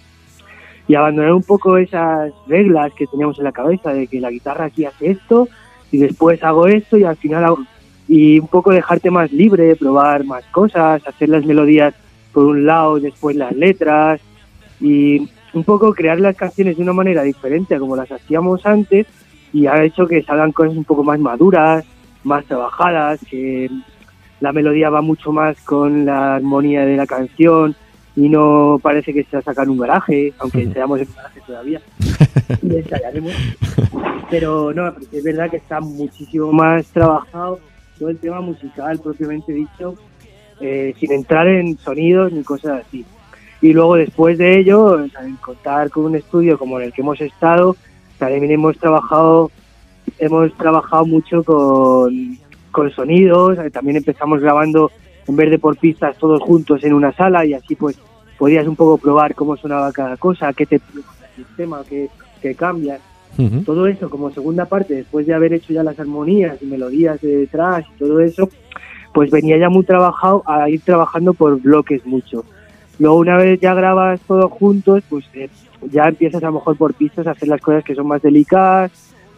y 0.90 0.96
abandonar 0.96 1.34
un 1.34 1.44
poco 1.44 1.78
esas 1.78 2.32
reglas 2.48 2.92
que 2.94 3.06
teníamos 3.06 3.38
en 3.38 3.44
la 3.44 3.52
cabeza 3.52 3.92
de 3.92 4.08
que 4.08 4.18
la 4.18 4.28
guitarra 4.28 4.64
aquí 4.64 4.84
hace 4.84 5.12
esto 5.12 5.46
y 5.92 5.98
después 5.98 6.42
hago 6.42 6.66
esto 6.66 6.98
y 6.98 7.04
al 7.04 7.16
final 7.16 7.44
hago... 7.44 7.58
Y 8.08 8.40
un 8.40 8.48
poco 8.48 8.72
dejarte 8.72 9.08
más 9.08 9.30
libre, 9.30 9.76
probar 9.76 10.24
más 10.24 10.44
cosas, 10.46 11.06
hacer 11.06 11.28
las 11.28 11.46
melodías 11.46 11.94
por 12.32 12.42
un 12.42 12.66
lado, 12.66 12.98
después 12.98 13.36
las 13.36 13.54
letras 13.54 14.20
y 14.80 15.28
un 15.54 15.62
poco 15.62 15.94
crear 15.94 16.18
las 16.18 16.34
canciones 16.34 16.76
de 16.76 16.82
una 16.82 16.92
manera 16.92 17.22
diferente 17.22 17.76
a 17.76 17.78
como 17.78 17.94
las 17.94 18.10
hacíamos 18.10 18.66
antes 18.66 19.06
y 19.52 19.68
ha 19.68 19.84
hecho 19.84 20.08
que 20.08 20.24
salgan 20.24 20.50
cosas 20.50 20.76
un 20.76 20.82
poco 20.82 21.04
más 21.04 21.20
maduras, 21.20 21.84
más 22.24 22.44
trabajadas, 22.46 23.20
que 23.30 23.70
la 24.40 24.52
melodía 24.52 24.90
va 24.90 25.02
mucho 25.02 25.30
más 25.30 25.60
con 25.60 26.04
la 26.04 26.34
armonía 26.34 26.84
de 26.84 26.96
la 26.96 27.06
canción 27.06 27.76
y 28.20 28.28
no 28.28 28.78
parece 28.82 29.14
que 29.14 29.24
sea 29.24 29.40
sacar 29.40 29.66
un 29.70 29.78
garaje, 29.78 30.34
aunque 30.40 30.70
seamos 30.74 31.00
en 31.00 31.08
un 31.08 31.14
garaje 31.14 31.40
todavía 31.46 31.80
y 32.62 32.76
ensayaremos. 32.76 33.32
Pero 34.28 34.74
no, 34.74 34.92
es 35.10 35.24
verdad 35.24 35.48
que 35.48 35.56
está 35.56 35.80
muchísimo 35.80 36.52
más 36.52 36.84
trabajado 36.88 37.60
todo 37.98 38.10
el 38.10 38.18
tema 38.18 38.42
musical 38.42 38.98
propiamente 38.98 39.54
dicho, 39.54 39.94
eh, 40.60 40.94
sin 41.00 41.12
entrar 41.12 41.48
en 41.48 41.78
sonidos 41.78 42.30
ni 42.30 42.42
cosas 42.42 42.84
así. 42.86 43.06
Y 43.62 43.72
luego 43.72 43.94
después 43.94 44.36
de 44.36 44.58
ello, 44.58 45.02
en 45.02 45.36
contar 45.36 45.88
con 45.88 46.04
un 46.04 46.16
estudio 46.16 46.58
como 46.58 46.78
en 46.78 46.86
el 46.86 46.92
que 46.92 47.00
hemos 47.00 47.22
estado, 47.22 47.74
también 48.18 48.50
hemos 48.50 48.76
trabajado, 48.76 49.50
hemos 50.18 50.54
trabajado 50.58 51.06
mucho 51.06 51.42
con, 51.42 52.36
con 52.70 52.90
sonidos, 52.90 53.58
eh, 53.58 53.70
también 53.70 53.96
empezamos 53.96 54.42
grabando 54.42 54.90
en 55.26 55.36
vez 55.36 55.50
de 55.50 55.58
por 55.58 55.78
pistas 55.78 56.18
todos 56.18 56.42
juntos 56.42 56.84
en 56.84 56.92
una 56.92 57.12
sala 57.12 57.46
y 57.46 57.54
así 57.54 57.76
pues 57.76 57.98
podías 58.40 58.66
un 58.66 58.74
poco 58.74 58.96
probar 58.96 59.34
cómo 59.34 59.54
sonaba 59.58 59.92
cada 59.92 60.16
cosa, 60.16 60.50
qué 60.54 60.64
te 60.64 60.76
el 60.76 61.44
sistema, 61.44 61.82
qué, 61.86 62.08
qué 62.40 62.54
cambia. 62.54 62.98
Todo 63.66 63.86
eso 63.86 64.08
como 64.08 64.30
segunda 64.30 64.64
parte, 64.64 64.94
después 64.94 65.26
de 65.26 65.34
haber 65.34 65.52
hecho 65.52 65.74
ya 65.74 65.82
las 65.82 66.00
armonías 66.00 66.56
y 66.62 66.64
melodías 66.66 67.20
de 67.20 67.36
detrás 67.36 67.84
y 67.94 67.98
todo 67.98 68.20
eso, 68.20 68.48
pues 69.12 69.30
venía 69.30 69.58
ya 69.58 69.68
muy 69.68 69.84
trabajado 69.84 70.42
a 70.46 70.68
ir 70.70 70.80
trabajando 70.80 71.34
por 71.34 71.60
bloques 71.60 72.04
mucho. 72.06 72.44
Luego 72.98 73.16
una 73.16 73.36
vez 73.36 73.60
ya 73.60 73.74
grabas 73.74 74.20
todos 74.26 74.50
juntos, 74.50 75.02
pues 75.10 75.24
eh, 75.34 75.48
ya 75.90 76.04
empiezas 76.04 76.42
a 76.42 76.46
lo 76.46 76.54
mejor 76.54 76.76
por 76.76 76.94
pistas 76.94 77.26
a 77.26 77.32
hacer 77.32 77.48
las 77.48 77.60
cosas 77.60 77.84
que 77.84 77.94
son 77.94 78.06
más 78.06 78.22
delicadas, 78.22 78.90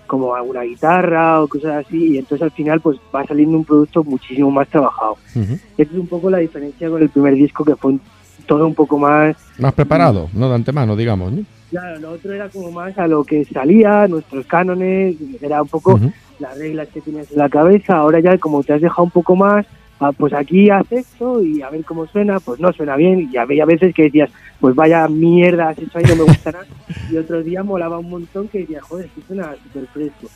como 0.07 0.35
alguna 0.35 0.63
guitarra 0.63 1.41
o 1.43 1.49
cosas 1.49 1.85
así, 1.87 2.15
y 2.15 2.19
entonces 2.19 2.43
al 2.43 2.51
final 2.53 2.81
pues 2.81 2.99
va 3.15 3.25
saliendo 3.27 3.57
un 3.59 3.65
producto 3.65 4.05
muchísimo 4.05 4.51
más 4.51 4.69
trabajado. 4.69 5.17
Ujú. 5.35 5.55
Esa 5.79 5.93
es 5.93 5.99
un 5.99 6.07
poco 6.09 6.31
la 6.31 6.39
diferencia 6.39 6.89
con 6.89 7.03
el 7.03 7.09
primer 7.09 7.35
disco 7.35 7.65
que 7.65 7.77
fue 7.77 7.93
un- 7.93 8.01
todo 8.43 8.67
un 8.67 8.75
poco 8.75 8.99
más 8.99 9.37
Más 9.59 9.73
preparado, 9.73 10.29
no 10.33 10.49
de 10.49 10.55
antemano, 10.55 10.97
digamos. 10.97 11.33
¿no? 11.33 11.45
Claro, 11.71 12.01
lo 12.01 12.11
otro 12.13 12.33
era 12.35 12.49
como 12.51 12.71
más 12.71 12.99
a 12.99 13.07
lo 13.07 13.25
que 13.25 13.47
salía, 13.47 14.07
nuestros 14.07 14.45
cánones, 14.47 15.17
era 15.41 15.63
un 15.63 15.69
poco 15.69 15.99
las 16.39 16.59
reglas 16.59 16.89
que 16.89 17.01
tenías 17.01 17.31
en 17.33 17.39
la 17.39 17.49
cabeza. 17.49 17.97
Ahora 17.97 18.21
ya 18.21 18.37
como 18.37 18.63
te 18.63 18.75
has 18.75 18.83
dejado 18.83 19.05
un 19.05 19.11
poco 19.11 19.37
más, 19.37 19.65
ah, 19.99 20.13
pues 20.13 20.35
aquí 20.35 20.69
haz 20.69 20.91
esto 20.93 21.43
y 21.43 21.63
a 21.63 21.71
ver 21.71 21.83
cómo 21.85 22.07
suena, 22.07 22.41
pues 22.41 22.61
no 22.61 22.73
suena 22.75 22.97
bien. 22.97 23.31
Y 23.33 23.39
había 23.39 23.65
veces 23.65 23.95
que 23.95 24.03
decías, 24.03 24.31
pues 24.61 24.75
vaya 24.75 25.09
mierda 25.09 25.71
has 25.71 25.79
hecho 25.79 25.97
ahí, 25.97 26.05
no 26.05 26.17
me 26.17 26.25
gusta 26.25 26.53
nada. 26.53 26.67
Y 27.11 27.17
otro 27.17 27.43
día 27.43 27.63
molaba 27.63 27.99
un 27.99 28.11
montón 28.11 28.49
que 28.49 28.61
decías, 28.61 28.83
joder, 28.83 29.07
esto 29.07 29.23
suena 29.27 29.55
súper 29.63 29.87
fresco. 29.87 30.29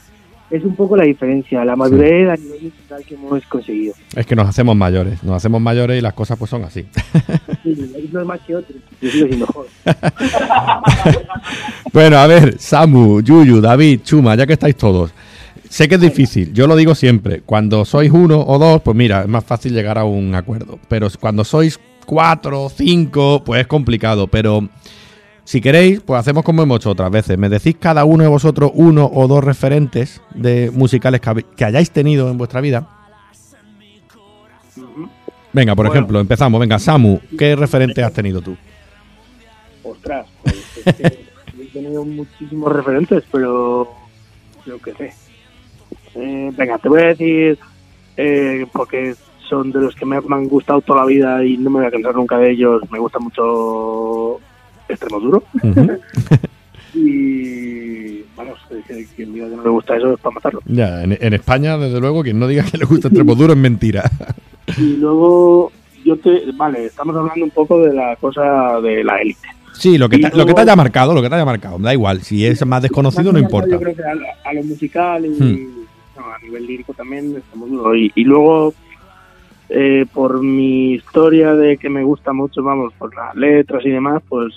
Es 0.51 0.64
un 0.64 0.76
poco 0.76 0.97
la 0.97 1.05
diferencia, 1.05 1.64
la 1.64 1.74
madurez 1.74 2.28
a 2.30 2.36
nivel 2.36 2.62
musical 2.62 3.05
que 3.05 3.14
hemos 3.14 3.44
conseguido. 3.47 3.94
Es 4.14 4.26
que 4.26 4.36
nos 4.36 4.49
hacemos 4.49 4.76
mayores, 4.76 5.22
nos 5.24 5.34
hacemos 5.34 5.61
mayores 5.61 5.99
y 5.99 6.01
las 6.01 6.14
cosas 6.14 6.38
pues 6.38 6.51
son 6.51 6.62
así. 6.64 6.86
Sí, 7.64 8.09
unos 8.12 8.26
más 8.26 8.40
que 8.40 8.55
otros, 8.55 8.78
yo 9.01 9.11
sigo 9.11 9.26
siendo 9.26 9.47
joven. 9.47 9.70
Bueno, 11.92 12.18
a 12.18 12.26
ver, 12.26 12.59
Samu, 12.59 13.20
Yuyu, 13.22 13.61
David, 13.61 14.03
Chuma, 14.05 14.36
ya 14.36 14.47
que 14.47 14.53
estáis 14.53 14.76
todos. 14.76 15.12
Sé 15.68 15.88
que 15.88 15.97
es 15.97 16.01
difícil, 16.01 16.53
yo 16.53 16.68
lo 16.68 16.76
digo 16.76 16.94
siempre. 16.94 17.40
Cuando 17.40 17.84
sois 17.84 18.11
uno 18.12 18.40
o 18.47 18.59
dos, 18.59 18.82
pues 18.82 18.97
mira, 18.97 19.22
es 19.22 19.28
más 19.28 19.44
fácil 19.44 19.72
llegar 19.72 19.99
a 19.99 20.05
un 20.05 20.34
acuerdo. 20.34 20.78
Pero 20.88 21.09
cuando 21.18 21.42
sois 21.42 21.80
cuatro 22.07 22.64
o 22.64 22.68
cinco, 22.70 23.42
pues 23.44 23.62
es 23.62 23.66
complicado. 23.66 24.28
Pero 24.28 24.68
si 25.47 25.61
queréis, 25.61 26.01
pues 26.01 26.18
hacemos 26.18 26.42
como 26.42 26.64
hemos 26.64 26.78
hecho 26.78 26.90
otras 26.90 27.09
veces. 27.09 27.38
Me 27.38 27.49
decís 27.49 27.76
cada 27.78 28.05
uno 28.05 28.24
de 28.24 28.28
vosotros 28.28 28.72
uno 28.74 29.09
o 29.14 29.28
dos 29.28 29.44
referentes 29.44 30.20
de 30.34 30.72
musicales 30.72 31.20
que, 31.57 31.64
hayáis 31.64 31.92
tenido 31.92 32.28
en 32.28 32.36
vuestra 32.36 32.61
vida. 32.61 32.88
Venga, 35.53 35.76
por 35.76 35.86
Bueno. 35.86 35.94
ejemplo, 36.01 36.18
empezamos. 36.18 36.61
Venga, 36.61 36.80
Samu, 36.80 37.20
¿qué 37.38 37.55
referente 37.55 38.03
has 38.03 38.12
tenido 38.12 38.40
tú? 38.42 38.57
Ostras, 39.84 40.26
pues 40.42 40.57
es 40.84 40.94
que 40.97 41.07
he 41.62 41.66
tenido 41.66 42.05
muchísimos 42.05 42.72
referentes, 42.72 43.22
pero 43.30 43.88
yo 44.66 44.78
qué 44.82 44.94
sé. 44.94 45.14
Eh, 46.16 46.51
venga, 46.57 46.76
te 46.78 46.88
voy 46.88 47.03
a 47.03 47.07
decir, 47.07 47.57
eh, 48.16 48.66
porque 48.72 49.14
son 49.49 49.70
de 49.70 49.80
los 49.80 49.94
que 49.94 50.05
me 50.05 50.16
han 50.16 50.49
gustado 50.49 50.80
toda 50.80 51.03
la 51.03 51.07
vida 51.07 51.44
y 51.44 51.57
no 51.57 51.70
me 51.70 51.78
voy 51.78 51.86
a 51.86 51.90
cansar 51.92 52.16
nunca 52.16 52.36
de 52.36 52.51
ellos. 52.51 52.82
Me 52.90 52.99
gusta 52.99 53.20
mucho 53.20 54.40
Extremo 54.89 55.20
Duro. 55.20 55.43
Ujú. 55.62 55.99
y 56.95 58.22
vamos, 58.37 58.59
quien 59.16 59.32
diga 59.34 59.49
que 59.49 59.57
no 59.57 59.62
le 59.62 59.70
gusta 59.70 59.97
eso 59.97 60.14
es 60.14 60.20
para 60.20 60.34
matarlo. 60.34 60.61
Ya, 60.66 61.03
en, 61.03 61.16
en 61.20 61.34
España, 61.34 61.76
desde 61.78 62.01
luego, 62.01 62.22
quien 62.22 62.39
no 62.39 62.47
diga 62.47 62.64
que 62.64 62.78
le 62.78 62.84
gusta 62.84 63.09
el 63.09 63.14
duro 63.26 63.53
es 63.53 63.59
mentira. 63.59 64.11
Y 64.78 64.97
luego, 64.97 65.70
yo 66.05 66.16
te. 66.16 66.43
Vale, 66.57 66.87
estamos 66.87 67.14
hablando 67.14 67.45
un 67.45 67.53
poco 67.53 67.78
de 67.82 67.95
la 67.95 68.16
cosa 68.16 68.80
de 68.80 69.05
la 69.05 69.18
élite. 69.20 69.47
Sí, 69.74 69.97
lo 69.97 70.09
que, 70.09 70.18
lo 70.18 70.45
que 70.45 70.55
te 70.55 70.61
haya 70.62 70.74
marcado, 70.74 71.14
lo 71.14 71.22
que 71.22 71.28
te 71.28 71.37
haya 71.37 71.45
marcado, 71.45 71.78
da 71.78 71.93
igual. 71.93 72.22
Si 72.22 72.45
es 72.45 72.66
más 72.66 72.82
desconocido, 72.82 73.32
no 73.32 73.39
importa. 73.39 73.70
Yo 73.70 73.78
creo 73.78 73.95
que 73.95 74.03
a, 74.03 74.12
a 74.45 74.53
lo 74.55 74.64
musical 74.64 75.24
y 75.24 75.28
Hmm. 75.28 75.87
no, 76.16 76.32
a 76.32 76.39
nivel 76.43 76.66
lírico 76.66 76.95
también 76.95 77.37
estamos 77.37 77.70
duro. 77.70 77.95
Y, 77.95 78.11
y 78.16 78.24
luego, 78.24 78.74
eh, 79.68 80.05
por 80.12 80.43
mi 80.43 80.95
historia 80.95 81.55
de 81.55 81.76
que 81.76 81.89
me 81.89 82.03
gusta 82.03 82.32
mucho, 82.32 82.61
vamos, 82.64 82.93
por 82.99 83.14
las 83.14 83.37
letras 83.37 83.84
y 83.87 83.91
demás, 83.91 84.20
pues 84.28 84.53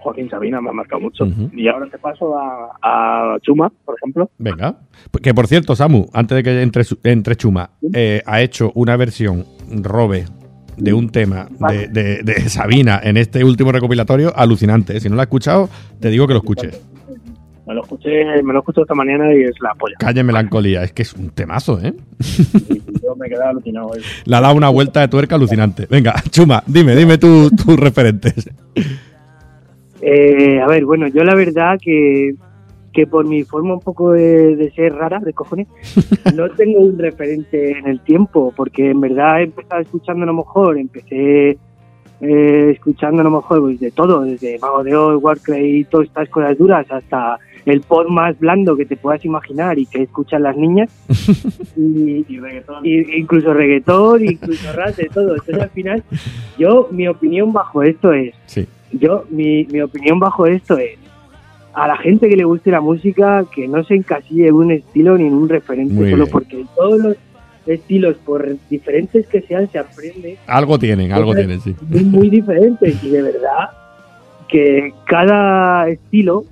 Joaquín 0.00 0.30
Sabina 0.30 0.60
me 0.60 0.70
ha 0.70 0.72
marcado 0.72 1.00
mucho. 1.00 1.24
Y 1.52 1.68
ahora 1.68 1.86
te 1.90 1.98
paso 1.98 2.36
a, 2.38 2.70
a 2.82 3.36
Chuma, 3.42 3.70
por 3.84 3.96
ejemplo. 3.96 4.30
Venga. 4.38 4.76
Que 5.22 5.34
por 5.34 5.46
cierto, 5.46 5.74
Samu, 5.76 6.06
antes 6.12 6.36
de 6.36 6.42
que 6.42 6.62
entre, 6.62 6.82
entre 7.04 7.36
Chuma, 7.36 7.70
eh, 7.92 8.22
ha 8.26 8.40
hecho 8.40 8.72
una 8.74 8.96
versión 8.96 9.44
robe 9.82 10.24
de 10.76 10.92
un 10.92 11.10
tema 11.10 11.48
de, 11.68 11.88
de- 11.88 12.22
de 12.22 12.48
Sabina 12.48 13.00
en 13.02 13.16
este 13.16 13.42
último 13.42 13.72
recopilatorio 13.72 14.32
alucinante. 14.36 14.96
¿eh? 14.96 15.00
Si 15.00 15.08
no 15.08 15.16
lo 15.16 15.22
has 15.22 15.26
escuchado, 15.26 15.68
te 16.00 16.08
digo 16.10 16.26
que 16.28 16.34
lo 16.34 16.38
escuches. 16.40 16.80
Me 17.66 17.74
lo 17.74 17.82
escuché, 17.82 18.24
me 18.44 18.54
lo 18.54 18.60
escuché 18.60 18.80
esta 18.80 18.94
mañana 18.94 19.30
y 19.34 19.42
es 19.42 19.52
la 19.60 19.74
polla. 19.74 19.96
Calle 19.98 20.22
Melancolía, 20.22 20.84
es 20.84 20.92
que 20.92 21.02
es 21.02 21.12
un 21.12 21.28
temazo, 21.30 21.78
¿eh? 21.82 21.92
Yo 23.02 23.14
me 23.16 23.28
quedé 23.28 23.42
alucinado. 23.42 23.90
eh. 23.94 24.00
Le 24.24 24.36
ha 24.36 24.40
dado 24.40 24.54
una 24.54 24.70
vuelta 24.70 25.00
de 25.00 25.08
tuerca 25.08 25.34
alucinante. 25.34 25.86
Venga, 25.90 26.14
Chuma, 26.30 26.62
dime, 26.66 26.96
dime 26.96 27.18
tus 27.18 27.50
referentes. 27.76 28.48
Eh, 30.00 30.60
a 30.60 30.66
ver, 30.66 30.84
bueno, 30.84 31.08
yo 31.08 31.24
la 31.24 31.34
verdad 31.34 31.78
que, 31.82 32.34
que 32.92 33.06
por 33.06 33.26
mi 33.26 33.42
forma 33.42 33.74
un 33.74 33.80
poco 33.80 34.12
de, 34.12 34.56
de 34.56 34.70
ser 34.72 34.94
rara, 34.94 35.18
de 35.20 35.32
cojones, 35.32 35.66
no 36.36 36.48
tengo 36.50 36.80
un 36.80 36.98
referente 36.98 37.78
en 37.78 37.86
el 37.86 38.00
tiempo, 38.00 38.52
porque 38.56 38.90
en 38.90 39.00
verdad 39.00 39.40
he 39.40 39.44
empezado 39.44 39.80
escuchando 39.82 40.22
a 40.24 40.26
lo 40.26 40.34
mejor, 40.34 40.78
empecé 40.78 41.58
eh, 42.20 42.70
escuchando 42.72 43.20
a 43.20 43.24
lo 43.24 43.30
mejor 43.30 43.60
pues, 43.60 43.80
de 43.80 43.90
todo, 43.90 44.22
desde 44.22 44.58
Mago 44.58 44.82
de 44.84 44.96
Oz, 44.96 45.22
Warcry 45.22 45.78
y 45.80 45.84
todas 45.84 46.06
estas 46.08 46.28
cosas 46.28 46.56
duras, 46.58 46.86
hasta 46.90 47.38
el 47.66 47.80
pop 47.82 48.08
más 48.08 48.38
blando 48.38 48.76
que 48.76 48.86
te 48.86 48.96
puedas 48.96 49.22
imaginar 49.24 49.78
y 49.78 49.84
que 49.86 50.02
escuchan 50.04 50.42
las 50.42 50.56
niñas, 50.56 50.90
y, 51.76 52.24
y- 52.84 53.16
incluso 53.18 53.52
reggaetón, 53.52 54.24
incluso 54.24 54.72
rap, 54.72 54.96
de 54.96 55.06
todo. 55.06 55.32
Entonces 55.34 55.58
al 55.60 55.70
final, 55.70 56.02
yo, 56.58 56.88
mi 56.90 57.06
opinión 57.08 57.52
bajo 57.52 57.82
esto 57.82 58.12
es, 58.12 58.34
Sí. 58.46 58.66
Yo, 58.92 59.24
mi, 59.30 59.64
mi 59.66 59.80
opinión 59.80 60.18
bajo 60.18 60.46
esto 60.46 60.78
es, 60.78 60.98
a 61.74 61.86
la 61.86 61.96
gente 61.96 62.28
que 62.28 62.36
le 62.36 62.44
guste 62.44 62.70
la 62.70 62.80
música, 62.80 63.44
que 63.54 63.68
no 63.68 63.84
se 63.84 63.94
encasille 63.94 64.48
en 64.48 64.54
un 64.54 64.70
estilo 64.72 65.16
ni 65.16 65.26
en 65.26 65.34
un 65.34 65.48
referente, 65.48 65.94
Muy 65.94 66.10
solo 66.10 66.24
bien. 66.24 66.32
porque 66.32 66.64
todos 66.74 66.98
los 67.00 67.16
estilos, 67.66 68.16
por 68.24 68.56
diferentes 68.70 69.26
que 69.28 69.42
sean, 69.42 69.70
se 69.70 69.78
aprende 69.78 70.38
Algo 70.46 70.78
tienen, 70.78 71.12
algo 71.12 71.34
tienen, 71.34 71.60
sí. 71.60 71.76
muy, 71.88 72.04
muy 72.04 72.30
diferentes 72.30 73.02
y 73.04 73.10
de 73.10 73.22
verdad 73.22 73.68
que 74.48 74.92
cada 75.04 75.88
estilo 75.88 76.44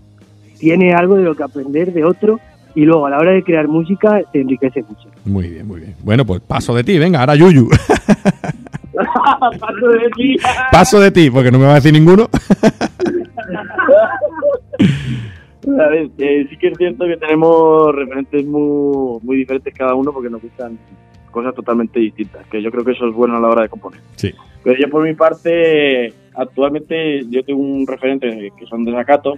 tiene 0.58 0.92
algo 0.92 1.16
de 1.16 1.22
lo 1.24 1.34
que 1.34 1.42
aprender 1.42 1.92
de 1.92 2.04
otro 2.04 2.38
y 2.74 2.84
luego 2.84 3.06
a 3.06 3.10
la 3.10 3.18
hora 3.18 3.32
de 3.32 3.42
crear 3.42 3.66
música 3.68 4.20
te 4.30 4.42
enriquece 4.42 4.82
mucho. 4.82 5.08
Muy 5.24 5.48
bien, 5.48 5.66
muy 5.66 5.80
bien. 5.80 5.94
Bueno, 6.04 6.26
pues 6.26 6.42
paso 6.42 6.74
de 6.74 6.84
ti, 6.84 6.98
venga, 6.98 7.20
ahora 7.20 7.34
Yuyu. 7.34 7.68
Paso 9.60 9.88
de 9.88 10.10
ti. 10.16 10.36
paso 10.72 11.00
de 11.00 11.10
ti, 11.10 11.30
porque 11.30 11.50
no 11.50 11.58
me 11.58 11.66
va 11.66 11.72
a 11.72 11.74
decir 11.76 11.92
ninguno. 11.92 12.28
Eh, 16.18 16.46
sí 16.48 16.56
que 16.58 16.68
es 16.68 16.78
cierto 16.78 17.06
que 17.06 17.16
tenemos 17.16 17.92
referentes 17.92 18.46
muy, 18.46 19.18
muy 19.22 19.36
diferentes 19.38 19.74
cada 19.74 19.94
uno 19.94 20.12
porque 20.12 20.30
nos 20.30 20.40
gustan 20.40 20.78
cosas 21.32 21.54
totalmente 21.54 21.98
distintas, 21.98 22.46
que 22.46 22.62
yo 22.62 22.70
creo 22.70 22.84
que 22.84 22.92
eso 22.92 23.08
es 23.08 23.14
bueno 23.14 23.36
a 23.36 23.40
la 23.40 23.48
hora 23.48 23.62
de 23.62 23.68
componer. 23.68 24.00
Sí. 24.14 24.32
Pero 24.62 24.78
yo 24.78 24.88
por 24.88 25.02
mi 25.02 25.14
parte, 25.14 26.12
actualmente 26.34 27.24
yo 27.28 27.44
tengo 27.44 27.60
un 27.60 27.86
referente 27.86 28.52
que 28.56 28.66
son 28.66 28.84
de 28.84 28.92
Zacato, 28.92 29.34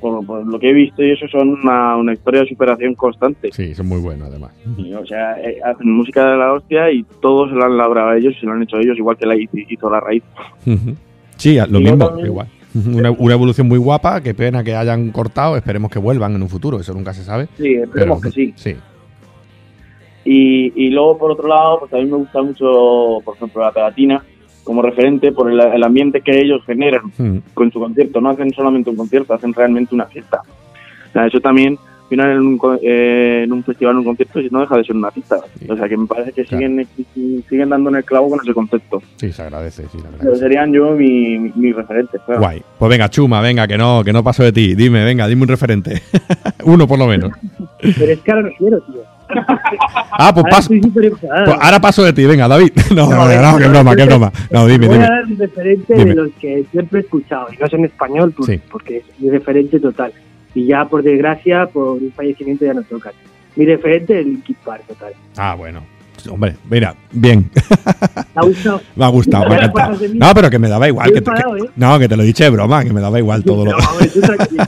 por, 0.00 0.24
por 0.26 0.46
lo 0.46 0.58
que 0.58 0.70
he 0.70 0.72
visto 0.72 1.02
y 1.02 1.10
eso 1.12 1.26
son 1.28 1.50
una, 1.50 1.96
una 1.96 2.12
historia 2.12 2.40
de 2.42 2.48
superación 2.48 2.94
constante. 2.94 3.50
Sí, 3.52 3.74
son 3.74 3.86
muy 3.88 4.00
buenos 4.00 4.28
además. 4.28 4.52
Y, 4.76 4.92
o 4.94 5.04
sea, 5.06 5.40
eh, 5.40 5.58
hacen 5.64 5.90
música 5.90 6.30
de 6.30 6.36
la 6.36 6.52
hostia 6.52 6.90
y 6.90 7.04
todos 7.20 7.50
se 7.50 7.56
lo 7.56 7.64
han 7.64 7.76
labrado 7.76 8.08
a 8.10 8.16
ellos 8.16 8.34
y 8.36 8.40
se 8.40 8.46
lo 8.46 8.52
han 8.52 8.62
hecho 8.62 8.78
ellos, 8.78 8.96
igual 8.98 9.16
que 9.16 9.26
la 9.26 9.36
hizo, 9.36 9.90
la 9.90 10.00
raíz. 10.00 10.22
Sí, 11.36 11.56
lo 11.68 11.78
Y 11.78 11.82
mismo, 11.84 12.06
también- 12.06 12.26
igual. 12.26 12.46
Una, 12.92 13.10
una 13.10 13.32
evolución 13.32 13.68
muy 13.68 13.78
guapa, 13.78 14.20
qué 14.20 14.34
pena 14.34 14.62
que 14.62 14.74
hayan 14.74 15.10
cortado, 15.10 15.56
esperemos 15.56 15.90
que 15.90 15.98
vuelvan 15.98 16.34
en 16.34 16.42
un 16.42 16.48
futuro, 16.50 16.78
eso 16.78 16.92
nunca 16.92 17.14
se 17.14 17.24
sabe. 17.24 17.48
Sí, 17.56 17.74
esperemos 17.74 18.20
que 18.20 18.30
sí. 18.30 18.52
Sí. 18.54 18.76
Y, 20.24 20.72
y 20.74 20.90
luego, 20.90 21.16
por 21.16 21.30
otro 21.30 21.48
lado, 21.48 21.80
pues 21.80 21.92
a 21.94 21.96
mí 21.96 22.04
me 22.04 22.16
gusta 22.16 22.42
mucho, 22.42 23.20
por 23.24 23.36
ejemplo, 23.36 23.62
la 23.62 23.72
pegatina 23.72 24.22
como 24.66 24.82
referente 24.82 25.30
por 25.32 25.50
el, 25.50 25.58
el 25.60 25.82
ambiente 25.84 26.20
que 26.20 26.38
ellos 26.40 26.60
generan 26.66 27.04
Mm. 27.16 27.38
con 27.54 27.70
su 27.72 27.78
concierto. 27.78 28.20
No 28.20 28.30
hacen 28.30 28.50
solamente 28.52 28.90
un 28.90 28.96
concierto, 28.96 29.32
hacen 29.32 29.54
realmente 29.54 29.94
una 29.94 30.06
fiesta. 30.06 30.42
O 31.08 31.12
sea, 31.12 31.26
eso 31.26 31.40
también, 31.40 31.78
al 32.02 32.08
final, 32.10 32.30
en 32.32 32.38
un, 32.40 32.58
co- 32.58 32.78
eh, 32.82 33.42
en 33.44 33.52
un 33.52 33.62
festival, 33.64 33.92
en 33.92 33.98
un 33.98 34.04
concierto, 34.04 34.40
no 34.50 34.60
deja 34.60 34.76
de 34.76 34.84
ser 34.84 34.96
una 34.96 35.10
fiesta. 35.12 35.36
O 35.68 35.76
sea, 35.76 35.88
que 35.88 35.96
me 35.96 36.06
parece 36.06 36.32
que 36.32 36.44
siguen, 36.44 36.86
siguen 37.48 37.68
dando 37.70 37.90
en 37.90 37.96
el 37.96 38.04
clavo 38.04 38.28
con 38.28 38.40
ese 38.42 38.52
concepto. 38.52 39.00
Sí, 39.16 39.32
se 39.32 39.42
agradece, 39.42 39.84
sí, 39.88 39.98
la 39.98 40.10
verdad. 40.10 40.18
Pero 40.20 40.36
serían 40.36 40.72
yo 40.72 40.90
mi, 40.96 41.38
mi, 41.38 41.52
mis 41.54 41.74
referentes, 41.76 42.20
claro. 42.26 42.40
Guay. 42.42 42.62
Pues 42.78 42.90
venga, 42.90 43.08
Chuma, 43.08 43.40
venga, 43.40 43.66
que 43.68 43.78
no, 43.78 44.02
que 44.04 44.12
no 44.12 44.22
paso 44.24 44.42
de 44.42 44.52
ti. 44.52 44.74
Dime, 44.74 45.04
venga, 45.04 45.26
dime 45.28 45.42
un 45.42 45.48
referente. 45.48 46.02
Uno 46.64 46.86
por 46.88 46.98
lo 46.98 47.06
menos. 47.06 47.30
Pero 47.80 48.12
es 48.12 48.18
que 48.20 48.30
ahora 48.32 48.42
no 48.48 48.50
quiero, 48.58 48.80
tío. 48.82 49.00
Ah, 49.28 50.32
pues 50.32 50.44
Ahora 50.44 50.50
paso. 50.50 50.70
Pues 50.70 51.56
ahora 51.60 51.80
paso 51.80 52.04
de 52.04 52.12
ti, 52.12 52.24
venga, 52.26 52.48
David. 52.48 52.70
No, 52.94 53.08
no, 53.10 53.26
no, 53.28 53.52
no, 53.52 53.58
qué 53.58 53.68
broma, 53.68 53.96
qué 53.96 54.04
broma. 54.04 54.32
No, 54.50 54.66
dime, 54.66 54.86
Voy 54.86 54.96
dime. 54.96 55.06
a 55.06 55.10
dar 55.10 55.24
un 55.24 55.36
referente 55.38 55.94
Dime. 55.94 56.10
de 56.10 56.14
los 56.14 56.28
que 56.40 56.64
siempre 56.70 57.00
he 57.00 57.02
escuchado, 57.02 57.46
y 57.52 57.56
no 57.56 57.66
es 57.66 57.72
en 57.72 57.84
español, 57.84 58.34
Sí. 58.44 58.60
porque 58.70 58.98
es 58.98 59.04
mi 59.18 59.30
referente 59.30 59.80
total. 59.80 60.12
Y 60.54 60.66
ya, 60.66 60.84
por 60.86 61.02
desgracia, 61.02 61.66
por 61.66 61.92
un 61.98 62.12
fallecimiento 62.16 62.64
ya 62.64 62.74
no 62.74 62.82
toca. 62.82 63.12
Mi 63.56 63.66
referente 63.66 64.20
es 64.20 64.26
Linkin 64.26 64.56
Park, 64.64 64.84
total. 64.86 65.12
Ah, 65.36 65.54
bueno. 65.54 65.82
Hombre, 66.30 66.56
mira, 66.70 66.94
bien. 67.12 67.50
¿Te 67.52 67.60
ha 68.34 68.42
gustado? 68.42 68.80
Me 68.96 69.04
ha 69.04 69.08
gustado, 69.08 69.48
me 69.48 69.54
ha 69.54 69.58
No 69.60 69.64
encantado. 69.66 69.98
No, 70.14 70.34
pero 70.34 70.50
que 70.50 70.58
me 70.58 70.68
daba 70.68 70.88
igual. 70.88 71.12
Que 71.12 71.20
te- 71.20 71.24
que- 71.24 71.30
enfadado, 71.30 71.56
¿eh? 71.58 71.70
no, 71.76 71.98
que 71.98 72.08
te 72.08 72.16
lo 72.16 72.22
he 72.22 72.26
dicho 72.26 72.42
de 72.44 72.50
broma, 72.50 72.82
que 72.84 72.92
me 72.92 73.00
daba 73.00 73.18
igual 73.18 73.44
todo 73.44 73.64
lo. 73.66 73.72
No, 73.72 73.78
tranquilo. 74.22 74.64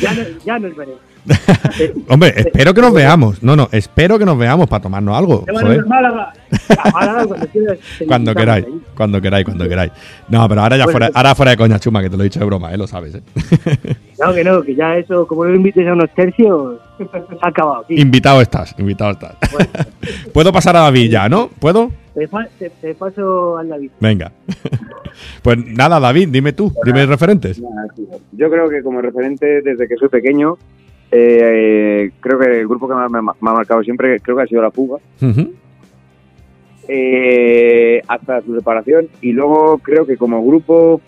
ya, 0.00 0.14
no, 0.14 0.20
ya 0.44 0.58
nos 0.58 0.76
veremos. 0.76 1.00
Hombre, 2.08 2.32
espero 2.36 2.72
que 2.74 2.80
nos 2.80 2.92
veamos. 2.92 3.42
No, 3.42 3.56
no, 3.56 3.68
espero 3.72 4.18
que 4.18 4.24
nos 4.24 4.38
veamos 4.38 4.68
para 4.68 4.82
tomarnos 4.82 5.16
algo. 5.16 5.44
Málaga. 5.86 6.32
Cuando 8.06 8.32
quieras. 8.34 8.60
queráis, 8.62 8.66
cuando 8.96 9.20
queráis, 9.20 9.44
cuando 9.44 9.68
queráis. 9.68 9.92
No, 10.28 10.48
pero 10.48 10.62
ahora 10.62 10.76
ya 10.76 10.84
Bueno, 10.84 10.92
fuera, 10.98 11.06
pues- 11.08 11.16
ahora 11.16 11.34
fuera 11.34 11.50
de 11.52 11.56
coña, 11.56 11.78
chuma, 11.78 12.02
que 12.02 12.10
te 12.10 12.16
lo 12.16 12.22
he 12.22 12.24
dicho 12.24 12.40
de 12.40 12.46
broma, 12.46 12.72
¿eh? 12.72 12.76
Lo 12.76 12.86
sabes, 12.86 13.14
¿eh? 13.16 13.22
No, 14.18 14.32
que 14.32 14.42
no, 14.44 14.62
que 14.62 14.74
ya 14.74 14.96
eso, 14.96 15.26
como 15.26 15.44
lo 15.44 15.54
invites 15.54 15.86
a 15.86 15.92
unos 15.92 16.08
tercios, 16.14 16.78
ha 17.42 17.48
acabado. 17.48 17.82
aquí. 17.84 18.00
invitado 18.00 18.40
estás, 18.40 18.74
invitado 18.78 19.10
estás. 19.10 19.36
Puedo 20.32 20.52
pasar 20.52 20.74
a 20.76 20.80
David 20.80 21.10
ya, 21.10 21.28
¿no? 21.28 21.48
¿Puedo? 21.58 21.90
Te, 22.14 22.26
pa- 22.28 22.48
te- 22.58 22.70
te 22.70 22.94
paso 22.94 23.58
al 23.58 23.68
David. 23.68 23.90
Venga. 24.00 24.32
pues 25.42 25.58
nada, 25.66 26.00
David, 26.00 26.28
dime 26.30 26.54
tú, 26.54 26.72
dime 26.84 27.04
referentes. 27.04 27.60
Yo 28.32 28.50
creo 28.50 28.70
que 28.70 28.82
como 28.82 29.02
referente 29.02 29.60
desde 29.62 29.86
que 29.86 29.96
soy 29.96 30.08
pequeño, 30.08 30.56
eh, 31.10 32.10
creo 32.20 32.38
que 32.38 32.60
el 32.60 32.68
grupo 32.68 32.88
que 32.88 32.94
más 32.94 33.10
me, 33.10 33.18
ha- 33.18 33.22
me 33.22 33.50
ha 33.50 33.52
marcado 33.54 33.82
siempre 33.82 34.18
creo 34.20 34.36
que 34.36 34.42
ha 34.42 34.46
sido 34.46 34.62
La 34.62 34.70
Fuga, 34.70 34.98
eh, 36.88 38.02
hasta 38.08 38.42
su 38.42 38.54
separación. 38.54 39.08
Y 39.20 39.32
luego 39.32 39.78
creo 39.78 40.06
que 40.06 40.16
como 40.16 40.44
grupo 40.44 41.00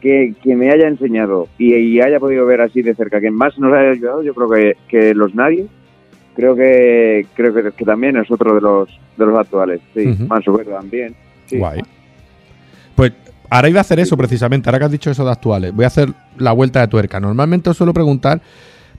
que, 0.00 0.34
que 0.42 0.54
me 0.56 0.70
haya 0.70 0.88
enseñado 0.88 1.48
y, 1.58 1.74
y 1.74 2.00
haya 2.00 2.20
podido 2.20 2.46
ver 2.46 2.60
así 2.60 2.82
de 2.82 2.94
cerca, 2.94 3.20
que 3.20 3.30
más 3.30 3.58
nos 3.58 3.72
haya 3.72 3.90
ayudado, 3.90 4.22
yo 4.22 4.34
creo 4.34 4.50
que, 4.50 4.76
que 4.88 5.14
Los 5.14 5.34
Nadie, 5.34 5.66
creo 6.36 6.54
que 6.54 7.26
creo 7.34 7.54
que, 7.54 7.72
que 7.72 7.84
también 7.84 8.16
es 8.16 8.30
otro 8.30 8.54
de 8.54 8.60
los 8.60 8.88
de 9.16 9.26
los 9.26 9.38
actuales. 9.38 9.80
Sí, 9.94 10.08
Ujú. 10.08 10.26
Manso 10.26 10.52
Verde 10.52 10.72
también. 10.72 11.14
sí. 11.46 11.58
Guay. 11.58 11.80
Pues 12.96 13.12
ahora 13.50 13.68
iba 13.68 13.78
a 13.78 13.82
hacer 13.82 13.98
eso 13.98 14.16
precisamente, 14.16 14.68
ahora 14.68 14.78
que 14.78 14.84
has 14.84 14.90
dicho 14.92 15.10
eso 15.10 15.24
de 15.24 15.32
actuales. 15.32 15.74
Voy 15.74 15.84
a 15.84 15.88
hacer 15.88 16.08
la 16.38 16.52
vuelta 16.52 16.80
de 16.80 16.88
tuerca. 16.88 17.18
Normalmente 17.18 17.70
os 17.70 17.76
suelo 17.76 17.92
preguntar 17.92 18.40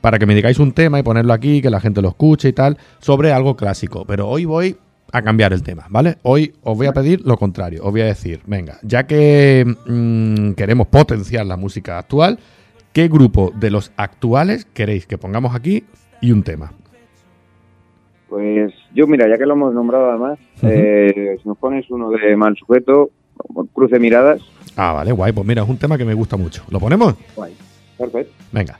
para 0.05 0.19
que 0.19 0.27
me 0.27 0.35
digáis 0.35 0.59
un 0.59 0.71
tema 0.71 0.99
y 0.99 1.01
ponerlo 1.01 1.33
aquí, 1.33 1.63
que 1.63 1.71
la 1.71 1.79
gente 1.79 1.99
lo 1.99 2.09
escuche 2.09 2.49
y 2.49 2.53
tal, 2.53 2.77
sobre 2.99 3.31
algo 3.31 3.55
clásico. 3.55 4.05
Pero 4.05 4.27
hoy 4.29 4.45
voy 4.45 4.77
a 5.11 5.23
cambiar 5.23 5.51
el 5.51 5.63
tema, 5.63 5.87
¿vale? 5.89 6.17
Hoy 6.21 6.53
os 6.61 6.77
voy 6.77 6.85
a 6.85 6.93
pedir 6.93 7.21
lo 7.25 7.37
contrario. 7.37 7.83
Os 7.83 7.89
voy 7.89 8.01
a 8.01 8.05
decir, 8.05 8.39
venga, 8.45 8.77
ya 8.83 9.07
que 9.07 9.65
mm, 9.65 10.51
queremos 10.51 10.85
potenciar 10.89 11.47
la 11.47 11.57
música 11.57 11.97
actual, 11.97 12.37
¿qué 12.93 13.07
grupo 13.07 13.51
de 13.55 13.71
los 13.71 13.93
actuales 13.97 14.65
queréis 14.65 15.07
que 15.07 15.17
pongamos 15.17 15.55
aquí 15.55 15.85
y 16.21 16.31
un 16.31 16.43
tema? 16.43 16.71
Pues 18.29 18.75
yo, 18.93 19.07
mira, 19.07 19.27
ya 19.27 19.39
que 19.39 19.47
lo 19.47 19.53
hemos 19.55 19.73
nombrado 19.73 20.11
además, 20.11 20.37
eh, 20.61 21.35
si 21.41 21.47
nos 21.49 21.57
pones 21.57 21.89
uno 21.89 22.11
de 22.11 22.35
mal 22.35 22.55
sujeto, 22.55 23.09
cruce 23.73 23.97
miradas, 23.97 24.39
Ah, 24.75 24.93
vale, 24.93 25.13
guay. 25.13 25.31
Pues 25.31 25.47
mira, 25.47 25.63
es 25.63 25.69
un 25.69 25.77
tema 25.77 25.97
que 25.97 26.05
me 26.05 26.13
gusta 26.13 26.37
mucho. 26.37 26.63
¿Lo 26.69 26.79
ponemos? 26.79 27.15
perfecto. 27.97 28.33
Venga. 28.51 28.77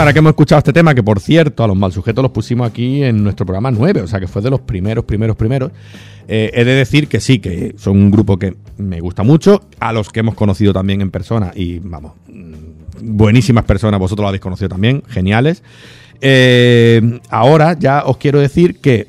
Ahora 0.00 0.14
que 0.14 0.20
hemos 0.20 0.30
escuchado 0.30 0.60
este 0.60 0.72
tema, 0.72 0.94
que 0.94 1.02
por 1.02 1.20
cierto, 1.20 1.62
a 1.62 1.66
los 1.66 1.76
mal 1.76 1.92
sujetos 1.92 2.22
los 2.22 2.32
pusimos 2.32 2.66
aquí 2.66 3.04
en 3.04 3.22
nuestro 3.22 3.44
programa 3.44 3.70
9, 3.70 4.00
o 4.00 4.06
sea 4.06 4.18
que 4.18 4.26
fue 4.26 4.40
de 4.40 4.48
los 4.48 4.60
primeros, 4.60 5.04
primeros, 5.04 5.36
primeros. 5.36 5.72
eh, 6.26 6.50
he 6.54 6.64
de 6.64 6.72
decir 6.72 7.06
que 7.06 7.20
sí, 7.20 7.38
que 7.38 7.74
son 7.76 7.98
un 7.98 8.10
grupo 8.10 8.38
que 8.38 8.56
me 8.78 8.98
gusta 9.00 9.24
mucho, 9.24 9.60
a 9.78 9.92
los 9.92 10.08
que 10.08 10.20
hemos 10.20 10.34
conocido 10.34 10.72
también 10.72 11.02
en 11.02 11.10
persona 11.10 11.52
y 11.54 11.80
vamos, 11.80 12.12
mm, 12.28 12.54
buenísimas 13.14 13.64
personas, 13.64 14.00
vosotros 14.00 14.24
lo 14.24 14.28
habéis 14.28 14.40
conocido 14.40 14.70
también, 14.70 15.02
geniales. 15.06 15.62
Eh, 16.22 17.20
ahora 17.28 17.76
ya 17.78 18.04
os 18.06 18.16
quiero 18.16 18.40
decir 18.40 18.80
que, 18.80 19.06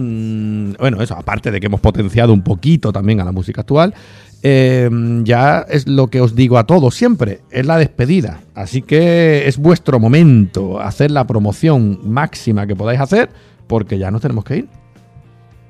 mm, 0.00 0.74
bueno, 0.78 1.02
eso, 1.02 1.14
aparte 1.14 1.50
de 1.50 1.60
que 1.60 1.66
hemos 1.66 1.80
potenciado 1.80 2.32
un 2.32 2.42
poquito 2.42 2.92
también 2.92 3.20
a 3.20 3.24
la 3.24 3.32
música 3.32 3.60
actual, 3.60 3.94
eh, 4.42 4.88
ya 5.22 5.66
es 5.68 5.86
lo 5.86 6.08
que 6.08 6.20
os 6.20 6.34
digo 6.34 6.58
a 6.58 6.64
todos 6.64 6.94
siempre, 6.94 7.40
es 7.50 7.66
la 7.66 7.78
despedida. 7.78 8.40
Así 8.54 8.82
que 8.82 9.46
es 9.46 9.58
vuestro 9.58 9.98
momento, 10.00 10.80
hacer 10.80 11.10
la 11.10 11.26
promoción 11.26 12.00
máxima 12.04 12.66
que 12.66 12.74
podáis 12.74 13.00
hacer, 13.00 13.28
porque 13.66 13.98
ya 13.98 14.10
nos 14.10 14.22
tenemos 14.22 14.44
que 14.44 14.58
ir. 14.58 14.68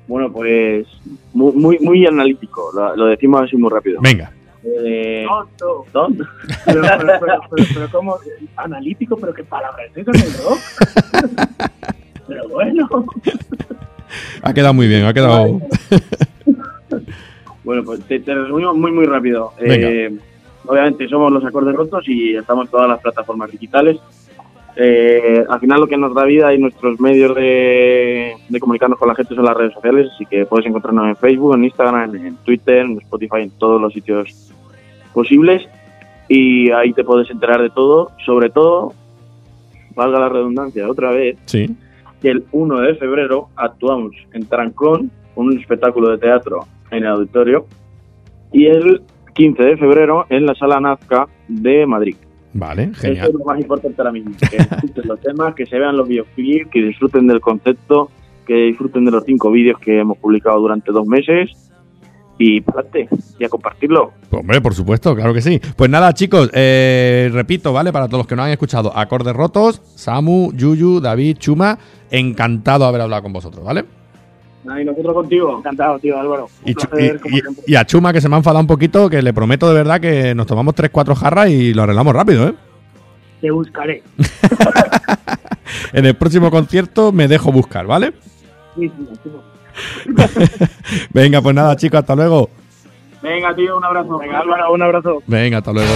Bueno, 0.07 0.31
pues 0.31 0.87
muy, 1.33 1.53
muy, 1.53 1.79
muy 1.79 2.05
analítico, 2.05 2.71
lo, 2.73 2.95
lo 2.95 3.05
decimos 3.05 3.43
así 3.43 3.57
muy 3.57 3.69
rápido. 3.69 3.99
Venga. 4.01 4.31
Eh, 4.63 5.25
Tonto. 5.27 5.85
¿Tonto? 5.91 6.23
Pero, 6.65 6.81
pero, 6.81 7.19
pero, 7.19 7.89
pero. 7.91 8.19
Analítico, 8.57 9.17
pero 9.17 9.33
qué 9.33 9.43
palabra 9.43 9.83
es 9.85 9.97
en 9.97 10.15
el 10.15 10.33
rock. 10.43 10.59
pero 12.27 12.47
bueno. 12.49 12.87
Ha 14.41 14.53
quedado 14.53 14.73
muy 14.73 14.87
bien, 14.87 15.05
ha 15.05 15.13
quedado... 15.13 15.61
Bueno, 17.63 17.83
pues 17.83 18.01
te, 18.05 18.19
te 18.19 18.33
resumimos 18.33 18.75
muy, 18.75 18.91
muy 18.91 19.05
rápido. 19.05 19.53
Eh, 19.59 20.11
obviamente 20.65 21.07
somos 21.07 21.31
los 21.31 21.45
acordes 21.45 21.75
rotos 21.75 22.03
y 22.07 22.35
estamos 22.35 22.65
en 22.65 22.71
todas 22.71 22.89
las 22.89 22.99
plataformas 22.99 23.51
digitales. 23.51 23.97
Eh, 24.75 25.45
al 25.47 25.59
final 25.59 25.81
lo 25.81 25.87
que 25.87 25.95
nos 25.95 26.13
da 26.15 26.25
vida 26.25 26.51
y 26.55 26.57
nuestros 26.57 26.99
medios 26.99 27.35
de, 27.35 28.33
de 28.49 28.59
comunicarnos 28.59 28.97
con 28.97 29.09
la 29.09 29.15
gente 29.15 29.35
son 29.35 29.45
las 29.45 29.55
redes 29.55 29.73
sociales, 29.73 30.09
así 30.15 30.25
que 30.25 30.45
puedes 30.47 30.65
encontrarnos 30.65 31.07
en 31.07 31.15
Facebook, 31.17 31.53
en 31.55 31.65
Instagram, 31.65 32.15
en, 32.15 32.25
en 32.25 32.35
Twitter, 32.37 32.79
en 32.79 32.97
Spotify, 32.97 33.41
en 33.43 33.51
todos 33.51 33.79
los 33.79 33.93
sitios 33.93 34.51
posibles 35.13 35.61
y 36.33 36.71
ahí 36.71 36.93
te 36.93 37.03
puedes 37.03 37.29
enterar 37.29 37.61
de 37.61 37.69
todo, 37.69 38.11
sobre 38.25 38.49
todo, 38.49 38.93
valga 39.95 40.17
la 40.17 40.29
redundancia 40.29 40.89
otra 40.89 41.11
vez, 41.11 41.37
Sí. 41.45 41.75
Que 42.21 42.29
el 42.29 42.45
1 42.51 42.79
de 42.81 42.95
febrero 42.95 43.49
actuamos 43.55 44.15
en 44.33 44.45
Trancón, 44.45 45.11
un 45.35 45.57
espectáculo 45.57 46.11
de 46.11 46.17
teatro 46.17 46.67
en 46.91 47.03
el 47.03 47.07
auditorio, 47.07 47.65
y 48.51 48.65
el 48.65 49.01
15 49.33 49.63
de 49.63 49.77
febrero 49.77 50.25
en 50.29 50.45
la 50.45 50.55
Sala 50.55 50.79
Nazca 50.79 51.27
de 51.47 51.85
Madrid. 51.85 52.15
Vale, 52.53 52.83
Eso 52.83 53.01
genial. 53.01 53.27
es 53.27 53.33
lo 53.33 53.45
más 53.45 53.59
importante 53.59 53.95
ahora 53.97 54.11
mismo, 54.11 54.31
que 54.37 54.57
escuchen 54.57 55.07
los 55.07 55.19
temas, 55.21 55.55
que 55.55 55.65
se 55.65 55.79
vean 55.79 55.95
los 55.95 56.07
videoclips, 56.07 56.69
que 56.69 56.81
disfruten 56.81 57.27
del 57.27 57.39
concepto, 57.39 58.11
que 58.45 58.55
disfruten 58.55 59.05
de 59.05 59.11
los 59.11 59.23
cinco 59.23 59.51
vídeos 59.51 59.79
que 59.79 59.99
hemos 59.99 60.17
publicado 60.17 60.59
durante 60.59 60.91
dos 60.91 61.07
meses 61.07 61.70
y 62.41 62.63
y 63.39 63.45
a 63.45 63.49
compartirlo. 63.49 64.11
Pues, 64.29 64.39
hombre, 64.41 64.61
por 64.61 64.73
supuesto, 64.73 65.15
claro 65.15 65.33
que 65.33 65.41
sí. 65.41 65.59
Pues 65.75 65.89
nada, 65.89 66.13
chicos, 66.13 66.49
eh, 66.53 67.29
repito, 67.33 67.71
¿vale? 67.73 67.91
Para 67.91 68.07
todos 68.07 68.19
los 68.19 68.27
que 68.27 68.35
no 68.35 68.43
han 68.43 68.51
escuchado, 68.51 68.95
acordes 68.97 69.35
rotos, 69.35 69.81
Samu, 69.95 70.51
Yuyu, 70.53 70.99
David, 70.99 71.37
Chuma, 71.37 71.77
encantado 72.09 72.83
de 72.83 72.89
haber 72.89 73.01
hablado 73.01 73.23
con 73.23 73.33
vosotros, 73.33 73.63
¿vale? 73.63 73.85
y 74.63 74.85
nosotros 74.85 75.13
contigo. 75.15 75.57
Encantado, 75.57 75.97
tío 75.99 76.19
Álvaro. 76.19 76.47
Un 76.63 76.69
Y, 76.69 76.73
placer, 76.75 77.15
y- 77.15 77.19
como 77.19 77.37
y- 77.37 77.41
y 77.71 77.75
a 77.75 77.85
Chuma, 77.85 78.13
que 78.13 78.21
se 78.21 78.29
me 78.29 78.35
ha 78.35 78.37
enfadado 78.37 78.61
un 78.61 78.67
poquito, 78.67 79.09
que 79.09 79.21
le 79.23 79.33
prometo 79.33 79.67
de 79.67 79.73
verdad 79.73 79.99
que 79.99 80.35
nos 80.35 80.45
tomamos 80.45 80.75
3-4 80.75 81.15
jarras 81.15 81.49
y 81.49 81.73
lo 81.73 81.81
arreglamos 81.83 82.13
rápido, 82.13 82.47
¿eh? 82.47 82.53
Te 83.41 83.49
buscaré. 83.51 84.03
En 85.93 86.05
el 86.05 86.15
próximo 86.15 86.51
concierto 86.51 87.11
me 87.11 87.27
dejo 87.27 87.51
buscar, 87.51 87.85
¿vale? 87.87 88.13
Sí, 88.75 88.89
sí, 88.89 89.07
sí. 89.23 89.29
Venga, 91.11 91.41
pues 91.41 91.55
nada, 91.55 91.75
chicos, 91.75 91.99
hasta 91.99 92.15
luego. 92.15 92.49
Venga, 93.21 93.55
tío, 93.55 93.77
un 93.77 93.83
abrazo. 93.83 94.17
Venga, 94.17 94.39
Álvaro, 94.39 94.73
un 94.73 94.81
abrazo. 94.81 95.23
Venga, 95.27 95.57
hasta 95.59 95.71
luego. 95.71 95.91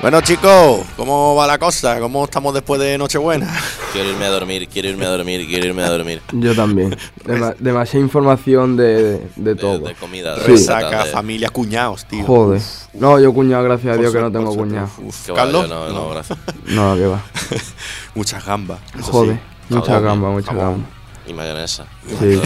Bueno, 0.00 0.22
chicos, 0.22 0.80
¿cómo 0.96 1.34
va 1.34 1.46
la 1.46 1.58
cosa? 1.58 2.00
¿Cómo 2.00 2.24
estamos 2.24 2.54
después 2.54 2.80
de 2.80 2.96
Nochebuena? 2.96 3.46
Quiero 3.92 4.08
irme 4.08 4.24
a 4.24 4.30
dormir, 4.30 4.66
quiero 4.66 4.88
irme 4.88 5.04
a 5.04 5.10
dormir, 5.10 5.46
quiero 5.46 5.66
irme 5.66 5.82
a 5.82 5.90
dormir. 5.90 6.22
Yo 6.32 6.54
también. 6.54 6.96
Dema- 7.22 7.54
demasiada 7.58 8.02
información 8.02 8.78
de, 8.78 9.20
de 9.36 9.54
todo. 9.56 9.80
de 9.80 9.94
comida, 9.94 10.36
de 10.36 10.40
Sí. 10.46 10.52
Resaca, 10.52 11.04
familia, 11.04 11.50
cuñados, 11.50 12.06
tío. 12.06 12.24
Joder. 12.24 12.62
No, 12.94 13.20
yo 13.20 13.30
cuñado, 13.34 13.62
gracias 13.64 13.94
a 13.94 14.00
Dios 14.00 14.10
que 14.14 14.20
no 14.22 14.32
tengo 14.32 14.56
cuñado. 14.56 14.88
Uf, 15.04 15.30
va, 15.30 15.34
Carlos, 15.34 15.68
yo 15.68 15.74
no, 15.74 15.88
no, 15.90 16.08
gracias. 16.08 16.38
No, 16.68 16.94
que 16.96 17.06
va. 17.06 17.20
muchas 18.14 18.46
gambas. 18.46 18.78
Joder. 19.02 19.34
sí. 19.34 19.40
Mucha 19.70 19.86
Jamón, 19.94 20.04
gamba, 20.04 20.30
mucha 20.30 20.46
jamón. 20.48 20.64
gamba. 20.64 20.86
Y 21.26 21.32
mayonesa. 21.34 21.86
Sí. 22.18 22.40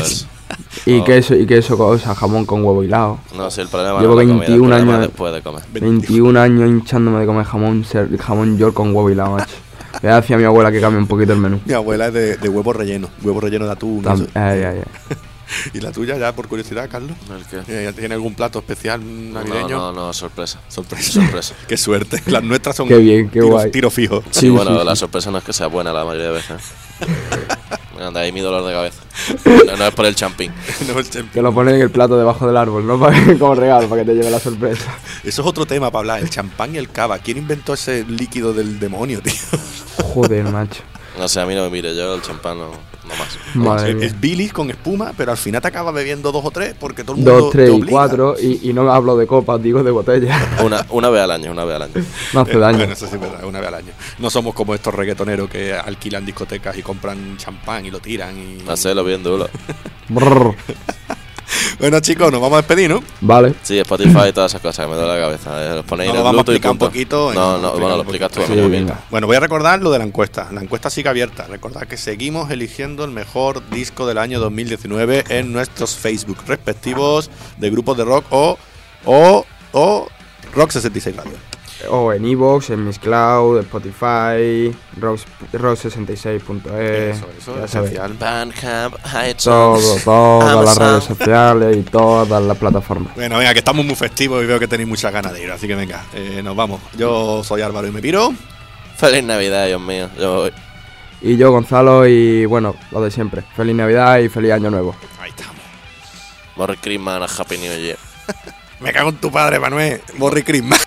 Y 0.86 1.02
queso, 1.02 1.34
y 1.34 1.46
queso, 1.46 1.76
cosa, 1.78 2.14
jamón 2.14 2.44
con 2.44 2.62
huevo 2.64 2.84
hilado. 2.84 3.18
No, 3.34 3.50
si 3.50 3.62
el 3.62 3.68
problema 3.68 4.00
Llevo 4.00 4.14
no 4.14 4.20
es 4.20 4.26
la 4.28 4.32
comida, 4.34 4.46
el 4.46 4.50
21 4.52 4.68
problema 4.68 4.92
años. 4.92 5.02
es 5.04 5.08
después 5.10 5.32
de 5.34 5.42
comer. 5.42 5.62
21 5.72 6.40
años 6.40 6.68
hinchándome 6.68 7.20
de 7.20 7.26
comer 7.26 7.44
jamón, 7.46 7.84
ser- 7.84 8.16
jamón 8.18 8.58
york 8.58 8.74
con 8.74 8.88
huevo 8.94 9.10
hilado, 9.10 9.30
macho. 9.32 9.54
Le 10.02 10.08
decía 10.10 10.36
a 10.36 10.38
mi 10.38 10.44
abuela 10.44 10.70
que 10.70 10.80
cambie 10.80 10.98
un 11.00 11.06
poquito 11.06 11.32
el 11.32 11.38
menú. 11.38 11.60
Mi 11.64 11.72
abuela 11.72 12.08
es 12.08 12.12
de, 12.14 12.36
de 12.36 12.48
huevo 12.48 12.72
relleno, 12.72 13.08
huevo 13.22 13.40
relleno 13.40 13.64
de 13.66 13.72
atún. 13.72 14.02
Tam- 14.02 14.14
eso. 14.14 14.26
ay, 14.34 14.62
ay, 14.62 14.78
ay. 14.78 15.16
¿Y 15.74 15.80
la 15.80 15.92
tuya, 15.92 16.16
ya 16.18 16.34
por 16.34 16.48
curiosidad, 16.48 16.88
Carlos? 16.90 17.16
¿El 17.30 17.44
qué? 17.46 17.88
Eh, 17.88 17.92
¿Tiene 17.96 18.14
algún 18.14 18.34
plato 18.34 18.58
especial 18.58 19.00
navideño? 19.32 19.68
No, 19.78 19.92
no, 19.92 20.06
no, 20.06 20.12
sorpresa. 20.12 20.60
Sorpresa. 20.68 21.12
Sorpresa. 21.12 21.54
qué 21.68 21.76
suerte. 21.76 22.22
Las 22.30 22.42
nuestras 22.42 22.76
son 22.76 22.88
Qué 22.88 22.96
bien, 22.98 23.26
qué 23.28 23.40
tiro, 23.40 23.48
guay. 23.48 23.70
tiro 23.70 23.90
fijo. 23.90 24.22
Sí, 24.30 24.40
Sí, 24.40 24.48
bueno, 24.50 24.72
sí, 24.72 24.78
sí. 24.80 24.84
la 24.86 24.96
sorpresa 24.96 25.30
no 25.30 25.38
es 25.38 25.44
que 25.44 25.52
sea 25.52 25.66
buena 25.68 25.92
la 25.92 26.04
mayoría 26.04 26.26
de 26.28 26.32
veces. 26.32 26.62
Anda, 28.00 28.20
ahí 28.20 28.32
mi 28.32 28.40
dolor 28.40 28.64
de 28.66 28.72
cabeza. 28.72 29.02
No, 29.66 29.76
no 29.76 29.86
es 29.86 29.94
por 29.94 30.04
el 30.04 30.14
champín. 30.14 30.52
No, 30.88 30.98
el 30.98 31.08
champán. 31.08 31.30
Que 31.32 31.40
lo 31.40 31.54
ponen 31.54 31.76
en 31.76 31.80
el 31.82 31.90
plato 31.90 32.18
debajo 32.18 32.46
del 32.46 32.56
árbol, 32.56 32.86
¿no? 32.86 32.98
Como 33.38 33.54
regalo, 33.54 33.88
para 33.88 34.02
que 34.02 34.10
te 34.10 34.14
lleve 34.16 34.30
la 34.30 34.40
sorpresa. 34.40 34.94
Eso 35.22 35.40
es 35.42 35.48
otro 35.48 35.64
tema 35.64 35.90
para 35.90 36.00
hablar, 36.00 36.20
el 36.20 36.28
champán 36.28 36.74
y 36.74 36.78
el 36.78 36.90
cava. 36.90 37.18
¿Quién 37.20 37.38
inventó 37.38 37.72
ese 37.72 38.04
líquido 38.04 38.52
del 38.52 38.78
demonio, 38.78 39.22
tío? 39.22 39.32
Joder, 40.02 40.44
macho. 40.44 40.82
No 41.18 41.28
sé, 41.28 41.40
a 41.40 41.46
mí 41.46 41.54
no 41.54 41.62
me 41.62 41.70
mire, 41.70 41.94
yo 41.96 42.14
el 42.14 42.20
champán 42.22 42.58
no, 42.58 42.72
Madre 43.54 43.92
es, 43.92 44.02
es 44.12 44.20
bilis 44.20 44.52
con 44.52 44.70
espuma, 44.70 45.12
pero 45.16 45.32
al 45.32 45.36
final 45.36 45.60
te 45.60 45.68
acabas 45.68 45.94
bebiendo 45.94 46.32
dos 46.32 46.44
o 46.44 46.50
tres 46.50 46.74
porque 46.78 47.02
todo 47.02 47.12
el 47.12 47.18
mundo 47.18 47.38
Dos, 47.38 47.52
te 47.52 47.58
tres 47.58 47.78
y 47.78 47.82
cuatro, 47.82 48.36
y, 48.40 48.70
y 48.70 48.72
no 48.72 48.90
hablo 48.90 49.16
de 49.16 49.26
copas, 49.26 49.62
digo 49.62 49.82
de 49.82 49.90
botella. 49.90 50.38
Una, 50.64 50.84
una 50.90 51.10
vez 51.10 51.22
al 51.22 51.30
año, 51.30 51.52
una 51.52 51.64
vez 51.64 51.76
al 51.76 51.82
año. 51.82 51.92
No 52.32 52.40
hace 52.40 52.58
daño. 52.58 52.78
Bueno, 52.78 52.92
eso 52.92 53.06
sí 53.06 53.14
es 53.14 53.20
verdad, 53.20 53.44
una 53.44 53.60
vez 53.60 53.68
al 53.68 53.74
año. 53.74 53.92
No 54.18 54.30
somos 54.30 54.54
como 54.54 54.74
estos 54.74 54.94
reggaetoneros 54.94 55.48
que 55.48 55.74
alquilan 55.74 56.24
discotecas 56.24 56.76
y 56.76 56.82
compran 56.82 57.36
champán 57.36 57.86
y 57.86 57.90
lo 57.90 58.00
tiran. 58.00 58.36
Y... 58.36 58.68
Hacerlo 58.68 59.04
bien 59.04 59.22
duro. 59.22 59.48
Bueno, 61.78 62.00
chicos, 62.00 62.30
nos 62.30 62.40
vamos 62.40 62.54
a 62.58 62.62
despedir, 62.62 62.90
¿no? 62.90 63.02
Vale. 63.20 63.54
Sí, 63.62 63.78
Spotify 63.78 64.28
y 64.28 64.32
todas 64.32 64.52
esas 64.52 64.60
cosas, 64.60 64.86
que 64.86 64.90
me 64.90 64.96
duele 64.96 65.14
la 65.14 65.20
cabeza. 65.20 65.62
Eh, 65.62 65.74
Los 65.76 65.84
ponéis 65.84 66.08
No, 66.12 66.18
en 66.18 66.22
lo 66.22 66.30
el 66.30 66.36
vamos 66.36 66.38
a 66.38 66.52
explicar 66.52 66.70
un 66.72 66.78
poquito, 66.78 67.32
No, 67.34 67.58
no, 67.58 67.72
bueno, 67.72 67.88
lo 67.96 68.02
explicas 68.02 68.30
tú. 68.30 68.40
Sí, 68.46 68.54
venga. 68.54 69.00
Bueno, 69.10 69.26
voy 69.26 69.36
a 69.36 69.40
recordar 69.40 69.80
lo 69.80 69.90
de 69.90 69.98
la 69.98 70.04
encuesta. 70.04 70.48
La 70.52 70.60
encuesta 70.62 70.90
sigue 70.90 71.08
abierta. 71.08 71.46
Recordad 71.46 71.82
que 71.82 71.96
seguimos 71.96 72.50
eligiendo 72.50 73.04
el 73.04 73.10
mejor 73.10 73.68
disco 73.70 74.06
del 74.06 74.18
año 74.18 74.40
2019 74.40 75.24
en 75.28 75.52
nuestros 75.52 75.96
Facebook 75.96 76.38
respectivos 76.46 77.30
de 77.58 77.70
grupos 77.70 77.96
de 77.96 78.04
rock 78.04 78.24
o, 78.30 78.58
o, 79.04 79.44
o 79.72 80.08
Rock 80.54 80.70
66 80.70 81.16
Radio. 81.16 81.53
O 81.90 82.12
en 82.12 82.24
Evox, 82.24 82.70
en 82.70 82.84
Miss 82.86 82.98
Cloud, 82.98 83.58
Spotify, 83.60 84.74
Rox- 85.00 85.24
Rox66.es. 85.52 87.16
Eso, 87.16 87.26
eso 87.38 87.56
ya 87.58 87.64
es 87.64 87.70
sabéis. 87.70 87.92
esencial. 87.92 88.14
Bandcamp, 88.14 88.94
iTunes, 89.28 89.44
Todo, 89.44 89.96
todas 90.04 90.64
las 90.64 90.76
redes 90.78 91.04
sociales 91.04 91.76
y 91.76 91.82
todas 91.82 92.42
las 92.42 92.56
plataformas. 92.58 93.14
Bueno, 93.14 93.38
venga, 93.38 93.52
que 93.52 93.58
estamos 93.60 93.84
muy 93.84 93.94
festivos 93.94 94.42
y 94.42 94.46
veo 94.46 94.58
que 94.58 94.68
tenéis 94.68 94.88
muchas 94.88 95.12
ganas 95.12 95.32
de 95.32 95.42
ir. 95.42 95.50
Así 95.50 95.66
que 95.66 95.74
venga, 95.74 96.04
eh, 96.14 96.40
nos 96.42 96.56
vamos. 96.56 96.80
Yo 96.96 97.42
soy 97.44 97.62
Álvaro 97.62 97.86
y 97.86 97.90
me 97.90 98.00
piro. 98.00 98.32
Feliz 98.96 99.24
Navidad, 99.24 99.66
Dios 99.66 99.80
mío. 99.80 100.08
Yo 100.18 100.34
voy. 100.36 100.52
Y 101.20 101.36
yo, 101.36 101.50
Gonzalo, 101.50 102.06
y 102.06 102.44
bueno, 102.44 102.74
lo 102.90 103.00
de 103.00 103.10
siempre. 103.10 103.42
Feliz 103.56 103.74
Navidad 103.74 104.18
y 104.18 104.28
feliz 104.28 104.52
Año 104.52 104.70
Nuevo. 104.70 104.94
Ahí 105.20 105.30
estamos. 105.30 105.56
Merry 106.56 106.76
Christmas 106.76 107.20
and 107.30 107.40
Happy 107.40 107.56
New 107.58 107.76
Year. 107.80 107.96
Me 108.80 108.92
cago 108.92 109.08
en 109.08 109.16
tu 109.16 109.30
padre, 109.32 109.58
Manuel. 109.58 110.00
Morri 110.18 110.42
Christmas. 110.42 110.84